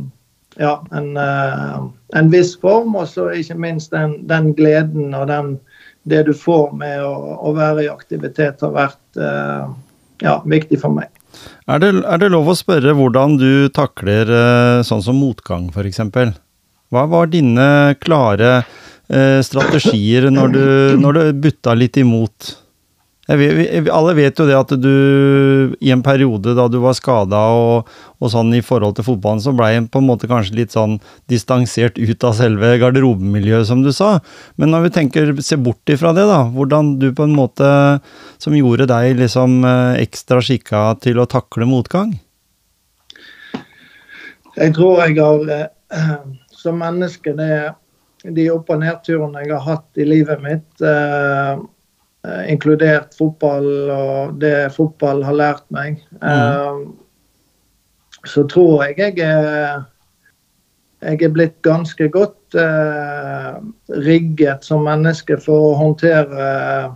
ja, 0.60 0.74
en, 0.92 1.16
en 1.16 2.28
viss 2.30 2.56
form, 2.60 2.96
og 2.96 3.08
så 3.08 3.30
ikke 3.32 3.56
minst 3.56 3.90
den, 3.90 4.26
den 4.28 4.52
gleden 4.54 5.14
og 5.14 5.28
den, 5.28 5.54
det 6.02 6.22
du 6.26 6.32
får 6.34 6.72
med 6.76 7.02
å, 7.04 7.14
å 7.48 7.54
være 7.56 7.86
i 7.86 7.90
aktivitet, 7.92 8.62
har 8.64 8.74
vært 8.74 9.20
eh, 9.20 9.66
ja, 10.24 10.38
viktig 10.44 10.80
for 10.82 10.94
meg. 10.94 11.10
Er 11.70 11.82
det, 11.82 11.92
er 12.02 12.20
det 12.20 12.30
lov 12.32 12.50
å 12.52 12.56
spørre 12.58 12.94
hvordan 12.96 13.38
du 13.40 13.68
takler 13.74 14.28
eh, 14.28 14.78
sånn 14.86 15.04
som 15.04 15.18
motgang, 15.18 15.70
f.eks.? 15.72 16.02
Hva 16.92 17.06
var 17.08 17.30
dine 17.32 17.94
klare 18.02 18.50
eh, 18.58 19.40
strategier 19.46 20.28
når 20.32 20.52
du, 20.56 20.66
når 21.00 21.18
du 21.18 21.40
butta 21.46 21.76
litt 21.78 21.96
imot? 22.02 22.52
Vet, 23.28 23.86
alle 23.94 24.16
vet 24.18 24.40
jo 24.40 24.44
det 24.48 24.56
at 24.58 24.72
du 24.82 25.76
i 25.78 25.92
en 25.94 26.00
periode 26.02 26.56
da 26.58 26.64
du 26.66 26.80
var 26.82 26.96
skada 26.98 27.38
og, 27.54 27.90
og 28.18 28.32
sånn 28.32 28.50
i 28.58 28.62
forhold 28.66 28.96
til 28.96 29.06
fotballen, 29.06 29.38
så 29.44 29.52
blei 29.54 29.76
en 29.76 29.86
på 29.86 30.00
en 30.02 30.08
måte 30.08 30.26
kanskje 30.26 30.56
litt 30.58 30.74
sånn 30.74 30.96
distansert 31.30 32.00
ut 32.02 32.26
av 32.26 32.34
selve 32.34 32.72
garderobemiljøet, 32.82 33.68
som 33.68 33.84
du 33.86 33.92
sa. 33.94 34.16
Men 34.58 34.74
når 34.74 34.88
vi 34.88 34.94
tenker, 34.98 35.30
se 35.38 35.54
bort 35.54 35.92
ifra 35.94 36.10
det, 36.16 36.26
da. 36.26 36.40
Hvordan 36.50 36.96
du 36.98 37.12
på 37.14 37.28
en 37.28 37.36
måte 37.38 37.68
som 38.42 38.56
gjorde 38.58 38.88
deg 38.90 39.14
liksom 39.20 39.60
eh, 39.70 40.02
ekstra 40.02 40.42
skikka 40.42 40.88
til 41.06 41.22
å 41.22 41.28
takle 41.30 41.68
motgang? 41.70 42.16
Jeg 44.58 44.74
tror 44.74 44.98
jeg 45.04 45.20
har 45.22 45.46
eh, 45.54 46.16
som 46.50 46.82
menneske 46.82 47.36
det, 47.38 47.54
De 48.22 48.48
opp- 48.50 48.68
og 48.70 48.82
nedturene 48.82 49.40
jeg 49.42 49.54
har 49.54 49.62
hatt 49.66 50.02
i 50.02 50.04
livet 50.06 50.42
mitt, 50.42 50.68
eh, 50.82 51.62
inkludert 52.48 53.16
fotball 53.18 53.68
og 53.90 54.36
det 54.42 54.70
fotball 54.76 55.24
har 55.26 55.38
lært 55.38 55.64
meg, 55.74 56.02
eh, 56.22 56.82
så 58.22 58.44
tror 58.46 58.84
jeg 58.86 59.00
jeg 59.02 59.24
er 59.26 59.82
jeg 61.02 61.22
er 61.26 61.32
blitt 61.34 61.56
ganske 61.66 62.06
godt 62.14 62.54
eh, 62.58 63.56
rigget 64.04 64.66
som 64.66 64.84
menneske 64.86 65.34
for 65.42 65.72
å 65.72 65.78
håndtere 65.80 66.44
eh, 66.46 66.92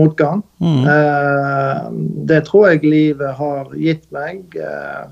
motgang. 0.00 0.40
Mm. 0.62 0.86
Eh, 0.88 1.82
det 2.30 2.42
tror 2.48 2.70
jeg 2.70 2.86
livet 2.86 3.36
har 3.36 3.74
gitt 3.76 4.06
meg. 4.14 4.56
Eh, 4.56 5.04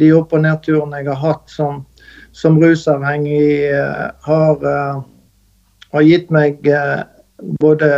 de 0.00 0.12
opp- 0.16 0.32
og 0.32 0.44
nedturene 0.46 1.02
jeg 1.02 1.10
har 1.10 1.20
hatt 1.20 1.52
som, 1.52 1.82
som 2.32 2.56
rusavhengig, 2.62 3.68
eh, 3.68 4.08
har, 4.30 4.66
eh, 4.72 5.04
har 5.92 6.08
gitt 6.08 6.32
meg 6.32 6.64
eh, 6.72 7.02
både 7.60 7.90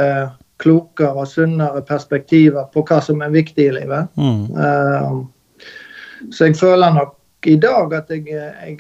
klokere 0.61 1.25
og 1.25 1.29
sunnere 1.29 1.83
perspektiver 1.89 2.69
på 2.75 2.85
hva 2.89 3.01
som 3.05 3.23
er 3.25 3.33
viktig 3.35 3.67
i 3.71 3.77
livet. 3.79 4.11
Mm. 4.21 4.45
Uh, 4.55 6.29
så 6.31 6.51
jeg 6.51 6.59
føler 6.61 6.93
nok 6.95 7.17
i 7.49 7.57
dag 7.57 7.95
at 7.97 8.13
jeg, 8.13 8.27
jeg, 8.29 8.77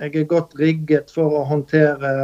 jeg 0.00 0.14
er 0.16 0.30
godt 0.30 0.56
rigget 0.60 1.12
for 1.12 1.42
å 1.42 1.44
håndtere 1.50 2.14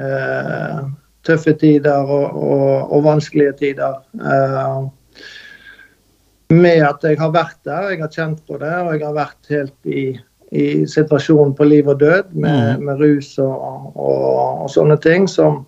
uh, 0.00 0.80
tøffe 1.28 1.52
tider 1.60 2.08
og, 2.08 2.32
og, 2.40 2.96
og 2.96 3.04
vanskelige 3.04 3.52
tider. 3.60 4.00
Uh, 4.16 4.88
med 6.50 6.82
at 6.82 7.04
jeg 7.06 7.18
har 7.20 7.30
vært 7.34 7.60
der, 7.68 7.92
jeg 7.92 8.00
har 8.02 8.10
kjent 8.10 8.40
på 8.48 8.58
det, 8.58 8.72
og 8.74 8.94
jeg 8.96 9.04
har 9.04 9.14
vært 9.14 9.52
helt 9.52 9.76
i, 9.86 10.06
i 10.50 10.64
situasjonen 10.88 11.52
på 11.54 11.68
liv 11.68 11.88
og 11.92 12.00
død 12.00 12.32
med, 12.32 12.78
Mm. 12.80 12.84
med 12.88 13.02
rus 13.04 13.36
og, 13.38 13.92
og 13.94 14.64
sånne 14.72 14.96
ting, 14.98 15.28
som, 15.30 15.60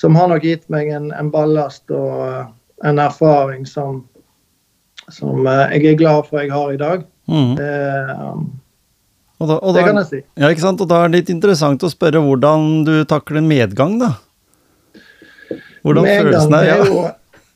som 0.00 0.16
har 0.16 0.30
nok 0.32 0.44
gitt 0.46 0.64
meg 0.72 0.88
en, 0.96 1.10
en 1.12 1.28
ballast 1.32 1.90
og 1.92 2.22
eh, 2.24 2.46
en 2.88 3.00
erfaring 3.02 3.66
som, 3.68 3.98
som 5.12 5.44
eh, 5.44 5.74
jeg 5.76 5.92
er 5.92 5.98
glad 6.00 6.28
for 6.30 6.40
jeg 6.40 6.52
har 6.54 6.72
i 6.72 6.80
dag. 6.80 7.04
Mm. 7.30 7.52
Eh, 7.60 8.24
Og, 9.40 9.48
da, 9.48 9.54
og, 9.64 9.72
det 9.72 9.82
kan 9.86 9.96
jeg 10.02 10.08
si. 10.10 10.18
ja, 10.36 10.48
ikke 10.52 10.60
sant? 10.66 10.80
og 10.84 10.88
da 10.90 10.98
er 11.04 11.08
det 11.12 11.20
litt 11.22 11.30
interessant 11.32 11.80
å 11.86 11.88
spørre 11.92 12.20
hvordan 12.20 12.82
du 12.84 12.94
takler 13.08 13.40
medgang, 13.44 13.94
da. 14.02 14.10
Hvordan 15.80 16.04
Medgang 16.04 16.26
følelsen 16.26 16.56
er. 16.58 16.66
er 16.66 16.68
Ja. 16.68 16.84
jo, 16.84 17.04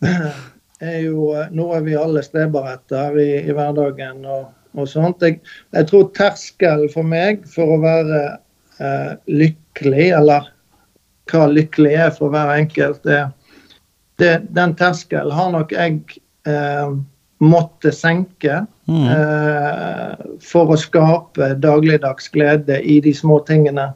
er 0.94 0.98
jo 1.04 1.26
eh, 1.36 1.50
noe 1.52 1.80
vi 1.84 1.96
alle 2.00 2.22
streber 2.24 2.70
etter 2.72 3.18
i, 3.20 3.28
i 3.44 3.52
hverdagen. 3.56 4.24
og, 4.24 4.46
og 4.74 4.88
sånt. 4.90 5.20
Jeg, 5.22 5.40
jeg 5.76 5.86
tror 5.90 6.08
terskelen 6.16 6.88
for 6.92 7.04
meg 7.06 7.44
for 7.52 7.76
å 7.76 7.82
være 7.84 8.22
eh, 8.80 9.12
lykkelig, 9.28 10.08
eller 10.22 10.48
hva 11.30 11.46
lykkelig 11.50 11.94
er 12.06 12.12
for 12.14 12.32
hver 12.34 12.52
enkelt, 12.58 13.02
det, 13.04 13.22
det, 14.20 14.34
den 14.54 14.74
terskelen 14.78 15.32
har 15.34 15.50
nok 15.54 15.72
jeg 15.72 16.00
eh, 16.46 16.94
måtte 17.44 17.92
senke 17.92 18.64
Mm. 18.84 19.06
eh, 19.08 20.26
for 20.44 20.68
å 20.74 20.76
skape 20.76 21.54
dagligdags 21.56 22.26
glede 22.28 22.82
i 22.84 22.98
de 23.00 23.14
små 23.16 23.38
tingene. 23.48 23.94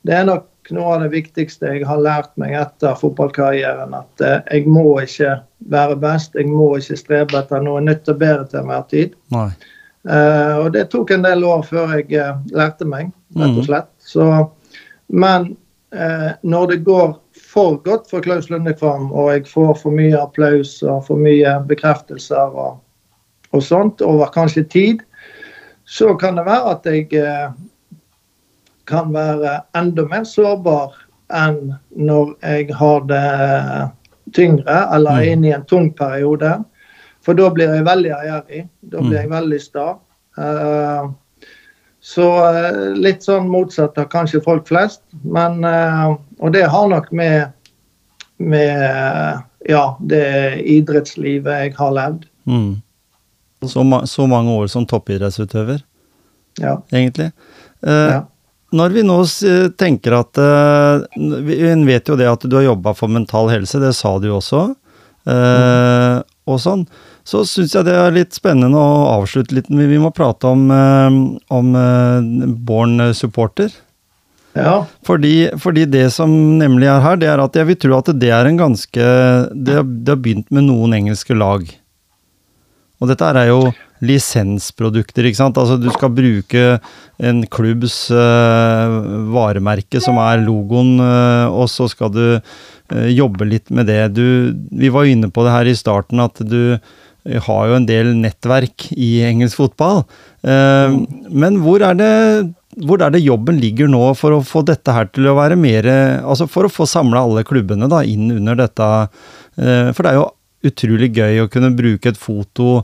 Det 0.00 0.14
er 0.16 0.24
nok 0.24 0.46
noe 0.72 0.94
av 0.94 1.02
det 1.04 1.10
viktigste 1.12 1.74
jeg 1.74 1.84
har 1.84 2.00
lært 2.00 2.30
meg 2.40 2.54
etter 2.56 2.96
fotballkarrieren. 2.96 3.92
At 3.92 4.24
eh, 4.24 4.40
jeg 4.48 4.70
må 4.72 4.96
ikke 5.02 5.34
være 5.68 5.98
best, 6.00 6.40
jeg 6.40 6.48
må 6.48 6.70
ikke 6.80 6.96
strebe 6.96 7.36
etter 7.42 7.60
noe 7.66 7.82
nytt 7.84 8.08
og 8.08 8.16
bedre 8.22 8.48
til 8.48 8.62
enhver 8.62 8.86
tid. 8.88 9.12
Eh, 10.08 10.56
og 10.62 10.72
det 10.72 10.86
tok 10.92 11.12
en 11.18 11.28
del 11.28 11.44
år 11.44 11.68
før 11.68 11.92
jeg 11.98 12.08
eh, 12.16 12.32
lærte 12.56 12.88
meg, 12.88 13.12
rett 13.36 13.60
og 13.60 13.68
slett. 13.68 13.92
Så, 14.00 14.30
men 15.12 15.50
når 16.42 16.66
det 16.70 16.84
går 16.84 17.12
for 17.52 17.76
godt 17.84 18.08
for 18.10 18.20
Klaus 18.24 18.48
Lundekvam, 18.50 19.12
og 19.12 19.28
jeg 19.32 19.46
får 19.46 19.74
for 19.78 19.90
mye 19.94 20.18
applaus 20.18 20.82
og 20.82 21.04
for 21.06 21.16
mye 21.20 21.52
bekreftelser 21.68 22.50
og, 22.54 22.80
og 23.54 23.62
sånt 23.62 24.02
over 24.02 24.26
kanskje 24.34 24.64
tid, 24.72 25.02
så 25.86 26.14
kan 26.18 26.36
det 26.36 26.46
være 26.46 26.70
at 26.74 26.86
jeg 26.90 27.12
eh, 27.20 27.50
kan 28.90 29.12
være 29.14 29.58
enda 29.76 30.04
mer 30.10 30.24
sårbar 30.28 30.94
enn 31.34 31.74
når 31.96 32.34
jeg 32.42 32.74
har 32.76 33.04
det 33.08 33.24
tyngre 34.34 34.78
eller 34.94 35.10
er 35.10 35.24
Mm. 35.24 35.32
inne 35.32 35.46
i 35.48 35.54
en 35.54 35.64
tung 35.64 35.90
periode. 35.94 36.64
For 37.24 37.34
da 37.34 37.48
blir 37.50 37.70
jeg 37.74 37.84
veldig 37.86 38.10
ærgjerrig. 38.10 38.68
Da 38.90 38.98
blir 38.98 39.10
Mm. 39.18 39.22
jeg 39.22 39.30
veldig 39.30 39.60
sta. 39.60 39.86
Eh, 40.38 41.08
så 42.00 42.26
eh, 42.52 42.94
litt 42.96 43.22
sånn 43.22 43.48
motsatt 43.48 43.96
av 43.98 44.08
kanskje 44.08 44.42
folk 44.44 44.66
flest. 44.68 45.02
Men, 45.24 45.64
eh, 45.64 46.14
og 46.40 46.52
det 46.52 46.66
har 46.68 46.88
nok 46.92 47.10
med, 47.16 47.52
med 48.38 49.42
ja, 49.68 49.84
det 50.00 50.24
idrettslivet 50.68 51.62
jeg 51.64 51.74
har 51.78 51.94
levd. 51.96 52.26
Mm. 52.44 52.82
Så, 53.64 53.80
ma 53.88 54.02
så 54.04 54.26
mange 54.28 54.52
år 54.52 54.68
som 54.68 54.84
toppidrettsutøver, 54.86 55.80
Ja. 56.60 56.76
egentlig. 56.92 57.32
Eh, 57.82 58.10
Ja. 58.12 58.22
når 58.72 58.90
vi 58.92 59.02
nå 59.02 59.16
tenker 59.78 60.12
at 60.18 60.36
Vi 61.16 61.84
vet 61.86 62.08
jo 62.08 62.16
det 62.16 62.26
at 62.28 62.40
du 62.40 62.56
har 62.56 62.62
jobba 62.74 62.94
for 62.94 63.08
mental 63.08 63.48
helse, 63.48 63.80
det 63.80 63.94
sa 63.94 64.18
du 64.18 64.26
jo 64.28 64.38
også. 64.40 64.74
Uh, 65.26 66.20
og 66.46 66.58
sånn. 66.60 66.86
Så 67.24 67.46
syns 67.48 67.72
jeg 67.72 67.86
det 67.86 67.94
er 67.96 68.10
litt 68.12 68.34
spennende 68.36 68.76
å 68.76 69.22
avslutte 69.22 69.54
litt. 69.56 69.70
Vi 69.70 69.96
må 69.96 70.10
prate 70.12 70.44
om, 70.44 70.66
om 71.48 71.70
Born 72.66 73.14
supporter. 73.14 73.70
Ja. 74.54 74.84
Fordi, 75.06 75.50
fordi, 75.58 75.84
det 75.90 76.08
som 76.14 76.30
nemlig 76.60 76.86
er 76.86 77.02
her, 77.02 77.16
det 77.18 77.30
er 77.30 77.42
at 77.42 77.56
jeg 77.58 77.66
vil 77.72 77.80
tro 77.82 77.96
at 77.98 78.12
det 78.14 78.30
er 78.30 78.46
en 78.46 78.60
ganske 78.60 79.06
Det 79.50 79.80
det 79.82 80.12
har 80.12 80.20
begynt 80.20 80.52
med 80.54 80.68
noen 80.68 80.94
engelske 80.94 81.34
lag. 81.34 81.66
Og 83.02 83.10
dette 83.10 83.26
er 83.26 83.50
jo 83.50 83.72
lisensprodukter, 84.04 85.26
ikke 85.26 85.40
sant. 85.40 85.58
Altså 85.60 85.78
du 85.80 85.88
skal 85.92 86.12
bruke 86.14 86.64
en 87.22 87.42
klubbs 87.52 88.08
uh, 88.14 89.30
varemerke 89.34 90.00
som 90.02 90.18
er 90.22 90.42
logoen, 90.44 90.98
uh, 91.02 91.50
og 91.52 91.68
så 91.72 91.88
skal 91.90 92.12
du 92.14 92.24
uh, 92.38 93.08
jobbe 93.10 93.48
litt 93.48 93.72
med 93.74 93.88
det. 93.90 94.02
Du, 94.16 94.26
vi 94.70 94.92
var 94.92 95.06
jo 95.06 95.16
inne 95.16 95.32
på 95.32 95.46
det 95.46 95.56
her 95.56 95.70
i 95.70 95.78
starten 95.78 96.22
at 96.24 96.42
du 96.44 96.76
har 97.24 97.70
jo 97.70 97.76
en 97.78 97.86
del 97.88 98.10
nettverk 98.18 98.90
i 98.92 99.22
engelsk 99.24 99.56
fotball. 99.56 100.02
Men 100.44 101.54
hvor 101.64 101.80
er 101.80 101.96
det 101.96 102.10
hvor 102.82 103.02
er 103.02 103.12
det 103.14 103.22
jobben 103.22 103.60
ligger 103.62 103.90
nå 103.90 104.02
for 104.18 104.34
å 104.34 104.44
få 104.46 104.64
dette 104.66 104.94
her 104.94 105.06
til 105.14 105.28
å 105.30 105.36
være 105.38 105.58
mer 105.58 105.86
Altså 106.24 106.48
for 106.50 106.66
å 106.66 106.72
få 106.72 106.86
samla 106.90 107.22
alle 107.22 107.44
klubbene 107.46 107.86
da 107.90 108.02
inn 108.02 108.32
under 108.34 108.58
dette. 108.58 108.88
For 109.54 110.00
det 110.02 110.10
er 110.10 110.18
jo 110.18 110.32
utrolig 110.66 111.12
gøy 111.14 111.44
å 111.44 111.50
kunne 111.52 111.74
bruke 111.76 112.10
et 112.10 112.18
foto 112.18 112.82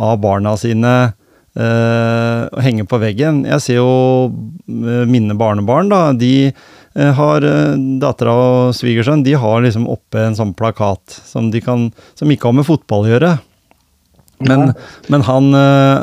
av 0.00 0.18
barna 0.20 0.56
sine 0.60 0.92
uh, 1.12 2.42
og 2.50 2.60
henge 2.64 2.84
på 2.90 3.00
veggen. 3.00 3.44
Jeg 3.48 3.64
ser 3.64 3.80
jo 3.80 3.90
uh, 4.28 5.04
mine 5.08 5.36
barnebarn, 5.38 5.92
da. 5.92 6.10
De 6.12 6.50
har 6.90 7.44
Dattera 8.02 8.32
og 8.34 8.72
svigersønn 8.74 9.22
de 9.22 9.36
har 9.38 9.60
liksom 9.62 9.84
oppe 9.88 10.24
en 10.26 10.34
sånn 10.34 10.50
plakat 10.58 11.20
som, 11.22 11.46
kan, 11.62 11.84
som 12.18 12.32
ikke 12.34 12.50
har 12.50 12.56
med 12.58 12.66
fotball 12.66 13.06
å 13.06 13.12
gjøre. 13.12 13.30
Men, 14.48 14.70
men 15.12 15.24
han, 15.26 15.50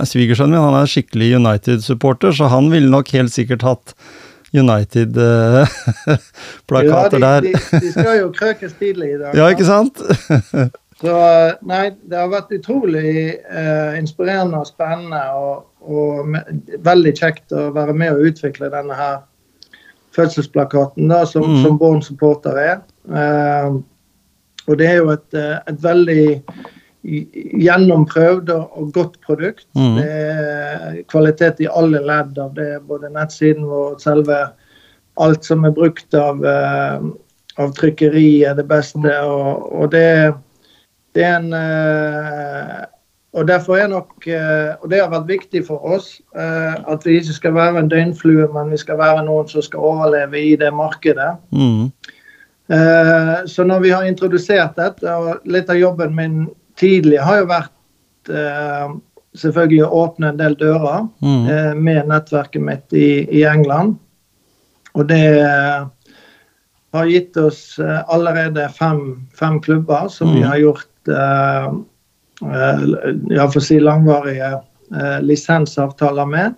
svigersønnen 0.05 0.53
min 0.53 0.61
han 0.61 0.75
er 0.77 0.89
skikkelig 0.91 1.31
United-supporter, 1.39 2.35
så 2.37 2.51
han 2.53 2.67
ville 2.69 2.91
nok 2.91 3.09
helt 3.15 3.33
sikkert 3.33 3.63
hatt 3.65 3.95
United-plakater 4.53 7.19
ja, 7.23 7.41
de, 7.41 7.53
de, 7.53 7.59
de, 7.81 7.91
skal 7.91 8.19
jo 8.21 8.31
krøkes 8.35 8.73
tidlig 8.79 9.09
i 9.15 9.17
dag. 9.21 9.37
Ja, 9.37 9.45
ikke 9.53 9.65
sant? 9.67 10.01
Så 10.97 11.13
nei, 11.67 11.91
det 12.09 12.17
har 12.17 12.29
vært 12.31 12.51
utrolig 12.55 13.37
uh, 13.51 13.99
inspirerende 13.99 14.57
og 14.63 14.67
spennende. 14.69 15.23
Og, 15.37 15.55
og 15.85 16.09
veldig 16.85 17.13
kjekt 17.19 17.47
å 17.53 17.71
være 17.75 17.93
med 17.97 18.09
og 18.15 18.23
utvikle 18.31 18.67
denne 18.73 18.95
her 18.97 19.17
fødselsplakaten 20.17 21.05
da, 21.11 21.19
som, 21.29 21.43
mm. 21.45 21.61
som 21.61 21.77
Born 21.77 22.01
supporter 22.01 22.55
er. 22.57 22.77
Uh, 23.05 23.69
og 24.67 24.73
det 24.81 24.87
er 24.89 24.97
jo 24.97 25.07
et, 25.13 25.29
eh, 25.37 25.57
et 25.71 25.79
veldig 25.79 26.43
gjennomprøvd 27.07 28.49
og, 28.51 28.89
godt 28.93 29.19
produkt. 29.25 29.67
Mm. 29.75 29.95
Det 29.95 30.07
er 30.07 30.97
kvalitet 31.11 31.61
i 31.63 31.69
alle 31.71 32.01
ledd 32.03 32.39
av 32.41 32.55
det, 32.57 32.71
både 32.87 33.11
nettsiden 33.13 33.67
vår, 33.67 33.95
selve 34.03 34.41
alt 35.17 35.47
som 35.47 35.65
er 35.65 35.73
brukt 35.75 36.13
av, 36.17 36.43
eh, 36.45 37.07
av 37.57 37.73
trykkeri 37.77 38.43
er 38.45 38.57
det 38.59 38.67
beste. 38.69 39.15
og, 39.23 39.71
og 39.71 39.91
det 39.95 40.33
det 41.15 41.23
er 41.25 41.39
en 41.39 41.53
eh, 41.57 42.83
og 43.37 43.47
derfor 43.47 43.77
er 43.77 43.87
nok, 43.89 44.27
eh, 44.27 44.75
og 44.81 44.89
det 44.89 44.99
har 45.01 45.09
vært 45.09 45.27
viktig 45.29 45.63
for 45.65 45.81
oss, 45.85 46.21
at 46.33 47.03
vi 47.05 47.19
ikke 47.19 47.35
skal 47.35 47.53
være 47.53 47.79
en 47.79 47.89
døgnflue, 47.89 48.47
men 48.53 48.71
vi 48.71 48.77
skal 48.81 48.97
være 48.97 49.25
noen 49.25 49.49
som 49.49 49.61
skal 49.61 49.83
overleve 49.83 50.39
i 50.39 50.55
det 50.57 50.71
markedet. 50.73 51.35
Mm. 51.51 51.91
Så 53.45 53.63
når 53.67 53.83
vi 53.83 53.91
har 53.93 54.07
introdusert 54.07 54.73
dette, 54.79 55.13
og 55.13 55.45
litt 55.45 55.69
av 55.69 55.77
jobben 55.77 56.15
min 56.17 56.39
tidlig 56.77 57.19
har 57.23 57.41
jo 57.41 57.49
vært 57.49 57.73
selvfølgelig 59.37 59.83
å 59.85 59.99
åpne 60.03 60.31
en 60.33 60.39
del 60.39 60.57
dører 60.59 61.05
mm. 61.23 61.79
med 61.79 62.09
nettverket 62.09 62.63
mitt 62.63 62.95
i, 62.97 63.23
i, 63.23 63.45
England. 63.47 63.95
Og 64.97 65.07
det 65.07 65.21
har 66.93 67.07
gitt 67.07 67.39
oss 67.39 67.61
allerede 67.79 68.67
fem, 68.75 69.29
fem 69.37 69.61
klubber 69.63 70.11
som 70.11 70.33
mm. 70.33 70.35
vi 70.35 70.43
har 70.43 70.59
gjort 70.65 70.91
Eh, 71.11 71.65
eh, 72.43 72.81
ja, 73.29 73.47
for 73.47 73.61
å 73.61 73.65
si 73.65 73.79
langvarige 73.81 74.51
eh, 74.57 75.19
lisensavtaler 75.25 76.29
med. 76.29 76.57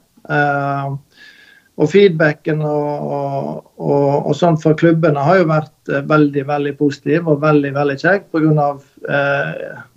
Og 1.80 1.88
feedbacken 1.88 2.60
og, 2.66 3.12
og, 3.16 3.68
og, 3.80 4.28
og 4.28 4.36
sånt 4.36 4.60
fra 4.64 4.74
klubbene 4.76 5.22
har 5.24 5.40
jo 5.40 5.48
vært 5.48 5.92
veldig 6.10 6.44
veldig 6.50 6.74
positiv 6.80 7.30
og 7.32 7.40
veldig 7.44 7.72
veldig 7.78 7.96
kjekt 8.02 8.28
pga. 8.36 8.68
Eh, 9.08 9.52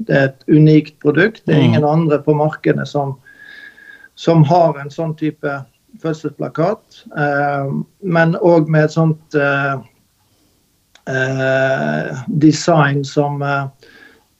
det 0.07 0.16
er 0.18 0.28
et 0.28 0.45
unikt 0.47 0.95
produkt. 1.03 1.43
Det 1.47 1.57
er 1.57 1.62
mm. 1.62 1.66
ingen 1.72 1.87
andre 1.89 2.20
på 2.22 2.37
markedet 2.39 2.87
som, 2.89 3.16
som 4.14 4.45
har 4.47 4.78
en 4.78 4.95
sånn 4.95 5.16
type 5.18 5.57
fødselsplakat. 6.03 7.03
Eh, 7.18 7.72
men 8.07 8.37
òg 8.39 8.70
med 8.70 8.87
et 8.87 8.95
sånt 8.95 9.35
eh, 9.35 9.74
design 12.47 13.03
som 13.03 13.43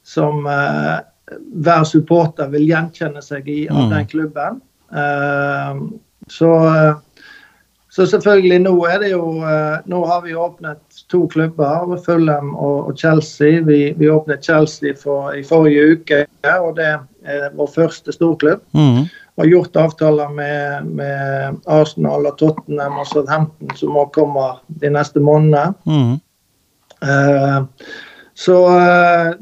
som 0.03 0.45
uh, 0.45 0.99
hver 1.63 1.83
supporter 1.87 2.49
vil 2.51 2.67
gjenkjenne 2.67 3.21
seg 3.23 3.47
i 3.47 3.61
av 3.71 3.85
mm. 3.85 3.91
den 3.93 4.07
klubben. 4.11 4.57
Så, 6.31 6.49
så, 7.93 8.05
selvfølgelig, 8.09 8.59
nå 8.59 8.71
er 8.89 8.95
det 9.03 9.09
jo 9.11 9.25
uh, 9.37 9.75
Nå 9.85 9.99
har 10.09 10.23
vi 10.23 10.33
åpnet 10.33 11.03
to 11.13 11.27
klubber, 11.29 11.91
Fulham 12.05 12.55
og, 12.55 12.95
Chelsea. 12.97 13.59
Vi, 13.61 13.93
vi, 13.97 14.09
åpnet 14.09 14.41
Chelsea 14.45 14.95
for, 14.97 15.29
i 15.37 15.43
forrige 15.45 15.91
uke, 15.91 16.23
og 16.57 16.71
det 16.79 16.87
er 17.21 17.53
vår 17.53 17.69
første 17.75 18.15
storklubb. 18.15 18.63
Mm. 18.73 19.05
Og 19.37 19.45
gjort 19.49 19.77
avtaler 19.77 20.33
med, 20.33 20.89
med, 20.89 21.59
Arsenal 21.69 22.25
og 22.31 22.37
Tottenham 22.41 22.97
og 22.97 23.07
Southampton, 23.11 23.75
som 23.77 23.97
også 23.97 24.15
kommer 24.17 24.57
de 24.81 24.89
neste 24.89 25.21
månedene. 25.21 25.77
Mm. 25.85 26.17
Uh, 27.05 27.93
så 28.33 28.57
uh, 28.73 29.37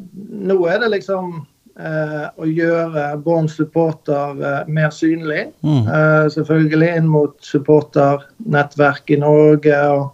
nå 0.52 0.60
er 0.68 0.84
det 0.84 0.92
liksom 0.98 1.38
å 1.80 2.46
gjøre 2.46 3.04
Born 3.24 3.48
supporter 3.50 4.36
uh, 4.42 4.64
mer 4.68 4.90
synlig. 4.92 5.46
Mm. 5.64 5.88
selvfølgelig 6.34 6.90
inn 6.98 7.08
mot 7.10 7.38
supporternettverk 7.46 9.14
i 9.16 9.22
Norge 9.22 9.78
og 9.94 10.10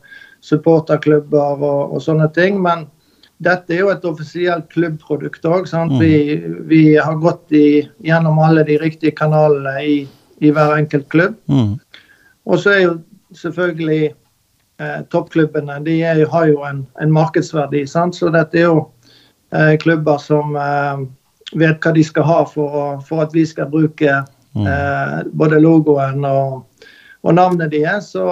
supporterklubber 0.46 1.64
og, 1.64 1.82
og, 1.94 1.98
sånne 2.04 2.30
ting. 2.36 2.62
Men 2.64 2.86
dette 3.44 3.76
er 3.76 3.84
jo 3.84 3.92
et 3.94 4.06
offisielt 4.08 4.70
klubbprodukt 4.74 5.46
òg. 5.46 5.68
Mm. 5.72 5.98
Vi, 6.02 6.14
vi, 6.70 6.84
har 6.96 7.20
gått 7.22 7.54
i, 7.56 7.68
gjennom 8.06 8.40
alle 8.44 8.66
de 8.68 8.80
riktige 8.82 9.16
kanalene 9.18 9.76
i, 9.84 9.98
i 10.42 10.54
hver 10.54 10.78
enkelt 10.78 11.10
klubb. 11.14 11.38
Mm. 11.52 11.76
Og 12.48 12.64
så 12.64 12.74
er 12.74 12.82
jo 12.86 12.96
selvfølgelig 13.36 14.04
eh, 14.08 15.00
toppklubbene 15.12 15.80
de 15.86 16.00
er, 16.06 16.24
har 16.32 16.48
jo 16.50 16.64
en, 16.68 16.86
en 17.02 17.14
markedsverdi. 17.14 17.84
Sant? 17.90 18.18
Så 18.18 18.32
dette 18.34 18.62
er 18.62 18.70
jo 18.70 18.86
eh, 19.54 19.76
klubber 19.84 20.22
som 20.24 20.56
eh, 20.56 21.06
vet 21.56 21.84
hva 21.84 21.94
de 21.96 22.04
skal 22.04 22.28
ha 22.28 22.42
for, 22.50 22.98
for 23.08 23.24
at 23.24 23.36
vi 23.36 23.46
skal 23.48 23.70
bruke 23.72 24.24
mm. 24.58 24.68
Eh, 24.68 25.20
både 25.38 25.60
logoen 25.62 26.26
og, 26.26 26.66
og 27.22 27.36
navnet 27.38 27.72
deres. 27.72 28.12
Så, 28.16 28.26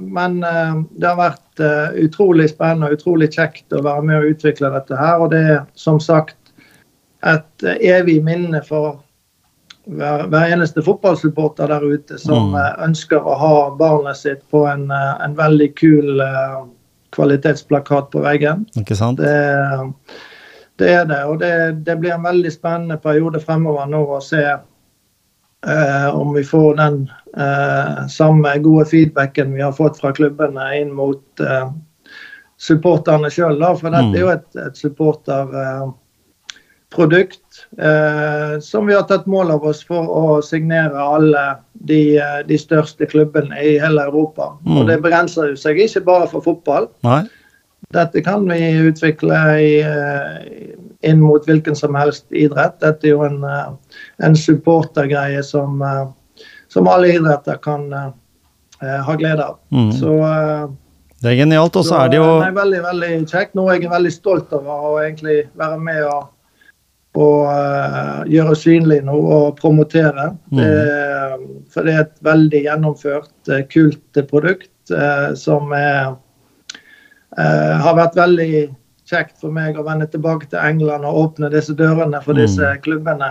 men 0.00 0.40
eh, 0.44 0.74
det 0.96 1.10
har 1.10 1.20
vært 1.20 1.62
eh, 1.62 1.98
utrolig 2.06 2.48
spennende 2.52 2.90
og 2.90 2.98
utrolig 2.98 3.30
kjekt 3.36 3.76
å 3.76 3.84
være 3.84 4.06
med 4.08 4.20
og 4.20 4.36
utvikle 4.36 4.72
dette 4.74 4.98
her. 4.98 5.22
Og 5.22 5.32
det 5.34 5.42
er 5.56 5.64
som 5.78 6.00
sagt 6.02 6.38
et 7.26 7.66
evig 7.80 8.20
minne 8.24 8.62
for 8.64 9.02
hver, 9.86 10.26
hver, 10.26 10.52
eneste 10.52 10.82
fotballsupporter 10.82 11.70
der 11.70 11.84
ute 11.84 12.18
som 12.18 12.50
mm. 12.50 12.56
Eh, 12.60 12.72
ønsker 12.88 13.22
å 13.22 13.36
ha 13.40 13.56
barnet 13.78 14.18
sitt 14.18 14.42
på 14.50 14.64
en, 14.70 14.88
eh, 14.90 15.12
en 15.24 15.36
veldig 15.38 15.70
kul 15.78 16.24
kvalitetsplakat 17.16 18.10
på 18.12 18.22
veggen. 18.24 18.66
Ikke 18.76 18.96
sant? 18.98 19.22
Det, 19.22 19.30
det 20.80 20.92
er 20.92 21.04
det. 21.08 21.22
Og 21.24 21.40
det, 21.40 21.52
det, 21.86 21.98
blir 22.00 22.14
en 22.14 22.26
veldig 22.26 22.52
spennende 22.52 22.98
periode 23.02 23.40
fremover 23.40 23.88
nå 23.90 24.02
å 24.16 24.20
se 24.24 24.42
eh, 24.46 26.08
om 26.12 26.34
vi 26.36 26.44
får 26.44 26.76
den 26.80 27.02
eh, 27.36 28.06
samme 28.12 28.56
gode 28.64 28.88
feedbacken 28.92 29.56
vi 29.56 29.64
har 29.64 29.76
fått 29.76 30.00
fra 30.02 30.12
klubbene 30.16 30.70
inn 30.80 30.92
mot 30.96 31.46
supporterne 32.56 33.30
sjøl. 33.32 33.62
For 33.78 33.90
dette 33.90 34.10
mm. 34.10 34.16
er 34.16 34.20
jo 34.20 34.28
et, 34.32 34.56
et 34.64 34.76
supporterprodukt 34.80 37.66
eh, 37.78 38.60
som 38.64 38.86
vi 38.88 38.94
har 38.96 39.04
tatt 39.10 39.26
mål 39.30 39.50
av 39.56 39.62
oss 39.70 39.80
for 39.86 40.02
å 40.08 40.42
signere 40.44 40.98
alle 41.00 41.44
de, 41.72 42.18
eh, 42.18 42.40
de 42.48 42.58
største 42.60 43.06
klubbene 43.10 43.56
i 43.60 43.78
hele 43.82 44.02
Europa. 44.08 44.44
Mm. 44.64 44.76
Og 44.78 44.82
det 44.90 44.98
begrenser 45.04 45.44
jo 45.52 45.56
seg 45.60 45.74
ikke 45.82 46.08
bare 46.08 46.26
for 46.32 46.40
fotball. 46.44 46.84
Nei. 47.06 47.22
Dette 47.94 48.22
kan 48.26 48.48
vi 48.48 48.58
utvikle 48.88 49.36
i, 49.62 49.74
eh, 49.80 50.70
inn 51.06 51.20
mot 51.22 51.44
hvilken 51.46 51.76
som 51.78 51.94
helst 51.94 52.26
idrett. 52.30 52.80
Dette 52.82 53.06
er 53.06 53.14
jo 53.14 53.22
en, 53.26 53.44
eh, 53.44 54.00
en 54.26 54.34
supportergreie 54.36 55.42
som, 55.46 55.84
som 56.68 56.88
alle 56.88 57.14
idretter 57.14 57.62
kan, 57.62 57.90
ha 58.76 59.14
glede 59.16 59.40
av. 59.40 59.56
Mm. 59.72 59.92
Så 59.96 60.10
det 61.22 61.32
er 61.32 61.38
genialt. 61.40 61.76
Og 61.76 61.86
så 61.86 62.00
er 62.02 62.12
det 62.12 62.20
jo 62.20 62.26
Nei, 62.42 62.52
Veldig 62.56 62.80
veldig 62.84 63.12
kjekt. 63.30 63.54
Noe 63.58 63.76
jeg 63.76 63.86
er 63.86 63.94
veldig 63.96 64.14
stolt 64.14 64.52
over 64.56 64.88
å 64.90 64.96
egentlig 65.02 65.38
være 65.58 65.78
med 65.82 66.02
og, 66.10 66.28
og 67.16 67.48
uh, 67.48 68.20
gjøre 68.28 68.56
synlig 68.60 69.00
nå 69.06 69.16
og 69.16 69.56
promotere. 69.60 70.28
Mm. 70.52 70.60
Det, 70.60 71.64
for 71.72 71.88
det 71.88 71.96
er 71.96 72.04
et 72.04 72.22
veldig 72.26 72.62
gjennomført, 72.68 73.32
kult 73.72 74.22
produkt 74.30 74.92
uh, 74.92 75.32
som 75.38 75.72
er, 75.76 76.14
har 77.36 77.96
vært 77.98 78.16
veldig 78.16 78.50
kjekt 79.06 79.38
for 79.40 79.54
meg 79.54 79.78
å 79.78 79.84
vende 79.86 80.08
tilbake 80.10 80.48
til 80.50 80.58
England 80.62 81.06
og 81.06 81.20
åpne 81.22 81.50
disse 81.52 81.74
dørene 81.78 82.20
for 82.24 82.34
mm. 82.34 82.40
disse 82.42 82.72
klubbene. 82.86 83.28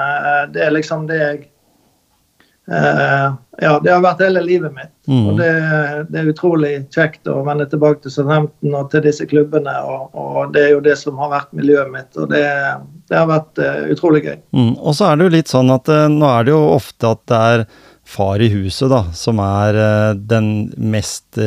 Det 0.53 0.63
er 0.63 0.73
liksom 0.75 1.07
det 1.09 1.19
jeg 1.19 1.39
eh, 2.71 3.25
ja, 3.61 3.73
det 3.83 3.91
har 3.91 4.03
vært 4.03 4.23
hele 4.23 4.43
livet 4.45 4.73
mitt. 4.75 4.93
Mm. 5.07 5.25
Og 5.29 5.39
det, 5.39 5.49
det, 6.09 6.21
er 6.21 6.31
utrolig 6.31 6.73
kjekt 6.95 7.27
å 7.31 7.41
vende 7.45 7.67
tilbake 7.71 8.03
til 8.03 8.13
Southampton 8.13 8.77
og 8.77 8.89
til 8.93 9.03
disse 9.05 9.27
klubbene. 9.29 9.75
Og, 9.83 10.15
og, 10.15 10.39
det 10.55 10.63
er 10.63 10.71
jo 10.77 10.85
det 10.85 10.95
som 11.01 11.19
har 11.21 11.33
vært 11.33 11.51
miljøet 11.55 11.91
mitt, 11.93 12.11
og 12.15 12.31
det, 12.31 12.45
det 13.11 13.19
har 13.19 13.27
vært 13.31 13.61
uh, 13.63 13.83
utrolig 13.93 14.23
gøy. 14.25 14.39
Mm. 14.55 14.73
Og 14.79 14.97
så 14.97 15.09
er 15.09 15.19
det 15.19 15.27
jo 15.27 15.35
litt 15.37 15.51
sånn 15.51 15.75
at 15.75 15.91
uh, 15.91 16.07
nå 16.11 16.31
er 16.31 16.47
det 16.47 16.55
jo 16.55 16.63
ofte 16.75 17.13
at 17.15 17.23
det 17.31 17.43
er 17.51 17.67
far 18.05 18.43
i 18.43 18.51
huset 18.53 18.91
da, 18.91 19.01
som 19.17 19.39
er 19.41 19.77
den 20.29 20.67
mest 20.77 21.39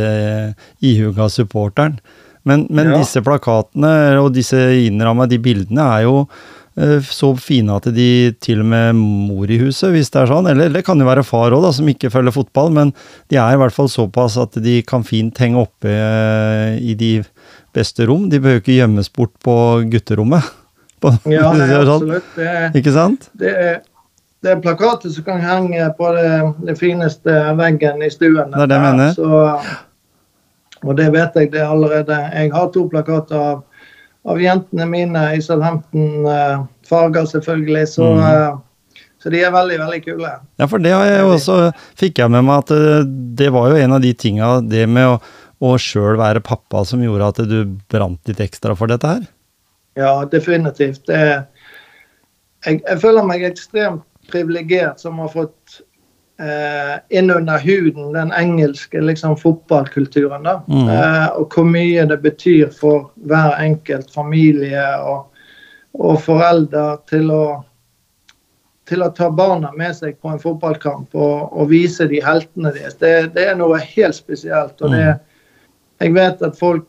ihuga 0.82 1.28
supporteren. 1.30 2.00
Men, 2.48 2.66
men 2.72 2.94
ja. 2.94 3.02
disse 3.02 3.22
plakatene 3.24 3.92
og 4.22 4.32
disse 4.36 4.58
innramma, 4.86 5.28
de 5.28 5.40
bildene, 5.42 5.84
er 5.98 6.06
jo 6.08 6.22
Eh, 6.78 7.02
så 7.02 7.32
fine 7.42 7.74
at 7.74 7.88
de 7.94 8.08
til 8.42 8.62
og 8.62 8.68
med 8.70 8.98
mor 8.98 9.50
i 9.50 9.58
huset, 9.58 9.90
hvis 9.94 10.12
det 10.14 10.22
er 10.22 10.30
sånn. 10.30 10.48
Eller 10.50 10.70
det 10.72 10.84
kan 10.86 11.00
jo 11.00 11.08
være 11.08 11.26
far 11.26 11.54
òg, 11.56 11.66
som 11.74 11.88
ikke 11.90 12.12
følger 12.14 12.34
fotball, 12.34 12.70
men 12.74 12.92
de 13.32 13.40
er 13.40 13.56
i 13.56 13.60
hvert 13.60 13.74
fall 13.74 13.90
såpass 13.90 14.38
at 14.40 14.58
de 14.62 14.78
kan 14.86 15.06
fint 15.06 15.38
henge 15.42 15.58
oppe 15.64 15.90
eh, 15.90 16.78
i 16.78 16.94
de 16.98 17.12
beste 17.74 18.06
rom. 18.08 18.28
De 18.30 18.40
behøver 18.42 18.62
ikke 18.62 18.78
gjemmes 18.78 19.10
bort 19.10 19.34
på 19.44 19.58
gutterommet. 19.90 20.46
På, 20.98 21.12
ja, 21.30 21.52
nei, 21.54 21.68
absolutt. 21.78 22.32
Det 22.34 22.80
ikke 22.80 22.90
sant? 22.90 23.28
Det 23.38 23.52
er, 23.54 23.76
det 24.42 24.50
er 24.50 24.62
plakater 24.64 25.12
som 25.14 25.22
kan 25.28 25.38
henge 25.38 25.84
på 25.94 26.08
det, 26.16 26.32
det 26.66 26.74
fineste 26.80 27.36
veggen 27.54 28.02
i 28.02 28.08
stuen. 28.10 28.50
Det 28.50 28.64
er 28.64 28.72
det 28.72 28.80
jeg 28.80 28.96
mener. 28.96 29.12
Så, 29.14 29.76
og 30.84 30.96
det 30.98 31.08
vet 31.14 31.36
jeg 31.38 31.52
det 31.52 31.64
allerede. 31.64 32.18
Jeg 32.34 32.52
har 32.54 32.70
to 32.74 32.84
plakater 32.90 33.38
av 33.38 33.64
av 34.28 34.40
jentene 34.42 34.86
mine 34.88 35.24
i 35.36 35.42
Southampton. 35.42 36.26
Uh, 36.26 36.64
farger, 36.88 37.26
selvfølgelig. 37.28 37.84
Så, 37.94 38.08
uh, 38.18 38.58
så, 39.22 39.32
de 39.32 39.42
er 39.44 39.54
veldig, 39.54 39.80
veldig 39.82 40.00
kule. 40.04 40.32
Ja, 40.60 40.68
for 40.68 40.82
det 40.82 40.94
har 40.94 41.06
jeg 41.08 41.26
også, 41.26 41.58
fikk 41.98 42.22
jeg 42.22 42.32
med 42.34 42.46
meg 42.48 42.64
at 42.64 42.74
eh, 42.74 43.08
det 43.38 43.50
var 43.54 43.72
jo 43.72 43.80
en 43.80 43.96
av 43.96 44.04
de 44.04 44.12
tinga, 44.14 44.50
det 44.62 44.84
med 44.90 45.08
å, 45.10 45.16
å 45.64 45.72
sjøl 45.82 46.18
være 46.20 46.44
pappa, 46.44 46.84
som 46.86 47.02
gjorde 47.02 47.32
at 47.32 47.40
du 47.50 47.58
brant 47.90 48.30
litt 48.30 48.42
ekstra 48.44 48.76
for 48.78 48.90
dette 48.90 49.10
her? 49.10 49.24
Ja, 49.98 50.12
definitivt. 50.30 51.02
Det, 51.10 51.18
jeg, 52.66 52.78
jeg 52.84 53.02
føler 53.02 53.26
meg 53.26 53.42
ekstremt 53.48 54.06
privilegert 54.30 55.02
som 55.02 55.18
har 55.22 55.32
fått 55.32 55.80
eh, 56.40 57.18
innunder 57.18 57.58
huden 57.58 58.12
den 58.12 58.32
engelske 58.32 59.00
liksom, 59.00 59.36
fotballkulturen. 59.36 60.42
da, 60.42 60.62
mm. 60.66 60.88
eh, 60.88 61.26
Og 61.38 61.54
hvor 61.54 61.64
mye 61.64 62.06
det 62.06 62.20
betyr 62.22 62.70
for 62.70 63.10
hver 63.14 63.58
enkelt 63.62 64.10
familie 64.14 64.84
og, 65.02 65.26
og 65.94 66.20
foreldre 66.22 66.86
til 67.10 67.30
å, 67.34 67.44
til 68.88 69.02
å 69.02 69.10
ta 69.16 69.30
barna 69.30 69.72
med 69.76 69.96
seg 69.96 70.20
på 70.20 70.32
en 70.32 70.42
fotballkamp 70.42 71.14
og, 71.14 71.52
og 71.52 71.70
vise 71.70 72.08
de 72.08 72.22
heltene 72.24 72.72
deres. 72.72 72.96
Det, 73.00 73.34
det, 73.34 73.50
er 73.50 73.58
noe 73.58 73.80
helt 73.82 74.16
spesielt. 74.16 74.80
og 74.80 74.94
det, 74.94 75.04
mm. 75.04 75.24
Jeg 75.98 76.14
vet 76.14 76.42
at 76.46 76.58
folk 76.58 76.86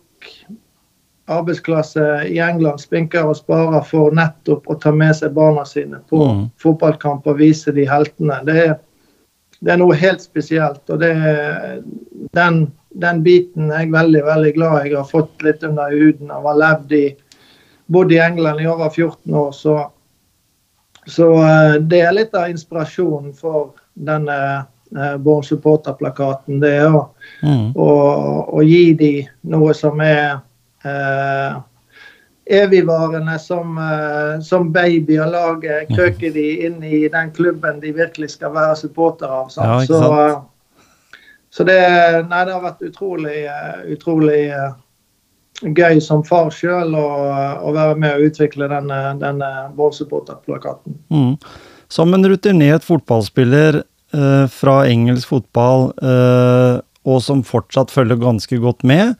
arbeidsklasse 1.29 2.03
i 2.25 2.39
England 2.41 2.81
spinker 2.81 3.27
og 3.29 3.37
sparer 3.37 3.83
for 3.85 4.13
nettopp 4.15 4.69
å 4.69 4.77
ta 4.81 4.91
med 4.95 5.13
seg 5.17 5.35
barna 5.37 5.65
sine 5.67 6.01
på 6.09 6.21
mm. 6.25 6.43
fotballkamp 6.61 7.27
og 7.29 7.37
vise 7.41 7.73
de 7.75 7.85
heltene. 7.89 8.39
Det 8.47 8.55
er, 8.63 8.77
det 9.59 9.73
er 9.73 9.79
noe 9.81 9.95
helt 9.99 10.21
spesielt. 10.23 10.83
og 10.89 10.99
det, 11.01 11.13
den, 12.35 12.59
den, 12.89 13.23
biten 13.23 13.71
er 13.71 13.83
jeg 13.83 13.93
veldig 13.93 14.23
veldig 14.25 14.53
glad 14.55 14.85
jeg 14.85 14.95
har 14.95 15.09
fått 15.09 15.43
litt 15.43 15.63
under 15.67 15.91
huden 15.91 16.31
av 16.31 16.45
å 16.45 16.53
ha 16.53 16.59
levd 16.63 16.95
i 16.95 17.05
bodd 17.89 18.13
i 18.13 18.19
England 18.23 18.61
i 18.61 18.67
over 18.69 18.89
14 18.89 19.35
år. 19.35 19.51
Så, 19.51 19.75
så 21.05 21.29
eh, 21.43 21.75
det 21.81 22.03
er 22.05 22.15
litt 22.15 22.35
av 22.37 22.51
inspirasjonen 22.51 23.33
for 23.35 23.73
denne 23.93 24.37
eh, 24.95 25.15
Born 25.17 25.43
Supporter-plakaten. 25.43 26.61
Det 26.63 26.75
er 26.83 26.93
å, 26.93 27.07
mm. 27.41 27.71
å, 27.75 27.89
å, 28.45 28.63
gi 28.63 28.93
dem 28.99 29.31
noe 29.51 29.73
som 29.75 29.99
er 30.05 30.37
eh, 30.85 31.57
evigvarende 32.49 33.39
som, 33.39 33.77
uh, 33.77 34.41
som 34.41 34.71
baby 34.71 35.19
og 35.19 35.63
mhm. 35.63 35.93
krøker 35.95 36.33
de 36.33 36.45
inn 36.65 36.83
i 36.83 37.07
den 37.11 37.31
klubben 37.31 37.79
de 37.81 37.93
virkelig 37.93 38.33
skal 38.33 38.53
være 38.55 38.75
supporter 38.75 39.29
av. 39.29 39.51
Ja, 39.55 39.79
så, 39.85 39.99
uh, 40.09 40.85
så 41.53 41.65
det, 41.67 41.79
nei, 42.29 42.43
det, 42.45 42.55
har 42.55 42.63
vært 42.65 42.81
utrolig, 42.89 43.43
uh, 43.45 43.85
utrolig 43.93 44.41
gøy 45.61 46.01
som 46.01 46.23
far 46.25 46.49
sjøl 46.55 46.95
å, 46.97 47.07
å, 47.61 47.73
være 47.75 47.97
med 47.99 48.17
og 48.17 48.31
utvikle 48.31 48.69
denne, 48.71 48.99
denne 49.21 49.49
Vårsupporterplakaten. 49.77 50.97
Mm. 51.13 51.35
Som 51.91 52.13
en 52.15 52.25
rutinert 52.31 52.85
fotballspiller 52.85 53.83
fra 54.49 54.75
engelsk 54.89 55.29
fotball, 55.29 55.83
og 57.05 57.19
som 57.21 57.43
fortsatt 57.45 57.91
følger 57.93 58.17
ganske 58.17 58.57
godt 58.63 58.81
med, 58.87 59.11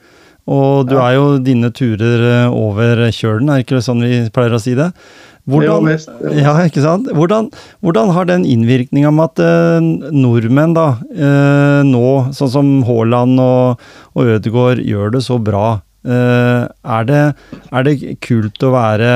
og 0.49 0.89
du 0.89 0.95
ja. 0.97 1.07
er 1.07 1.17
jo 1.19 1.25
dine 1.45 1.69
turer 1.75 2.23
eh, 2.25 2.53
over 2.53 3.05
kjølen, 3.13 3.51
er 3.53 3.63
ikke 3.63 3.77
det 3.77 3.85
sånn 3.85 4.05
vi 4.05 4.21
pleier 4.33 4.55
å 4.57 4.61
si 4.61 4.75
det? 4.77 4.91
Hvordan, 5.49 5.85
det 5.85 5.93
mest, 5.95 6.09
det 6.21 6.43
ja, 6.43 6.53
ikke 6.67 6.83
sant? 6.83 7.09
Hvordan, 7.15 7.47
hvordan 7.85 8.11
har 8.13 8.27
den 8.29 8.45
innvirkninga 8.45 9.11
med 9.15 9.31
at 9.31 9.43
eh, 9.45 10.09
nordmenn 10.13 10.75
da, 10.77 10.87
eh, 11.13 11.81
nå, 11.87 12.09
sånn 12.37 12.53
som 12.53 12.73
Haaland 12.85 13.41
og, 13.41 13.85
og 14.17 14.33
Ødegaard, 14.35 14.83
gjør 14.85 15.15
det 15.17 15.23
så 15.25 15.39
bra? 15.41 15.79
Uh, 16.09 16.65
er, 16.89 17.03
det, 17.05 17.19
er, 17.69 17.83
det, 17.85 18.15
kult 18.25 18.63
å 18.65 18.71
være, 18.73 19.09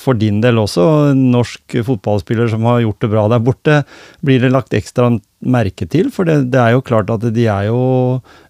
for 0.00 0.16
din 0.16 0.38
del 0.40 0.60
også, 0.62 1.12
norsk 1.12 1.76
fotballspiller 1.84 2.48
som 2.48 2.64
har 2.68 2.80
gjort 2.86 3.04
det 3.04 3.10
bra 3.12 3.26
der 3.34 3.42
borte? 3.44 3.82
Blir 4.24 4.40
det 4.40 4.54
lagt 4.54 4.76
ekstra 4.76 5.10
merke 5.44 5.84
til? 5.90 6.08
For 6.14 6.28
det, 6.28 6.40
det, 6.54 6.62
er 6.62 6.76
jo 6.76 6.86
klart 6.86 7.12
at 7.12 7.26
de 7.34 7.44
er 7.52 7.68
jo 7.68 7.82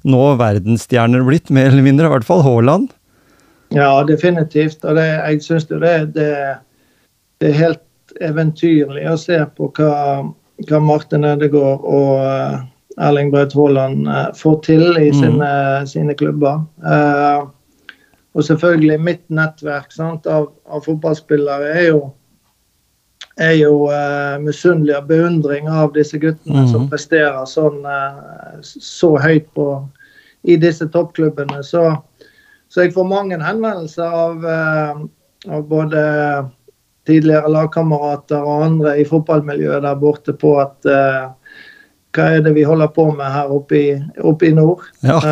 nå 0.07 0.23
verdensstjerner 0.39 1.27
blitt, 1.27 1.51
mer 1.51 1.73
eller 1.73 1.87
mindre. 1.87 2.07
I 2.07 2.17
hvert 2.17 2.29
fall 2.29 2.47
Haaland. 2.47 2.93
Ja, 3.75 3.91
definitivt. 4.05 4.85
Og 4.85 4.97
det, 4.97 5.07
jeg 5.07 5.43
syns 5.45 5.69
det, 5.69 5.81
det, 6.15 6.31
det, 7.41 7.51
er 7.51 7.61
helt 7.63 7.85
eventyrlig 8.25 9.05
å 9.11 9.19
se 9.21 9.39
på 9.57 9.69
hva, 9.77 9.93
hva 10.69 10.81
Martin 10.83 11.27
Ødegaard 11.29 11.85
og 11.85 12.15
uh, 12.23 12.59
Erling 12.99 13.31
Braut 13.35 13.55
Haaland 13.55 14.09
uh, 14.09 14.29
får 14.37 14.59
til 14.67 14.87
i 14.97 15.11
mm. 15.11 15.21
sine, 15.21 15.53
sine, 15.91 16.17
klubber. 16.19 16.65
Uh, 16.83 17.49
og 18.39 18.47
selvfølgelig 18.47 19.01
mitt 19.03 19.25
nettverk 19.35 19.91
sant, 19.91 20.29
av, 20.31 20.53
av 20.71 20.85
fotballspillere 20.87 21.73
er 21.75 21.87
jo 21.91 22.01
er 23.39 23.55
jo 23.55 23.87
uh, 23.87 24.35
misunnelig 24.43 24.97
av 24.97 25.07
beundring 25.07 25.69
av 25.71 25.93
disse 25.95 26.19
guttene 26.19 26.65
mm. 26.65 26.69
som 26.73 26.85
mhm. 26.85 26.91
presterer 26.91 27.45
sånn 27.47 27.85
uh, 27.87 28.59
så 28.63 29.13
høyt 29.23 29.47
på, 29.55 29.67
i 30.43 30.59
disse 30.59 30.89
toppklubbene. 30.91 31.63
Så, 31.67 31.85
så 32.67 32.87
jeg 32.87 32.95
får 32.97 33.07
mange 33.11 33.39
henvendelser 33.43 34.17
av, 34.23 34.43
uh, 34.43 35.05
av, 35.47 35.63
både 35.71 36.03
tidligere 37.07 37.51
lagkamerater 37.55 38.43
og 38.43 38.67
andre 38.67 38.97
i 39.01 39.07
fotballmiljøet 39.07 39.87
der 39.87 40.03
borte 40.03 40.35
på 40.35 40.57
at 40.63 40.91
uh, 40.91 41.31
hva 42.17 42.29
er 42.35 42.43
det 42.43 42.57
vi 42.59 42.67
holder 42.67 42.91
på 42.91 43.07
med 43.15 43.31
her 43.31 43.55
oppe 43.55 43.79
i, 43.79 43.89
oppe 44.19 44.51
i 44.51 44.55
nord? 44.57 44.83
Ja. 45.07 45.23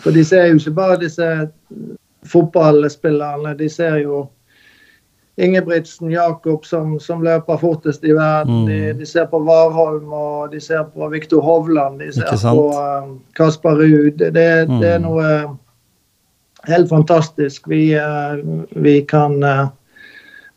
For 0.00 0.16
de 0.16 0.24
ser 0.24 0.50
jo 0.50 0.58
ikke 0.58 0.76
bare 0.76 1.00
disse 1.00 1.30
fotballspillerne, 2.28 3.54
de 3.58 3.68
ser 3.68 4.02
jo 4.04 4.26
Ingebrigtsen, 5.40 6.10
Jakob 6.10 6.66
som, 6.66 7.00
som, 7.00 7.22
løper 7.24 7.56
fortest 7.56 8.04
i 8.04 8.12
verden. 8.12 8.64
Mm. 8.64 8.66
De, 8.66 8.92
de, 8.92 9.06
ser 9.06 9.24
på 9.30 9.40
Warholm 9.40 10.12
og 10.12 10.52
de 10.52 10.60
ser 10.60 10.84
på 10.92 11.08
Viktor 11.08 11.40
Hovland. 11.40 12.00
De 12.02 12.12
ser 12.12 12.28
på 12.44 12.66
uh, 12.76 13.14
Kasper 13.38 13.80
Ruud. 13.80 14.18
Det, 14.18 14.30
det, 14.36 14.68
mm. 14.68 14.80
det, 14.82 14.90
er 14.94 15.00
noe 15.00 15.30
helt 16.68 16.90
fantastisk 16.90 17.70
vi, 17.72 17.94
uh, 17.96 18.36
vi 18.76 18.98
kan 19.08 19.38
uh, 19.40 19.70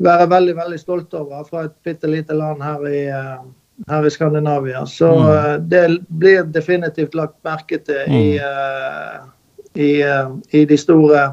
være 0.04 0.28
veldig 0.34 0.58
veldig 0.58 0.82
stolte 0.82 1.22
over 1.22 1.48
fra 1.48 1.68
et 1.70 1.78
bitte 1.86 2.10
lite 2.12 2.36
land 2.36 2.64
her 2.66 2.84
i, 2.90 3.04
her 3.88 4.08
i 4.10 4.12
Skandinavia. 4.12 4.84
Så 4.90 5.14
mm. 5.16 5.70
det 5.70 5.86
blir 6.10 6.44
definitivt 6.44 7.16
lagt 7.16 7.40
merke 7.48 7.80
til 7.80 8.04
i, 8.10 8.26
mm. 8.36 9.32
I, 9.76 9.94
i 10.54 10.66
de 10.70 10.78
store 10.80 11.32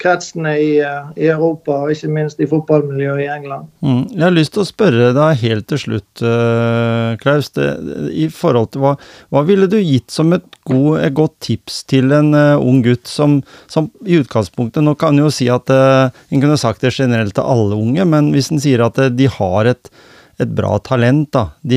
kretsene 0.00 0.54
i, 0.58 0.70
i, 0.80 1.28
Europa, 1.28 1.76
og 1.84 1.92
ikke 1.92 2.10
minst 2.12 2.40
i 2.40 2.48
fotballmiljøet 2.48 3.24
i 3.24 3.28
England. 3.30 3.68
Mm. 3.84 4.02
Jeg 4.14 4.24
har 4.24 4.34
lyst 4.34 4.54
til 4.54 4.62
å 4.64 4.68
spørre 4.68 5.10
deg 5.16 5.42
helt 5.44 5.68
til 5.70 5.82
slutt, 5.84 6.22
uh, 6.24 7.16
Klaus. 7.20 7.50
Det, 7.56 7.68
I 8.16 8.28
forhold 8.32 8.72
til 8.74 8.84
hva, 8.84 8.94
hva, 9.32 9.44
ville 9.48 9.68
du 9.70 9.78
gitt 9.78 10.12
som 10.14 10.32
et, 10.36 10.46
god, 10.68 11.02
et 11.04 11.16
godt 11.16 11.36
tips 11.44 11.82
til 11.90 12.14
en 12.16 12.32
uh, 12.36 12.56
ung 12.60 12.80
gutt 12.86 13.10
som, 13.10 13.40
som, 13.70 13.90
i 14.06 14.20
utgangspunktet 14.20 14.84
Nå 14.84 14.94
kan 15.00 15.18
jo 15.18 15.30
si 15.34 15.48
at 15.52 15.70
uh, 15.72 16.12
En 16.30 16.42
kunne 16.42 16.58
sagt 16.60 16.84
det 16.84 16.94
generelt 16.94 17.34
til 17.36 17.44
alle 17.46 17.76
unge, 17.76 18.06
men 18.08 18.32
hvis 18.34 18.50
en 18.54 18.62
sier 18.62 18.84
at 18.86 19.00
de 19.16 19.28
har 19.40 19.74
et 19.74 19.92
et 20.40 20.48
bra 20.56 20.78
talent. 20.80 21.28
da. 21.34 21.50
De 21.60 21.76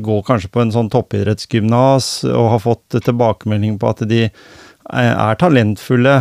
går 0.00 0.22
kanskje 0.24 0.48
på 0.48 0.62
en 0.62 0.70
sånn 0.72 0.88
toppidrettsgymnas 0.88 2.06
og 2.30 2.46
har 2.54 2.62
fått 2.64 2.96
tilbakemelding 2.96 3.74
på 3.76 3.90
at 3.90 4.00
de 4.08 4.22
er 4.92 5.40
talentfulle. 5.40 6.18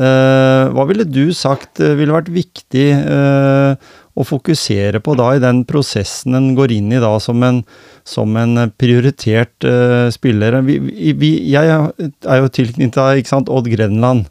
Eh, 0.00 0.64
hva 0.72 0.84
ville 0.88 1.04
du 1.04 1.28
sagt 1.36 1.80
eh, 1.82 1.96
ville 1.98 2.14
vært 2.14 2.30
viktig 2.32 2.86
eh, 2.94 3.90
å 4.16 4.24
fokusere 4.24 5.02
på 5.04 5.16
da 5.18 5.34
i 5.36 5.42
den 5.42 5.64
prosessen 5.68 6.38
en 6.38 6.54
går 6.56 6.72
inn 6.78 6.94
i 6.94 7.02
da 7.02 7.12
som 7.20 7.42
en, 7.44 7.60
som 8.06 8.36
en 8.40 8.70
prioritert 8.80 9.68
spiller? 10.14 10.60
Vi, 10.64 10.78
vi, 11.18 11.32
jeg 11.52 11.68
er 11.68 12.40
jo 12.40 12.52
tilknyttet 12.54 13.50
Odd 13.50 13.68
Grenland. 13.72 14.30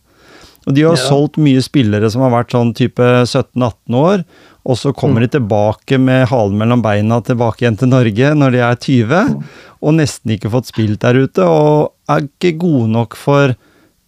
Og 0.67 0.75
de 0.75 0.83
har 0.85 0.97
ja. 0.97 1.01
solgt 1.01 1.39
mye 1.41 1.61
spillere 1.65 2.09
som 2.11 2.25
har 2.25 2.33
vært 2.33 2.53
sånn 2.53 2.73
type 2.77 3.05
17-18 3.23 3.95
år, 3.97 4.25
og 4.69 4.77
så 4.77 4.91
kommer 4.93 5.23
mm. 5.23 5.25
de 5.25 5.31
tilbake 5.37 5.97
med 6.01 6.27
halen 6.29 6.59
mellom 6.59 6.83
beina 6.83 7.21
tilbake 7.25 7.63
igjen 7.63 7.79
til 7.79 7.89
Norge 7.93 8.33
når 8.37 8.53
de 8.53 8.61
er 8.65 8.83
20, 8.83 9.39
og 9.79 9.95
nesten 9.97 10.35
ikke 10.35 10.51
fått 10.53 10.69
spilt 10.69 11.01
der 11.05 11.23
ute, 11.23 11.45
og 11.45 11.95
er 12.11 12.27
ikke 12.27 12.57
gode 12.61 12.91
nok 12.93 13.17
for 13.17 13.55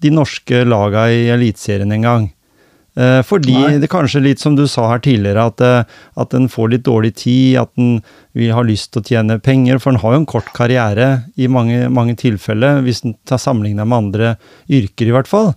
de 0.01 0.13
norske 0.13 0.63
laga 0.67 1.07
i 1.13 1.27
Eliteserien 1.33 1.91
engang. 1.95 2.29
Eh, 2.99 3.21
fordi 3.23 3.53
Nei. 3.55 3.75
det 3.79 3.87
kanskje 3.91 4.19
litt 4.19 4.41
som 4.43 4.57
du 4.57 4.65
sa 4.67 4.89
her 4.89 4.99
tidligere, 4.99 5.45
at, 5.47 5.61
eh, 5.63 5.99
at 6.19 6.33
en 6.35 6.49
får 6.51 6.73
litt 6.73 6.83
dårlig 6.83 7.13
tid, 7.23 7.61
at 7.61 7.71
en 7.79 8.01
vil 8.35 8.51
ha 8.51 8.63
lyst 8.67 8.91
til 8.91 9.01
å 9.01 9.07
tjene 9.07 9.39
penger. 9.39 9.79
For 9.79 9.93
en 9.93 10.01
har 10.03 10.15
jo 10.15 10.21
en 10.21 10.27
kort 10.27 10.51
karriere 10.57 11.11
i 11.39 11.47
mange, 11.47 11.87
mange 11.89 12.17
tilfeller, 12.19 12.83
hvis 12.83 13.05
en 13.05 13.15
tar 13.25 13.39
sammenligna 13.39 13.87
med 13.87 13.97
andre 13.97 14.35
yrker 14.67 15.07
i 15.07 15.15
hvert 15.15 15.31
fall. 15.31 15.53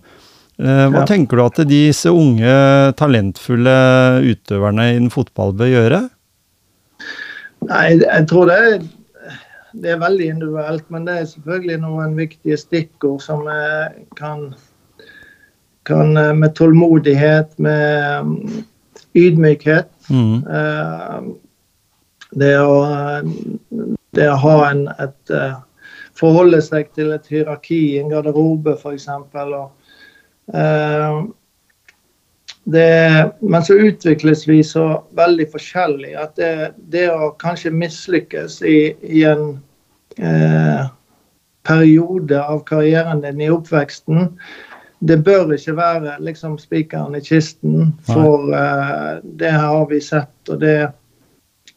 Eh, 0.55 0.87
hva 0.87 1.03
ja. 1.03 1.07
tenker 1.09 1.35
du 1.35 1.43
at 1.43 1.59
disse 1.67 2.07
unge, 2.07 2.55
talentfulle 2.95 3.75
utøverne 4.23 4.93
innen 4.93 5.11
fotball 5.11 5.51
bør 5.59 5.73
gjøre? 5.73 6.03
Nei, 7.65 7.87
jeg 7.99 8.27
tror 8.29 8.47
det 8.47 8.61
det 9.81 9.91
er 9.91 9.99
veldig 10.01 10.27
individuelt, 10.29 10.85
men 10.93 11.07
det 11.07 11.17
er 11.19 11.27
selvfølgelig 11.29 11.77
noen 11.83 12.15
viktige 12.17 12.57
stikkord 12.59 13.21
som 13.23 13.43
kan, 14.17 14.47
kan 15.85 16.17
eh, 16.17 16.33
Med 16.35 16.55
tålmodighet, 16.55 17.59
med 17.59 18.31
ydmykhet 19.15 19.91
mm. 20.09 20.43
Eh, 20.59 21.19
det, 22.35 22.55
å, 22.59 22.75
det 24.15 24.27
å 24.31 24.41
ha 24.43 24.57
en, 24.71 24.87
et 24.99 25.31
eh, 25.33 25.55
Forholde 26.15 26.61
seg 26.63 26.93
til 26.95 27.11
et 27.11 27.25
hierarki, 27.27 27.97
en 27.99 28.07
garderobe 28.13 28.77
f.eks. 28.79 29.09
Det, 32.65 33.31
men 33.41 33.65
så 33.67 33.73
utvikles 33.73 34.45
vi 34.47 34.61
så 34.63 34.85
veldig 35.17 35.45
forskjellig 35.51 36.13
at 36.17 36.39
det, 36.39 36.53
det 36.89 37.09
å 37.11 37.33
kanskje 37.41 37.73
mislykkes 37.75 38.61
i, 38.63 38.95
i 39.03 39.25
en 39.27 39.57
eh, 40.17 40.85
periode 41.65 42.43
av 42.43 42.63
karrieren 42.67 43.21
din 43.21 43.41
i 43.41 43.49
oppveksten, 43.49 44.29
det 45.05 45.17
bør 45.25 45.53
ikke 45.53 45.75
være 45.77 46.15
liksom 46.23 46.57
spikeren 46.61 47.17
i 47.17 47.23
kisten, 47.23 47.91
for 48.07 48.53
eh, 48.55 49.17
det 49.23 49.51
har 49.51 49.85
vi 49.89 49.99
sett. 50.01 50.33
og 50.49 50.59
det, 50.61 50.91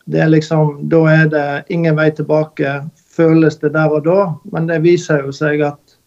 det 0.06 0.22
er 0.24 0.32
liksom, 0.32 0.88
Da 0.88 1.04
er 1.12 1.28
det 1.28 1.48
ingen 1.68 1.96
vei 1.96 2.10
tilbake, 2.10 2.80
føles 2.96 3.58
det 3.58 3.74
der 3.74 3.92
og 3.92 4.04
da. 4.06 4.20
Men 4.52 4.68
det 4.70 4.82
viser 4.86 5.24
jo 5.26 5.34
seg 5.34 5.64
at 5.66 5.98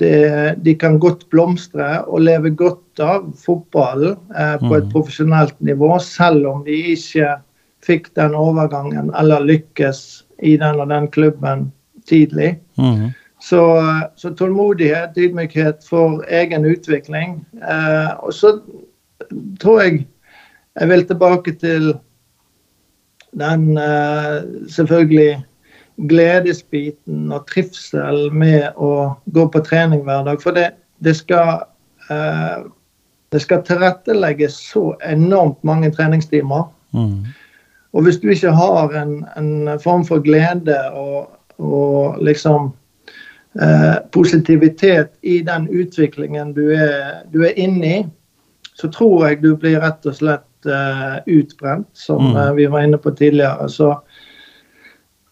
det, 0.00 0.54
de 0.64 0.74
kan 0.80 0.98
godt 0.98 1.26
blomstre 1.30 2.00
og 2.08 2.24
leve 2.24 2.50
godt 2.56 3.02
av 3.04 3.28
fotballen 3.36 4.16
eh, 4.32 4.56
på 4.62 4.72
et 4.78 4.88
mm. 4.88 4.92
profesjonelt 4.94 5.58
nivå, 5.60 5.92
selv 6.00 6.48
om 6.48 6.64
de 6.64 6.78
ikke 6.94 7.36
fikk 7.84 8.10
den 8.16 8.34
overgangen 8.36 9.12
eller 9.16 9.44
lykkes 9.44 10.24
i 10.42 10.56
den 10.56 10.80
og 10.80 10.88
den 10.90 11.08
klubben 11.08 11.72
tidlig. 12.08 12.58
Mm. 12.78 13.10
Så, 13.40 13.62
så, 14.16 14.30
tålmodighet, 14.36 15.16
ydmykhet 15.16 15.84
for 15.88 16.24
egen 16.28 16.64
utvikling. 16.64 17.46
Eh, 17.62 18.10
og 18.20 18.34
så 18.34 18.60
tror 19.60 19.80
jeg 19.80 20.06
jeg 20.80 20.88
vil 20.88 21.06
tilbake 21.06 21.52
til 21.60 21.94
den 23.40 23.78
eh, 23.78 24.42
selvfølgelig 24.68 25.44
gledesbiten 26.08 27.32
og 27.32 27.46
trivsel 27.48 28.28
med 28.32 28.76
å 28.76 29.16
gå 29.24 29.46
på 29.52 29.64
trening 29.64 30.04
hver 30.04 30.24
dag. 30.28 30.42
For 30.42 30.56
det, 30.56 30.70
det 31.04 31.16
skal 31.16 31.64
eh, 32.10 32.68
det 33.30 33.40
skal 33.44 33.62
tilrettelegges 33.66 34.56
så 34.72 34.94
enormt 35.06 35.60
mange 35.66 35.90
treningstimer. 35.94 36.64
Mm. 36.90 37.30
Og 37.92 38.06
hvis 38.06 38.20
du 38.22 38.28
ikke 38.30 38.52
har 38.54 38.94
en, 39.00 39.24
en 39.36 39.80
form 39.82 40.04
for 40.06 40.22
glede 40.22 40.78
og, 40.94 41.32
og 41.58 42.20
liksom 42.22 42.70
eh, 43.60 43.96
positivitet 44.14 45.16
i 45.22 45.40
den 45.46 45.66
utviklingen 45.68 46.54
du 46.54 46.68
er, 46.76 47.26
du 47.32 47.42
er 47.44 47.58
inne 47.58 47.86
i, 47.86 48.00
så 48.78 48.88
tror 48.88 49.26
jeg 49.26 49.42
du 49.42 49.52
blir 49.58 49.82
rett 49.82 50.06
og 50.06 50.16
slett 50.16 50.70
eh, 50.70 51.18
utbrent, 51.26 51.90
som 51.92 52.30
mm. 52.30 52.36
eh, 52.36 52.52
vi 52.60 52.70
var 52.70 52.86
inne 52.86 52.98
på 53.02 53.10
tidligere. 53.10 53.68
Så, 53.68 53.90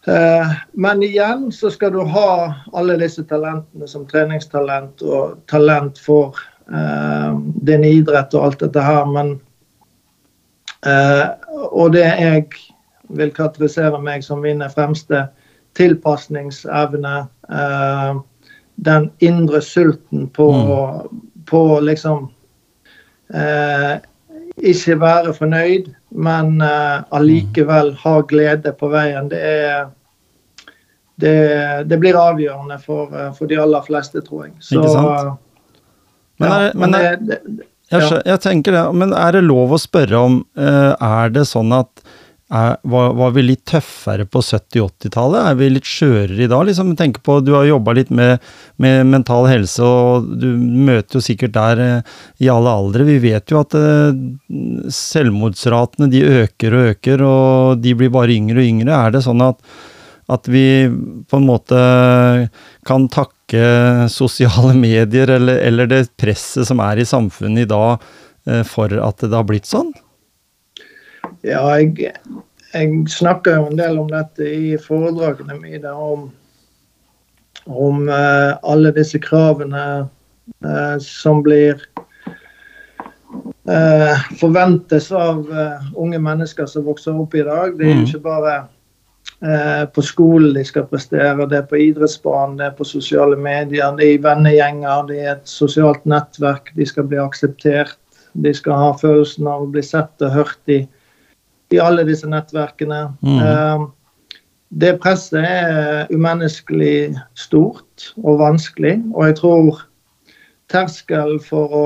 eh, 0.07 0.55
men 0.73 1.03
igjen 1.03 1.47
så 1.55 1.71
skal 1.71 1.95
du 1.95 2.03
ha 2.03 2.31
alle 2.75 2.99
disse 2.99 3.23
talentene 3.23 3.87
som 3.87 4.07
treningstalent 4.09 5.01
og 5.01 5.39
talent 5.49 6.01
for 6.03 6.35
eh, 6.67 7.31
din 7.63 7.87
idrett 7.87 8.35
og 8.35 8.49
alt 8.49 8.67
dette 8.67 8.83
her. 8.83 9.07
men 9.15 9.39
Eh, 10.85 11.25
og 11.71 11.93
det 11.93 12.05
jeg 12.05 12.45
vil 13.09 13.31
karakterisere 13.33 13.99
meg 14.01 14.23
som 14.23 14.41
min 14.43 14.63
fremste 14.73 15.27
tilpasningsevne. 15.77 17.15
Eh, 17.49 18.19
den 18.79 19.09
indre 19.19 19.61
sulten 19.61 20.29
på, 20.29 20.51
mm. 20.51 21.19
på 21.49 21.63
liksom 21.83 22.29
eh, 23.33 23.99
Ikke 24.59 24.97
være 24.99 25.33
fornøyd, 25.33 25.85
men 26.11 26.57
uh, 26.59 26.99
allikevel 27.15 27.93
ha 28.01 28.13
glede 28.27 28.73
på 28.75 28.89
veien. 28.91 29.29
Det 29.31 29.39
er 29.39 29.85
det, 31.15 31.35
det 31.87 31.99
blir 32.01 32.19
avgjørende 32.19 32.75
for, 32.83 33.13
for, 33.37 33.47
de 33.47 33.55
aller 33.59 33.85
fleste, 33.87 34.19
tror 34.19 34.49
jeg. 34.49 34.53
Så, 34.59 34.81
Ikke 34.81 34.91
sant? 34.91 35.39
Men, 36.43 36.51
ja, 36.51 36.73
men 36.75 36.95
det, 36.97 37.05
det, 37.29 37.39
jeg, 37.89 38.21
jeg, 38.25 38.41
tenker 38.43 38.75
det, 38.75 38.85
men 38.97 39.13
er 39.17 39.37
det 39.37 39.45
lov 39.47 39.75
å 39.75 39.81
spørre 39.81 40.23
om 40.29 40.41
uh, 40.59 40.93
Er 40.93 41.31
det 41.33 41.47
sånn 41.49 41.73
at 41.73 42.03
er, 42.49 42.77
var, 42.81 43.11
var, 43.13 43.33
vi 43.35 43.43
litt 43.45 43.61
tøffere 43.69 44.25
på 44.25 44.41
70-80-tallet? 44.41 45.51
Er 45.51 45.57
vi 45.59 45.67
litt 45.69 45.85
skjørere 45.85 46.45
i 46.45 46.49
dag? 46.49 46.63
Liksom, 46.65 46.95
tenk 46.97 47.19
på, 47.25 47.37
Du 47.45 47.51
har 47.53 47.67
jobba 47.67 47.93
litt 47.93 48.09
med, 48.09 48.41
med, 48.81 49.03
mental 49.05 49.45
helse, 49.51 49.85
og 49.85 50.31
du 50.41 50.47
møter 50.57 51.19
jo 51.19 51.23
sikkert 51.27 51.53
der 51.53 51.83
eh, 51.83 52.15
i 52.41 52.49
alle 52.49 52.73
aldre. 52.73 53.05
Vi 53.05 53.19
vet 53.21 53.53
jo 53.53 53.61
at 53.61 53.77
eh, 53.77 54.17
selvmordsratene 54.97 56.09
de 56.09 56.25
øker 56.41 56.73
og 56.73 56.89
øker, 56.95 57.25
og 57.27 57.85
de 57.85 57.93
blir 58.01 58.13
bare 58.17 58.33
yngre 58.33 58.63
og 58.63 58.71
yngre. 58.73 58.97
Er 58.97 59.13
det 59.13 59.23
sånn 59.27 59.45
at, 59.45 59.61
at 60.29 60.47
vi 60.47 60.89
på 61.29 61.37
en 61.37 61.47
måte 61.47 61.79
kan 62.85 63.07
takke 63.09 63.63
sosiale 64.13 64.75
medier 64.77 65.31
eller, 65.39 65.57
eller, 65.65 65.89
det 65.89 66.03
presset 66.21 66.69
som 66.69 66.81
er 66.85 67.01
i 67.01 67.07
samfunnet 67.07 67.65
i 67.65 67.69
dag, 67.69 68.05
eh, 68.49 68.61
for 68.67 68.93
at 68.93 69.25
det 69.25 69.33
har 69.33 69.47
blitt 69.49 69.69
sånn? 69.69 69.89
Ja, 71.45 71.63
jeg, 71.79 72.13
jeg 72.73 73.01
snakker 73.09 73.57
jo 73.57 73.71
en 73.71 73.81
del 73.81 73.97
om 74.01 74.09
dette 74.11 74.45
i 74.45 74.77
foredragene 74.81 75.57
mine, 75.57 75.93
om, 75.93 76.29
om 77.65 78.05
eh, 78.05 78.53
alle 78.61 78.93
disse 78.93 79.21
kravene 79.23 79.85
eh, 80.05 80.97
som 81.01 81.41
blir 81.45 81.81
eh, 83.65 84.27
forventes 84.37 85.09
av 85.09 85.47
unge 85.97 86.21
mennesker 86.21 86.69
som 86.69 86.85
vokser 86.85 87.17
opp 87.17 87.33
i 87.33 87.47
dag. 87.47 87.79
Det 87.79 87.87
er 87.87 87.95
jo 87.95 88.03
mm. 88.03 88.11
ikke 88.11 88.27
bare 88.29 88.59
Eh, 88.59 88.75
på 89.95 90.03
skolen 90.03 90.51
de 90.51 90.65
skal 90.67 90.83
prestere, 90.89 91.45
det 91.47 91.55
er 91.61 91.67
på 91.69 91.77
idrettsbanen, 91.79 92.57
det 92.59 92.65
er 92.65 92.73
på 92.75 92.83
sosiale 92.83 93.37
medier, 93.39 93.93
det 93.95 94.03
er 94.03 94.17
i 94.17 94.21
vennegjenger, 94.23 95.05
det 95.07 95.19
er 95.21 95.29
et 95.37 95.47
sosialt 95.47 96.03
nettverk. 96.03 96.73
De 96.75 96.87
skal 96.87 97.07
bli 97.07 97.21
akseptert. 97.23 97.95
De 98.33 98.51
skal 98.53 98.75
ha 98.75 98.89
følelsen 98.99 99.47
av 99.47 99.63
å 99.63 99.69
bli 99.71 99.83
sett 99.85 100.25
og 100.25 100.35
hørt 100.35 100.73
i, 100.73 100.81
i 101.71 101.79
alle 101.79 102.03
disse 102.07 102.27
nettverkene. 102.29 102.99
Mm. 103.23 103.39
Eh, 103.39 103.87
det 104.69 104.97
presset 105.01 105.41
er 105.41 106.11
umenneskelig 106.13 107.17
stort 107.39 108.11
og 108.21 108.41
vanskelig, 108.43 108.99
og 109.15 109.25
jeg 109.25 109.37
tror 109.39 109.83
terskelen 110.69 111.39
for 111.41 111.73
å 111.73 111.85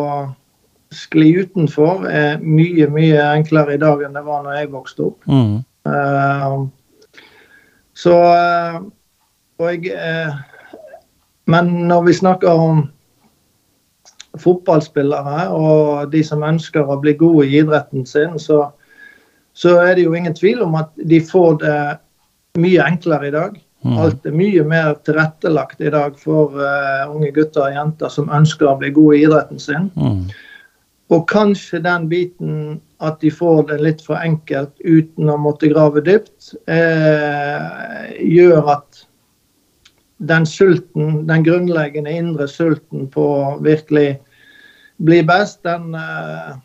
skli 0.93 1.31
utenfor 1.39 2.03
er 2.09 2.41
mye, 2.43 2.89
mye 2.91 3.21
enklere 3.31 3.77
i 3.77 3.81
dag 3.81 4.03
enn 4.03 4.17
det 4.17 4.25
var 4.27 4.43
når 4.43 4.59
jeg 4.59 4.73
vokste 4.73 5.07
opp. 5.07 5.29
Mm. 5.31 5.61
Eh, 5.89 6.57
så 8.03 8.17
eh, 8.33 8.81
Og 9.61 9.69
jeg 9.69 9.93
eh, 9.95 10.35
Men 11.47 11.71
når 11.89 12.05
vi 12.09 12.19
snakker 12.19 12.49
om 12.67 12.85
fotballspillere 14.39 15.49
og 15.53 16.09
de 16.09 16.23
som 16.25 16.41
ønsker 16.45 16.87
å 16.89 16.95
bli 17.01 17.11
gode 17.19 17.43
i 17.45 17.59
idretten 17.59 18.07
sin, 18.09 18.39
så, 18.41 18.63
så 19.53 19.75
er 19.83 19.91
det 19.93 20.07
jo 20.07 20.15
ingen 20.17 20.33
tvil 20.33 20.63
om 20.65 20.73
at 20.79 20.89
de 20.97 21.19
får 21.21 21.59
det 21.61 21.75
mye 22.63 22.87
enklere 22.87 23.29
i 23.29 23.33
dag. 23.35 23.59
Mm. 23.83 23.99
Alt 24.01 24.25
er 24.25 24.33
mye 24.39 24.63
mer 24.65 24.95
tilrettelagt 25.05 25.85
i 25.85 25.91
dag 25.93 26.17
for 26.17 26.57
uh, 26.57 27.11
unge 27.11 27.29
gutter 27.35 27.67
og 27.67 27.77
jenter 27.77 28.09
som 28.15 28.33
ønsker 28.33 28.71
å 28.71 28.77
bli 28.81 28.89
gode 28.95 29.19
i 29.19 29.23
idretten 29.27 29.61
sin. 29.61 29.91
Mm. 29.93 30.25
Og 31.13 31.27
kanskje 31.29 31.81
den 31.83 32.07
biten 32.09 32.81
at 33.03 33.19
de 33.21 33.29
får 33.33 33.67
det 33.69 33.79
litt 33.83 34.01
for 34.05 34.17
enkelt 34.23 34.73
uten 34.81 35.29
å 35.29 35.37
måtte 35.37 35.69
grave 35.69 36.01
dypt, 36.05 36.53
eh, 36.71 38.13
gjør 38.23 38.69
at 38.77 39.03
den 40.23 40.45
sulten, 40.47 41.25
den 41.27 41.43
grunnleggende 41.45 42.13
indre 42.15 42.47
sulten 42.47 43.09
på 43.11 43.25
å 43.43 43.57
virkelig 43.63 44.15
bli 45.03 45.19
best, 45.27 45.61
den, 45.67 45.93
eh, 45.95 46.55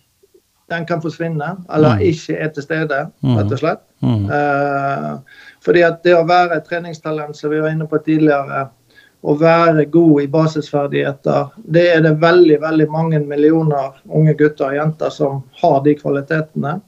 den 0.70 0.86
kan 0.86 1.02
forsvinne. 1.02 1.56
Eller 1.74 1.96
Mm. 1.96 2.02
ikke 2.06 2.38
er 2.38 2.48
til 2.48 2.62
stede, 2.62 3.10
rett 3.24 3.52
og 3.52 3.58
slett. 3.58 3.82
Mm. 4.02 4.30
Eh, 4.30 5.18
fordi 5.60 5.82
at 5.82 6.02
det 6.04 6.14
å 6.14 6.26
være 6.28 6.56
et 6.56 6.68
treningstalent, 6.68 7.36
som 7.36 7.50
vi 7.50 7.60
var 7.60 7.70
inne 7.70 7.88
på 7.88 7.98
tidligere, 8.04 8.68
å 9.22 9.34
være 9.38 9.84
god 9.90 10.22
i 10.22 10.28
basisferdigheter, 10.30 11.48
det 11.66 11.84
er 11.94 12.04
det 12.04 12.18
veldig 12.22 12.60
veldig 12.62 12.86
mange 12.92 13.20
millioner 13.24 13.96
unge 14.06 14.34
gutter 14.38 14.70
og 14.70 14.78
jenter 14.78 15.14
som 15.14 15.40
har 15.62 15.80
de 15.86 15.96
kvalitetene. 15.98 16.78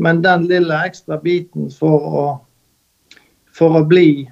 Men 0.00 0.20
den 0.24 0.46
lille 0.50 0.82
ekstra 0.86 1.18
biten 1.20 1.70
for 1.72 2.10
å, 2.20 2.26
for 3.52 3.80
å 3.80 3.86
bli 3.88 4.28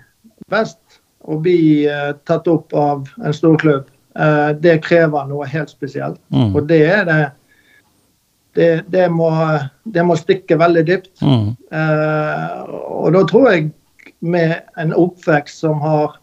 best 0.52 1.00
og 1.28 1.42
bli 1.44 1.86
eh, 1.88 2.12
tatt 2.28 2.46
opp 2.48 2.72
av 2.76 3.08
en 3.24 3.34
storklubb, 3.34 3.88
eh, 4.16 4.50
det 4.60 4.78
krever 4.84 5.26
noe 5.28 5.48
helt 5.48 5.72
spesielt. 5.72 6.20
Mm. 6.32 6.54
Og 6.54 6.68
det 6.68 6.84
er 6.86 7.04
det 7.08 7.20
det, 8.58 8.84
det, 8.90 9.04
må, 9.12 9.28
det 9.84 10.02
må 10.02 10.16
stikke 10.18 10.56
veldig 10.58 10.82
dypt. 10.88 11.12
Mm. 11.22 11.52
Eh, 11.70 12.54
og 12.90 13.12
da 13.14 13.20
tror 13.28 13.50
jeg 13.52 13.68
med 14.24 14.56
en 14.80 14.94
oppvekst 14.98 15.62
som 15.62 15.78
har 15.84 16.16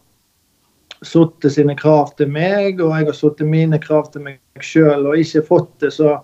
satt 1.06 1.46
sine 1.52 1.76
krav 1.78 2.12
til 2.18 2.30
meg, 2.32 2.80
og 2.82 2.94
jeg 2.96 3.08
har 3.08 3.16
satt 3.16 3.44
mine 3.46 3.78
krav 3.82 4.10
til 4.12 4.26
meg 4.26 4.64
sjøl, 4.64 5.06
og 5.06 5.20
ikke 5.20 5.44
fått 5.46 5.72
det 5.84 5.92
så 5.96 6.18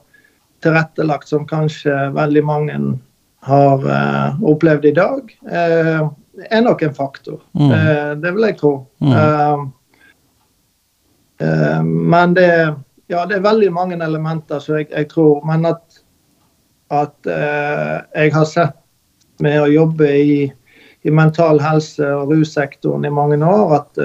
tilrettelagt 0.63 1.29
som 1.29 1.47
kanskje 1.49 1.95
veldig 2.15 2.45
mange 2.47 2.79
har 3.43 3.87
eh, 3.91 4.43
opplevd 4.47 4.85
i 4.87 4.95
dag, 4.95 5.33
eh, 5.51 6.03
er 6.51 6.63
nok 6.63 6.83
en 6.83 6.95
faktor. 6.95 7.41
Mm. 7.59 7.71
Eh, 7.71 8.11
det 8.23 8.35
vil 8.35 8.47
jeg 8.47 8.59
tro. 8.61 8.75
Mm. 9.03 9.73
Men 11.83 12.35
det, 12.35 12.47
ja, 13.11 13.25
det 13.27 13.35
er 13.35 13.43
veldig 13.43 13.73
mange 13.75 13.97
elementer 13.99 14.61
som 14.63 14.77
jeg, 14.79 14.87
jeg 14.93 15.09
tror 15.11 15.41
Men 15.43 15.67
at, 15.67 15.97
at 16.95 17.27
eh, 17.27 17.97
jeg 18.15 18.35
har 18.37 18.47
sett 18.47 18.79
med 19.43 19.59
å 19.59 19.73
jobbe 19.73 20.07
i, 20.07 20.37
i 21.03 21.11
mental 21.11 21.59
helse 21.59 22.07
og 22.15 22.31
russektoren 22.31 23.09
i 23.09 23.11
mange 23.11 23.41
år, 23.43 23.75
at 23.81 23.99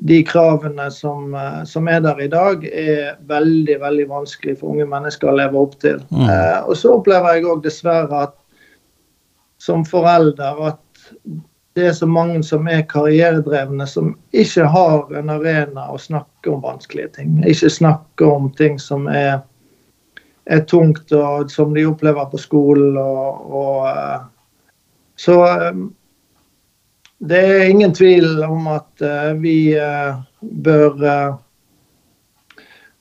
de 0.00 0.22
kravene 0.24 0.90
som, 0.90 1.34
eh, 1.34 1.64
som 1.64 1.88
er 1.88 2.00
der 2.00 2.20
i 2.20 2.28
dag, 2.28 2.64
er 2.64 3.16
veldig 3.28 3.80
veldig 3.80 4.08
vanskelig 4.08 4.58
for 4.60 4.72
unge 4.72 4.86
mennesker 4.88 5.28
å 5.28 5.36
leve 5.36 5.60
opp 5.60 5.76
til. 5.80 6.00
Mm. 6.10 6.28
Eh, 6.28 6.60
og 6.64 6.76
så 6.76 6.94
opplever 6.96 7.36
jeg 7.36 7.48
òg 7.50 7.62
dessverre 7.64 8.24
at 8.28 8.36
som 9.60 9.84
forelder 9.84 10.62
at 10.70 10.80
det 11.76 11.86
er 11.86 11.92
så 11.92 12.06
mange 12.08 12.40
som 12.42 12.66
er 12.68 12.86
karrieredrevne, 12.88 13.86
som 13.86 14.14
ikke 14.32 14.66
har 14.72 15.12
en 15.20 15.30
arena 15.30 15.86
å 15.92 16.00
snakke 16.00 16.50
om 16.50 16.64
vanskelige 16.64 17.12
ting. 17.20 17.36
Ikke 17.46 17.70
snakke 17.70 18.26
om 18.26 18.48
ting 18.58 18.78
som 18.80 19.06
er, 19.06 19.42
er 20.50 20.64
tungt, 20.66 21.12
og 21.12 21.52
som 21.52 21.76
de 21.76 21.84
opplever 21.86 22.26
på 22.32 22.40
skolen. 22.40 22.96
Og, 22.98 23.52
og, 23.60 23.86
eh, 23.92 24.24
så 25.20 25.36
eh, 25.46 25.84
det 27.20 27.38
er 27.38 27.68
ingen 27.68 27.92
tvil 27.94 28.42
om 28.46 28.66
at 28.72 29.02
eh, 29.04 29.32
vi 29.40 29.56
eh, 29.76 30.20
bør 30.40 31.04
eh, 31.04 31.34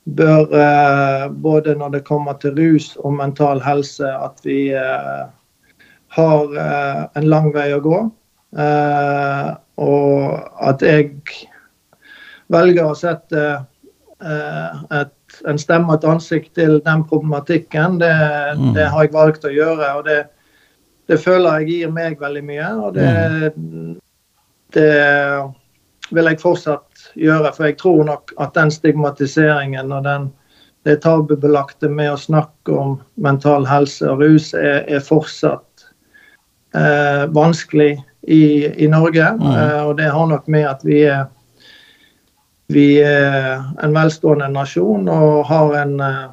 bør 0.09 1.30
både 1.30 1.76
når 1.78 1.89
det 1.93 2.03
kommer 2.07 2.34
til 2.41 2.55
rus 2.57 2.95
og 2.97 3.13
mental 3.13 3.61
helse, 3.61 4.07
at 4.09 4.41
vi 4.41 4.72
har 6.09 6.55
en 7.13 7.28
lang 7.30 7.51
vei 7.53 7.67
å 7.76 7.82
gå. 7.84 7.99
Og 9.78 10.65
at 10.65 10.82
jeg 10.82 11.11
velger 12.49 12.89
å 12.89 12.97
sette 12.97 13.43
et, 14.26 15.38
en 15.45 15.61
stemme 15.61 15.93
og 15.93 15.99
et 15.99 16.09
ansikt 16.09 16.55
til 16.57 16.80
den 16.89 17.05
problematikken, 17.05 18.01
det, 18.01 18.09
Mm. 18.57 18.74
det 18.74 18.89
har 18.89 19.05
jeg 19.05 19.13
valgt 19.13 19.45
å 19.45 19.53
gjøre. 19.53 19.93
og 19.99 20.05
det, 20.09 20.24
det 21.07 21.20
føler 21.22 21.59
jeg 21.59 21.70
gir 21.70 21.91
meg 21.91 22.17
veldig 22.17 22.43
mye. 22.49 22.74
Og 22.82 22.93
det, 22.97 23.53
det 24.76 24.91
vil 26.09 26.30
jeg 26.30 26.41
fortsatt 26.41 27.09
gjøre. 27.20 27.53
For 27.55 27.70
jeg 27.70 27.80
tror 27.82 28.03
nok 28.07 28.34
at 28.41 28.53
den 28.57 28.72
stigmatiseringen 28.74 29.91
og 29.95 30.05
den, 30.07 30.30
det 30.88 31.01
tabubelagte 31.03 31.89
med 31.91 32.13
å 32.13 32.20
snakke 32.20 32.76
om 32.76 32.97
mental 33.15 33.67
helse 33.70 34.07
og 34.09 34.24
rus 34.24 34.53
er, 34.57 34.86
er 34.88 35.03
fortsatt 35.03 35.89
eh, 36.76 37.26
vanskelig 37.36 37.91
i, 38.28 38.43
i 38.70 38.88
Norge. 38.91 39.34
Mm. 39.39 39.51
Eh, 39.51 39.82
og 39.84 39.97
det 39.99 40.09
har 40.13 40.32
nok 40.32 40.47
med 40.47 40.70
at 40.70 40.86
vi 40.88 41.03
er 41.09 41.28
vi 42.70 42.99
er 43.01 43.63
en 43.82 43.95
velstående 43.95 44.45
nasjon 44.53 45.07
og 45.09 45.47
har 45.49 45.72
en, 45.80 45.95
eh, 46.05 46.28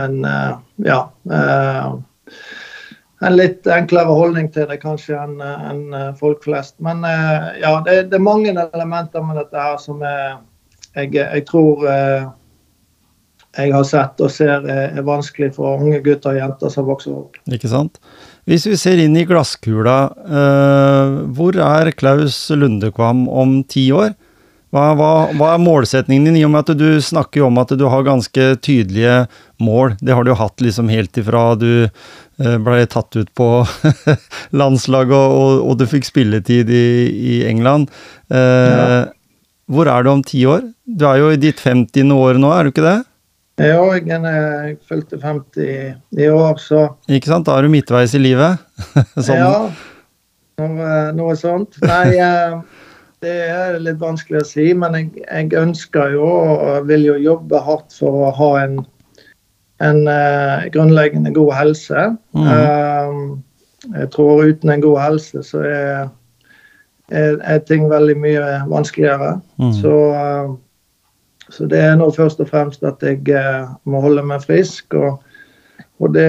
en 0.00 0.14
eh, 0.24 0.54
ja 0.86 1.00
eh, 1.28 1.90
en 3.24 3.36
litt 3.36 3.66
enklere 3.72 4.12
holdning 4.12 4.48
til 4.52 4.66
det 4.68 4.80
kanskje 4.82 5.16
enn 5.16 5.38
enn, 5.40 5.84
eh, 5.96 6.10
folk 6.18 6.42
flest. 6.44 6.76
Men 6.84 7.04
eh, 7.08 7.60
ja, 7.62 7.78
det, 7.86 8.10
det 8.10 8.18
er 8.18 8.26
mange 8.26 8.52
elementer 8.52 9.24
med 9.24 9.40
dette 9.40 9.68
her 9.68 9.78
som 9.80 10.02
er, 10.04 10.36
jeg, 10.96 11.14
jeg 11.16 11.46
tror 11.48 11.86
eh, 11.88 12.26
jeg 13.56 13.72
har 13.72 13.86
sett 13.88 14.20
og 14.20 14.32
ser 14.32 14.66
er, 14.68 14.98
vanskelig 15.06 15.54
for 15.56 15.80
unge 15.80 16.02
gutter 16.04 16.34
og 16.34 16.40
jenter 16.42 16.72
som 16.72 16.88
vokser 16.88 17.14
opp. 17.16 17.38
Ikke 17.48 17.70
sant? 17.72 17.96
Hvis 18.46 18.66
vi 18.68 18.76
ser 18.78 19.00
inn 19.02 19.16
i 19.16 19.24
glasskula, 19.26 19.98
eh, 20.28 21.16
hvor 21.36 21.56
er 21.56 21.92
Klaus 21.96 22.38
Lundekvam 22.52 23.26
om 23.28 23.62
ti 23.64 23.88
år? 23.96 24.12
Hva, 24.76 24.86
hva, 24.98 25.08
hva 25.38 25.46
er 25.54 25.60
målsetningen 25.64 26.26
din, 26.28 26.36
i 26.36 26.44
og 26.44 26.50
med 26.52 26.66
at 26.66 26.76
du 26.76 27.00
snakker 27.00 27.46
om 27.46 27.56
at 27.62 27.70
du 27.80 27.86
har 27.88 28.04
ganske 28.04 28.48
tydelige 28.60 29.22
mål? 29.64 29.94
Det 30.04 30.12
har 30.12 30.26
du 30.26 30.34
jo 30.34 30.36
hatt 30.36 30.60
liksom 30.60 30.90
helt 30.92 31.16
ifra 31.16 31.46
du 31.56 31.70
eh, 31.88 32.56
ble 32.60 32.82
tatt 32.92 33.16
ut 33.16 33.30
på 33.38 33.48
landslaget 34.60 35.16
og, 35.16 35.34
og, 35.40 35.64
og 35.70 35.78
du 35.80 35.86
fikk 35.88 36.04
spilletid 36.10 36.70
i, 36.76 36.84
i 37.08 37.36
England. 37.48 37.88
Eh, 38.28 38.72
Ja. 38.76 39.04
Hvor 39.66 39.88
er 39.90 40.04
du 40.06 40.12
om 40.12 40.20
ti 40.22 40.44
år? 40.46 40.60
Du 40.86 41.02
er 41.10 41.16
jo 41.18 41.32
i 41.34 41.38
ditt 41.42 41.58
50. 41.58 42.12
år 42.14 42.36
nå, 42.38 42.52
er 42.54 42.68
du 42.68 42.70
ikke 42.70 42.84
det? 42.84 42.98
Ja, 43.58 43.80
jeg, 43.96 44.04
er- 44.14 44.68
jeg 44.68 44.76
fylte 44.86 45.18
50 45.18 46.20
i 46.22 46.28
år, 46.30 46.60
så 46.62 46.84
Ikke 47.10 47.32
sant? 47.32 47.48
Da 47.48 47.56
er 47.58 47.66
du 47.66 47.72
midtveis 47.72 48.14
i 48.14 48.20
livet. 48.22 48.60
sånn. 49.16 49.40
Ja, 49.40 49.56
noe, 50.62 50.90
noe 51.18 51.34
sånt. 51.40 51.80
Nei, 51.82 52.14
eh, 52.28 52.60
det 53.24 53.36
er 53.48 53.78
litt 53.80 54.00
vanskelig 54.00 54.42
å 54.42 54.48
si, 54.48 54.66
men 54.76 54.96
jeg, 54.98 55.08
jeg 55.24 55.56
ønsker 55.56 56.12
jo 56.16 56.26
og 56.26 56.88
vil 56.90 57.06
jo 57.08 57.16
jobbe 57.20 57.60
hardt 57.64 57.96
for 57.96 58.26
å 58.26 58.32
ha 58.36 58.50
en, 58.60 58.76
en 59.84 60.02
uh, 60.08 60.66
grunnleggende 60.74 61.32
god 61.36 61.54
helse. 61.56 62.04
Mm. 62.36 62.50
Uh, 62.50 63.88
jeg 63.96 64.10
tror 64.12 64.44
uten 64.50 64.72
en 64.72 64.84
god 64.84 65.00
helse 65.00 65.42
så 65.46 65.62
er, 65.64 66.08
er, 67.08 67.38
er 67.40 67.64
ting 67.64 67.88
veldig 67.92 68.18
mye 68.20 68.44
vanskeligere. 68.68 69.36
Mm. 69.62 69.72
Så, 69.80 69.94
uh, 70.12 71.46
så 71.48 71.70
det 71.70 71.80
er 71.86 71.96
nå 71.96 72.10
først 72.12 72.42
og 72.44 72.50
fremst 72.52 72.84
at 72.84 73.00
jeg 73.06 73.22
må 73.88 74.02
holde 74.04 74.26
meg 74.26 74.44
frisk, 74.44 74.92
og, 74.98 75.22
og 76.02 76.12
det 76.12 76.28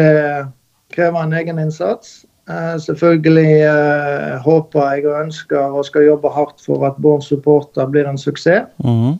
krever 0.94 1.24
en 1.26 1.36
egen 1.36 1.60
innsats. 1.60 2.22
Eh, 2.50 2.80
selvfølgelig 2.80 3.62
eh, 3.62 4.38
håper 4.39 4.91
jeg 4.91 5.08
og 5.08 5.24
ønsker 5.26 5.74
og 5.76 5.86
skal 5.86 6.06
jobbe 6.06 6.30
hardt 6.32 6.62
for 6.64 6.86
at 6.88 6.95
Born 7.04 7.22
Supporter 7.22 7.89
blir 7.91 8.08
en 8.08 8.18
suksess. 8.18 8.70
Mm 8.84 9.18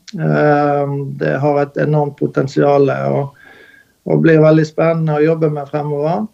det 1.19 1.34
har 1.41 1.57
et 1.61 1.78
enormt 1.82 2.15
potensial 2.17 2.89
og, 2.89 3.36
og 4.05 4.21
blir 4.21 4.39
veldig 4.41 4.65
spennende 4.65 5.17
å 5.17 5.23
jobbe 5.23 5.49
med 5.51 5.67
fremover. 5.67 6.28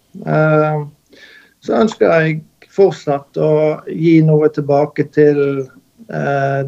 Så 1.63 1.77
ønsker 1.79 2.11
jeg 2.11 2.41
fortsatt 2.73 3.39
å 3.39 3.79
gi 3.87 4.17
noe 4.25 4.49
tilbake 4.53 5.07
til 5.15 5.39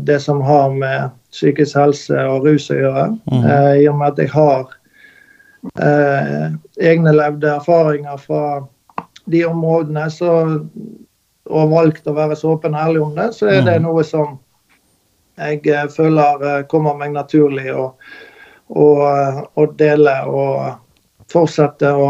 det 0.07 0.19
som 0.23 0.41
har 0.47 0.71
med 0.73 1.11
psykisk 1.36 1.78
helse 1.78 2.26
og 2.32 2.47
rus 2.47 2.69
å 2.71 2.80
gjøre. 2.80 3.05
mm 3.32 3.45
I 3.84 3.88
og 3.91 3.99
med 3.99 4.07
at 4.13 4.23
jeg 4.23 4.32
har 4.34 4.63
egne 6.80 7.15
levde 7.19 7.51
erfaringer 7.59 8.17
fra 8.17 8.45
de 9.26 9.45
områdene, 9.45 10.09
så, 10.11 10.32
og 11.49 11.71
valgt 11.71 12.07
å 12.07 12.15
være 12.15 12.38
så 12.38 12.55
åpen 12.55 12.76
og 12.76 12.82
ærlig 12.88 13.01
om 13.03 13.15
det, 13.17 13.32
så 13.38 13.49
er 13.49 13.61
det 13.65 13.80
Mm. 13.80 13.88
noe 13.88 14.03
som 14.03 14.39
jeg 15.38 15.67
eh, 15.67 15.88
føler 15.91 16.45
eh, 16.47 16.63
kommer 16.71 16.95
meg 16.95 17.11
naturlig 17.11 17.67
å, 17.73 17.89
å, 18.69 18.86
eh, 19.09 19.41
å 19.55 19.65
dele 19.76 20.15
og 20.32 20.80
fortsette 21.32 21.91
å, 21.91 22.09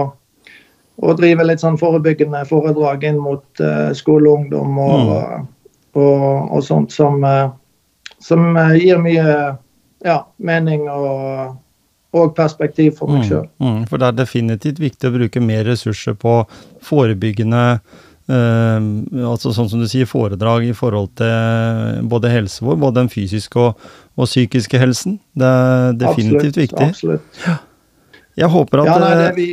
og 1.01 1.17
drive 1.19 1.43
litt 1.43 1.59
sånn 1.63 1.79
forebyggende 1.79 2.45
foredrag 2.47 3.03
inn 3.03 3.17
mot 3.19 3.43
uh, 3.59 3.91
skole 3.91 4.29
og 4.29 4.37
ungdom 4.45 4.77
og, 4.79 5.09
og, 5.99 6.21
og 6.55 6.61
sånt 6.63 6.93
som, 6.95 7.19
uh, 7.23 7.51
som 8.23 8.55
gir 8.79 9.01
mye 9.03 9.25
ja, 10.05 10.17
mening 10.37 10.85
og, 10.87 11.57
og 12.15 12.33
perspektiv 12.37 12.95
for 12.99 13.11
meg 13.11 13.27
sjøl. 13.27 13.45
Mm, 13.59 13.67
mm, 13.67 13.85
for 13.91 14.01
det 14.01 14.09
er 14.09 14.19
definitivt 14.23 14.81
viktig 14.81 15.09
å 15.09 15.15
bruke 15.17 15.43
mer 15.43 15.65
ressurser 15.67 16.17
på 16.19 16.41
forebyggende 16.85 17.65
Uh, 18.25 18.81
altså 19.29 19.51
sånn 19.53 19.67
som 19.69 19.81
du 19.83 19.85
sier, 19.85 20.07
foredrag 20.09 20.63
i 20.65 20.73
forhold 20.73 21.11
til 21.19 21.99
både 22.09 22.31
helse 22.33 22.65
vår, 22.65 22.79
både 22.81 23.03
den 23.03 23.11
fysiske 23.13 23.59
og, 23.61 23.83
og 24.17 24.25
psykiske 24.25 24.81
helsen. 24.81 25.19
Det 25.37 25.45
er 25.45 25.99
definitivt 26.01 26.57
viktig. 26.57 26.87
Absolutt. 26.89 27.43
Jeg 28.35 28.49
håper 28.51 28.81
at, 28.81 28.89
Ja, 28.89 28.95
nei, 29.03 29.11
det 29.19 29.27
eh, 29.27 29.35
vi, 29.37 29.47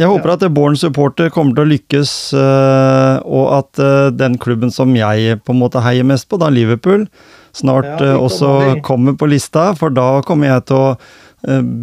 jeg 0.00 0.08
håper 0.08 0.32
at 0.32 0.44
Born 0.54 0.78
Supporter 0.78 1.28
kommer 1.34 1.56
til 1.56 1.66
å 1.66 1.70
lykkes, 1.74 2.12
uh, 2.38 3.18
og 3.26 3.50
at 3.58 3.82
uh, 3.82 4.08
den 4.14 4.38
klubben 4.40 4.70
som 4.72 4.94
jeg 4.96 5.40
på 5.42 5.52
en 5.52 5.60
måte 5.60 5.82
heier 5.84 6.06
mest 6.06 6.30
på, 6.30 6.38
da 6.40 6.48
Liverpool, 6.52 7.04
snart 7.52 7.90
Ja, 7.90 7.98
kommer 7.98 8.22
også 8.22 8.52
vi. 8.62 8.78
kommer 8.86 9.18
på 9.18 9.28
lista, 9.34 9.66
for 9.76 9.92
da 9.92 10.22
kommer 10.24 10.54
jeg 10.54 10.64
til 10.70 10.78
å 10.78 10.86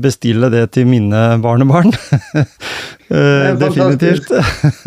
bestille 0.01 0.49
det 0.53 0.65
til 0.77 0.87
mine 0.87 1.25
barnebarn. 1.43 1.91
Eh, 3.09 3.55
Definitivt. 3.57 4.27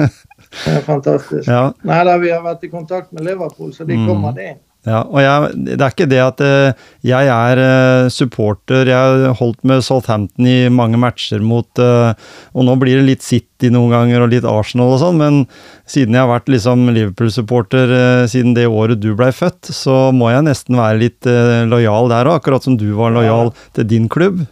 det 0.64 0.74
er 0.76 0.84
fantastisk. 0.86 1.48
Ja, 1.50 1.72
Nei 1.88 2.02
da, 2.06 2.12
vi 2.22 2.28
har 2.30 2.44
vært 2.44 2.62
i 2.62 2.68
kontakt 2.70 3.08
med 3.10 3.24
Liverpool, 3.26 3.72
så 3.74 3.82
de 3.88 3.96
Mm. 3.96 4.04
kommer, 4.06 4.30
de. 4.36 4.44
ja, 4.86 5.00
og 5.02 5.18
jeg, 5.18 5.48
det 5.66 5.80
er 5.82 5.90
ikke 5.90 6.06
det 6.06 6.20
at 6.22 6.40
eh, 6.46 6.84
jeg 7.02 7.32
er 7.34 7.58
eh, 7.64 8.06
supporter. 8.14 8.86
Jeg 8.86 8.94
har 9.26 9.34
holdt 9.40 9.64
med 9.66 9.82
Southampton 9.82 10.46
i 10.46 10.68
mange 10.70 11.00
matcher 11.02 11.42
mot 11.42 11.66
eh, 11.82 12.14
Og 12.54 12.62
nå 12.68 12.76
blir 12.78 13.00
det 13.00 13.08
litt 13.08 13.26
City 13.26 13.72
noen 13.74 13.90
ganger 13.90 14.22
og 14.22 14.30
litt 14.36 14.46
Arsenal 14.46 14.94
og 14.94 15.02
sånn, 15.02 15.18
men 15.18 15.42
siden 15.90 16.14
jeg 16.14 16.22
har 16.22 16.30
vært 16.30 16.46
liksom 16.54 16.86
Liverpool-supporter 16.94 17.90
eh, 17.98 18.24
siden 18.30 18.54
det 18.54 18.68
året 18.70 19.02
du 19.02 19.10
blei 19.18 19.32
født, 19.34 19.66
så 19.74 20.12
må 20.14 20.30
jeg 20.30 20.46
nesten 20.46 20.78
være 20.78 21.02
litt 21.08 21.26
eh, 21.26 21.66
lojal 21.66 22.06
der 22.14 22.30
òg, 22.30 22.38
akkurat 22.38 22.62
som 22.70 22.78
du 22.78 22.92
var 23.02 23.10
lojal 23.18 23.50
til 23.74 23.90
din 23.90 24.06
klubb. 24.06 24.44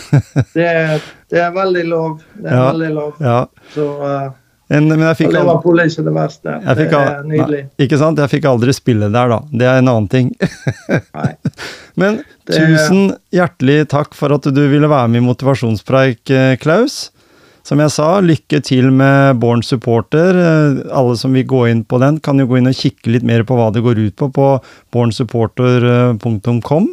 Det 0.56 1.00
det 1.32 1.40
er 1.40 1.50
veldig 1.54 1.84
lov. 1.88 2.20
Det 2.36 2.50
er 2.50 2.56
Ja. 2.56 2.64
veldig 2.72 2.90
lov. 2.94 3.12
Ja, 3.20 3.46
Så 3.74 3.86
uh, 4.02 4.30
en, 4.72 4.86
men 4.88 5.00
jeg 5.04 5.16
fikk 5.18 5.32
Liverpool 5.34 5.80
er 5.82 5.88
ikke 5.90 6.04
det 6.06 6.12
verste. 6.16 6.52
jeg 6.64 6.76
fikk 6.78 6.90
det 6.94 7.00
er 7.00 7.24
nydelig. 7.28 7.62
Nei, 7.66 7.86
ikke 7.86 7.98
sant? 8.00 8.18
Jeg 8.22 8.30
fikk 8.32 8.44
aldri 8.48 8.72
spille 8.76 9.08
der, 9.12 9.28
da. 9.28 9.40
Det 9.52 9.66
er 9.68 9.80
en 9.82 9.88
annen 9.92 10.08
ting. 10.08 10.30
Men 12.00 12.22
Det- 12.48 12.56
tusen 12.56 13.16
hjertelig 13.36 13.88
takk 13.92 14.14
for 14.16 14.32
at 14.32 14.42
du 14.48 14.62
ville 14.68 14.88
være 14.88 15.08
med 15.12 15.20
i 15.22 15.26
Motivasjonspreik, 15.26 16.30
eh, 16.30 16.56
Klaus. 16.56 17.10
Som 17.64 17.78
jeg 17.78 17.90
sa, 17.94 18.20
lykke 18.20 18.58
til 18.64 18.88
med 18.90 19.38
Born 19.38 19.60
Supporter. 19.62 20.34
Eh, 20.34 20.80
Alle 20.90 21.16
som 21.20 21.32
vil 21.36 21.44
gå 21.46 21.66
inn 21.70 21.84
på 21.84 22.00
den, 22.02 22.18
kan 22.18 22.38
jo 22.40 22.46
gå 22.50 22.58
inn 22.58 22.66
og 22.66 22.74
kikke 22.74 23.12
litt 23.12 23.22
mer 23.22 23.44
på 23.44 23.54
hva 23.54 23.68
det 23.72 23.82
går 23.84 24.00
ut 24.06 24.16
på 24.16 24.32
på 24.32 24.48
bornsupporter.com. 24.92 26.88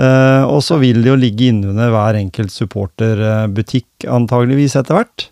Eh, 0.00 0.44
Og 0.48 0.62
så 0.64 0.78
vil 0.80 1.02
det 1.04 1.10
jo 1.10 1.16
ligge 1.18 1.50
innunder 1.52 1.90
hver 1.92 2.16
enkelt 2.20 2.52
supporterbutikk, 2.54 4.06
antageligvis 4.08 4.76
etter 4.80 4.96
hvert. 5.00 5.26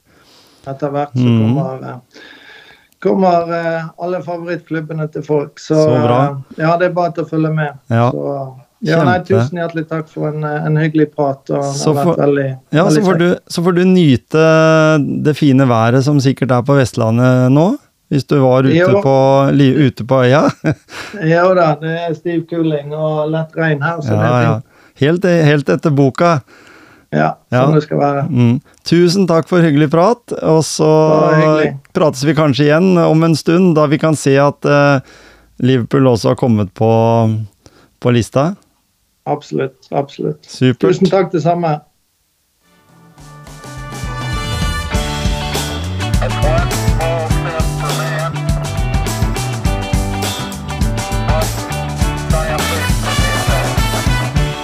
Etter 0.68 0.90
hvert 0.92 1.14
så 1.16 1.24
Mm. 1.24 1.38
kommer, 1.40 1.78
mm. 1.80 2.00
kommer 3.00 3.48
uh, 3.48 3.88
alle 4.02 4.20
favorittklubbene 4.22 5.06
til 5.12 5.22
folk. 5.22 5.58
Så, 5.58 5.74
Så 5.74 5.88
bra. 6.02 6.18
Uh, 6.34 6.58
ja, 6.58 6.76
det 6.76 6.90
er 6.90 6.96
bare 6.96 7.12
til 7.16 7.24
å 7.24 7.28
følge 7.30 7.52
med. 7.54 7.78
Ja. 7.88 8.10
Så, 8.10 8.34
ja, 8.84 9.00
nei, 9.06 9.18
tusen 9.26 9.58
hjertelig 9.58 9.88
takk 9.88 10.08
for 10.12 10.28
en, 10.28 10.44
eh, 10.44 10.66
en 10.66 10.76
hyggelig 10.78 11.08
prat. 11.16 11.40
Så 11.48 11.94
har 11.94 12.04
veldig, 12.04 12.06
vært 12.12 12.20
veldig, 12.26 12.48
Ja, 12.76 12.84
så 12.90 13.00
får, 13.02 13.18
du, 13.18 13.28
så 13.48 13.62
får 13.64 13.74
du 13.74 13.84
nyte 13.84 14.44
det 15.24 15.34
fine 15.36 15.66
været 15.66 16.04
som 16.04 16.20
sikkert 16.20 16.52
er 16.54 16.62
på 16.62 16.76
Vestlandet 16.78 17.50
nå. 17.50 17.76
Hvis 18.08 18.24
du 18.24 18.38
var 18.40 18.64
ute, 18.64 18.72
Jo. 18.78 19.02
på, 19.04 19.16
li, 19.52 19.68
ute 19.88 20.04
på 20.08 20.22
øya. 20.24 20.46
Ja 21.34 21.42
da, 21.54 21.74
det 21.80 21.92
er 22.06 22.14
stiv 22.16 22.46
kuling 22.48 22.94
og 22.96 23.28
lett 23.34 23.52
regn 23.56 23.82
her, 23.84 24.00
så 24.00 24.14
det 24.16 24.24
Ja, 24.24 24.38
er 24.38 24.46
ja. 24.46 24.56
Helt, 24.98 25.24
helt 25.24 25.68
etter 25.68 25.92
boka. 25.94 26.40
Ja, 27.12 27.34
Ja. 27.52 27.62
sånn 27.64 27.74
det 27.76 27.82
skal 27.84 28.00
være. 28.00 28.22
Mm. 28.28 28.56
Tusen 28.88 29.26
takk 29.28 29.46
for 29.48 29.60
hyggelig 29.64 29.90
prat, 29.92 30.32
og 30.42 30.62
så 30.66 30.88
prates 31.96 32.24
vi 32.24 32.34
kanskje 32.36 32.66
igjen 32.66 32.98
om 33.00 33.22
en 33.24 33.36
stund, 33.36 33.74
da 33.76 33.86
vi 33.86 33.98
kan 34.00 34.16
se 34.16 34.34
at 34.40 34.64
uh, 34.68 34.98
Liverpool 35.60 36.08
også 36.10 36.32
har 36.32 36.36
kommet 36.40 36.72
på, 36.76 36.90
på 38.00 38.12
lista. 38.16 38.54
Absolutt. 39.28 39.76
Absolutt. 39.92 40.44
Supert. 40.48 40.80
Tusen 40.88 41.08
takk 41.12 41.30
det 41.32 41.42
samme. 41.44 41.76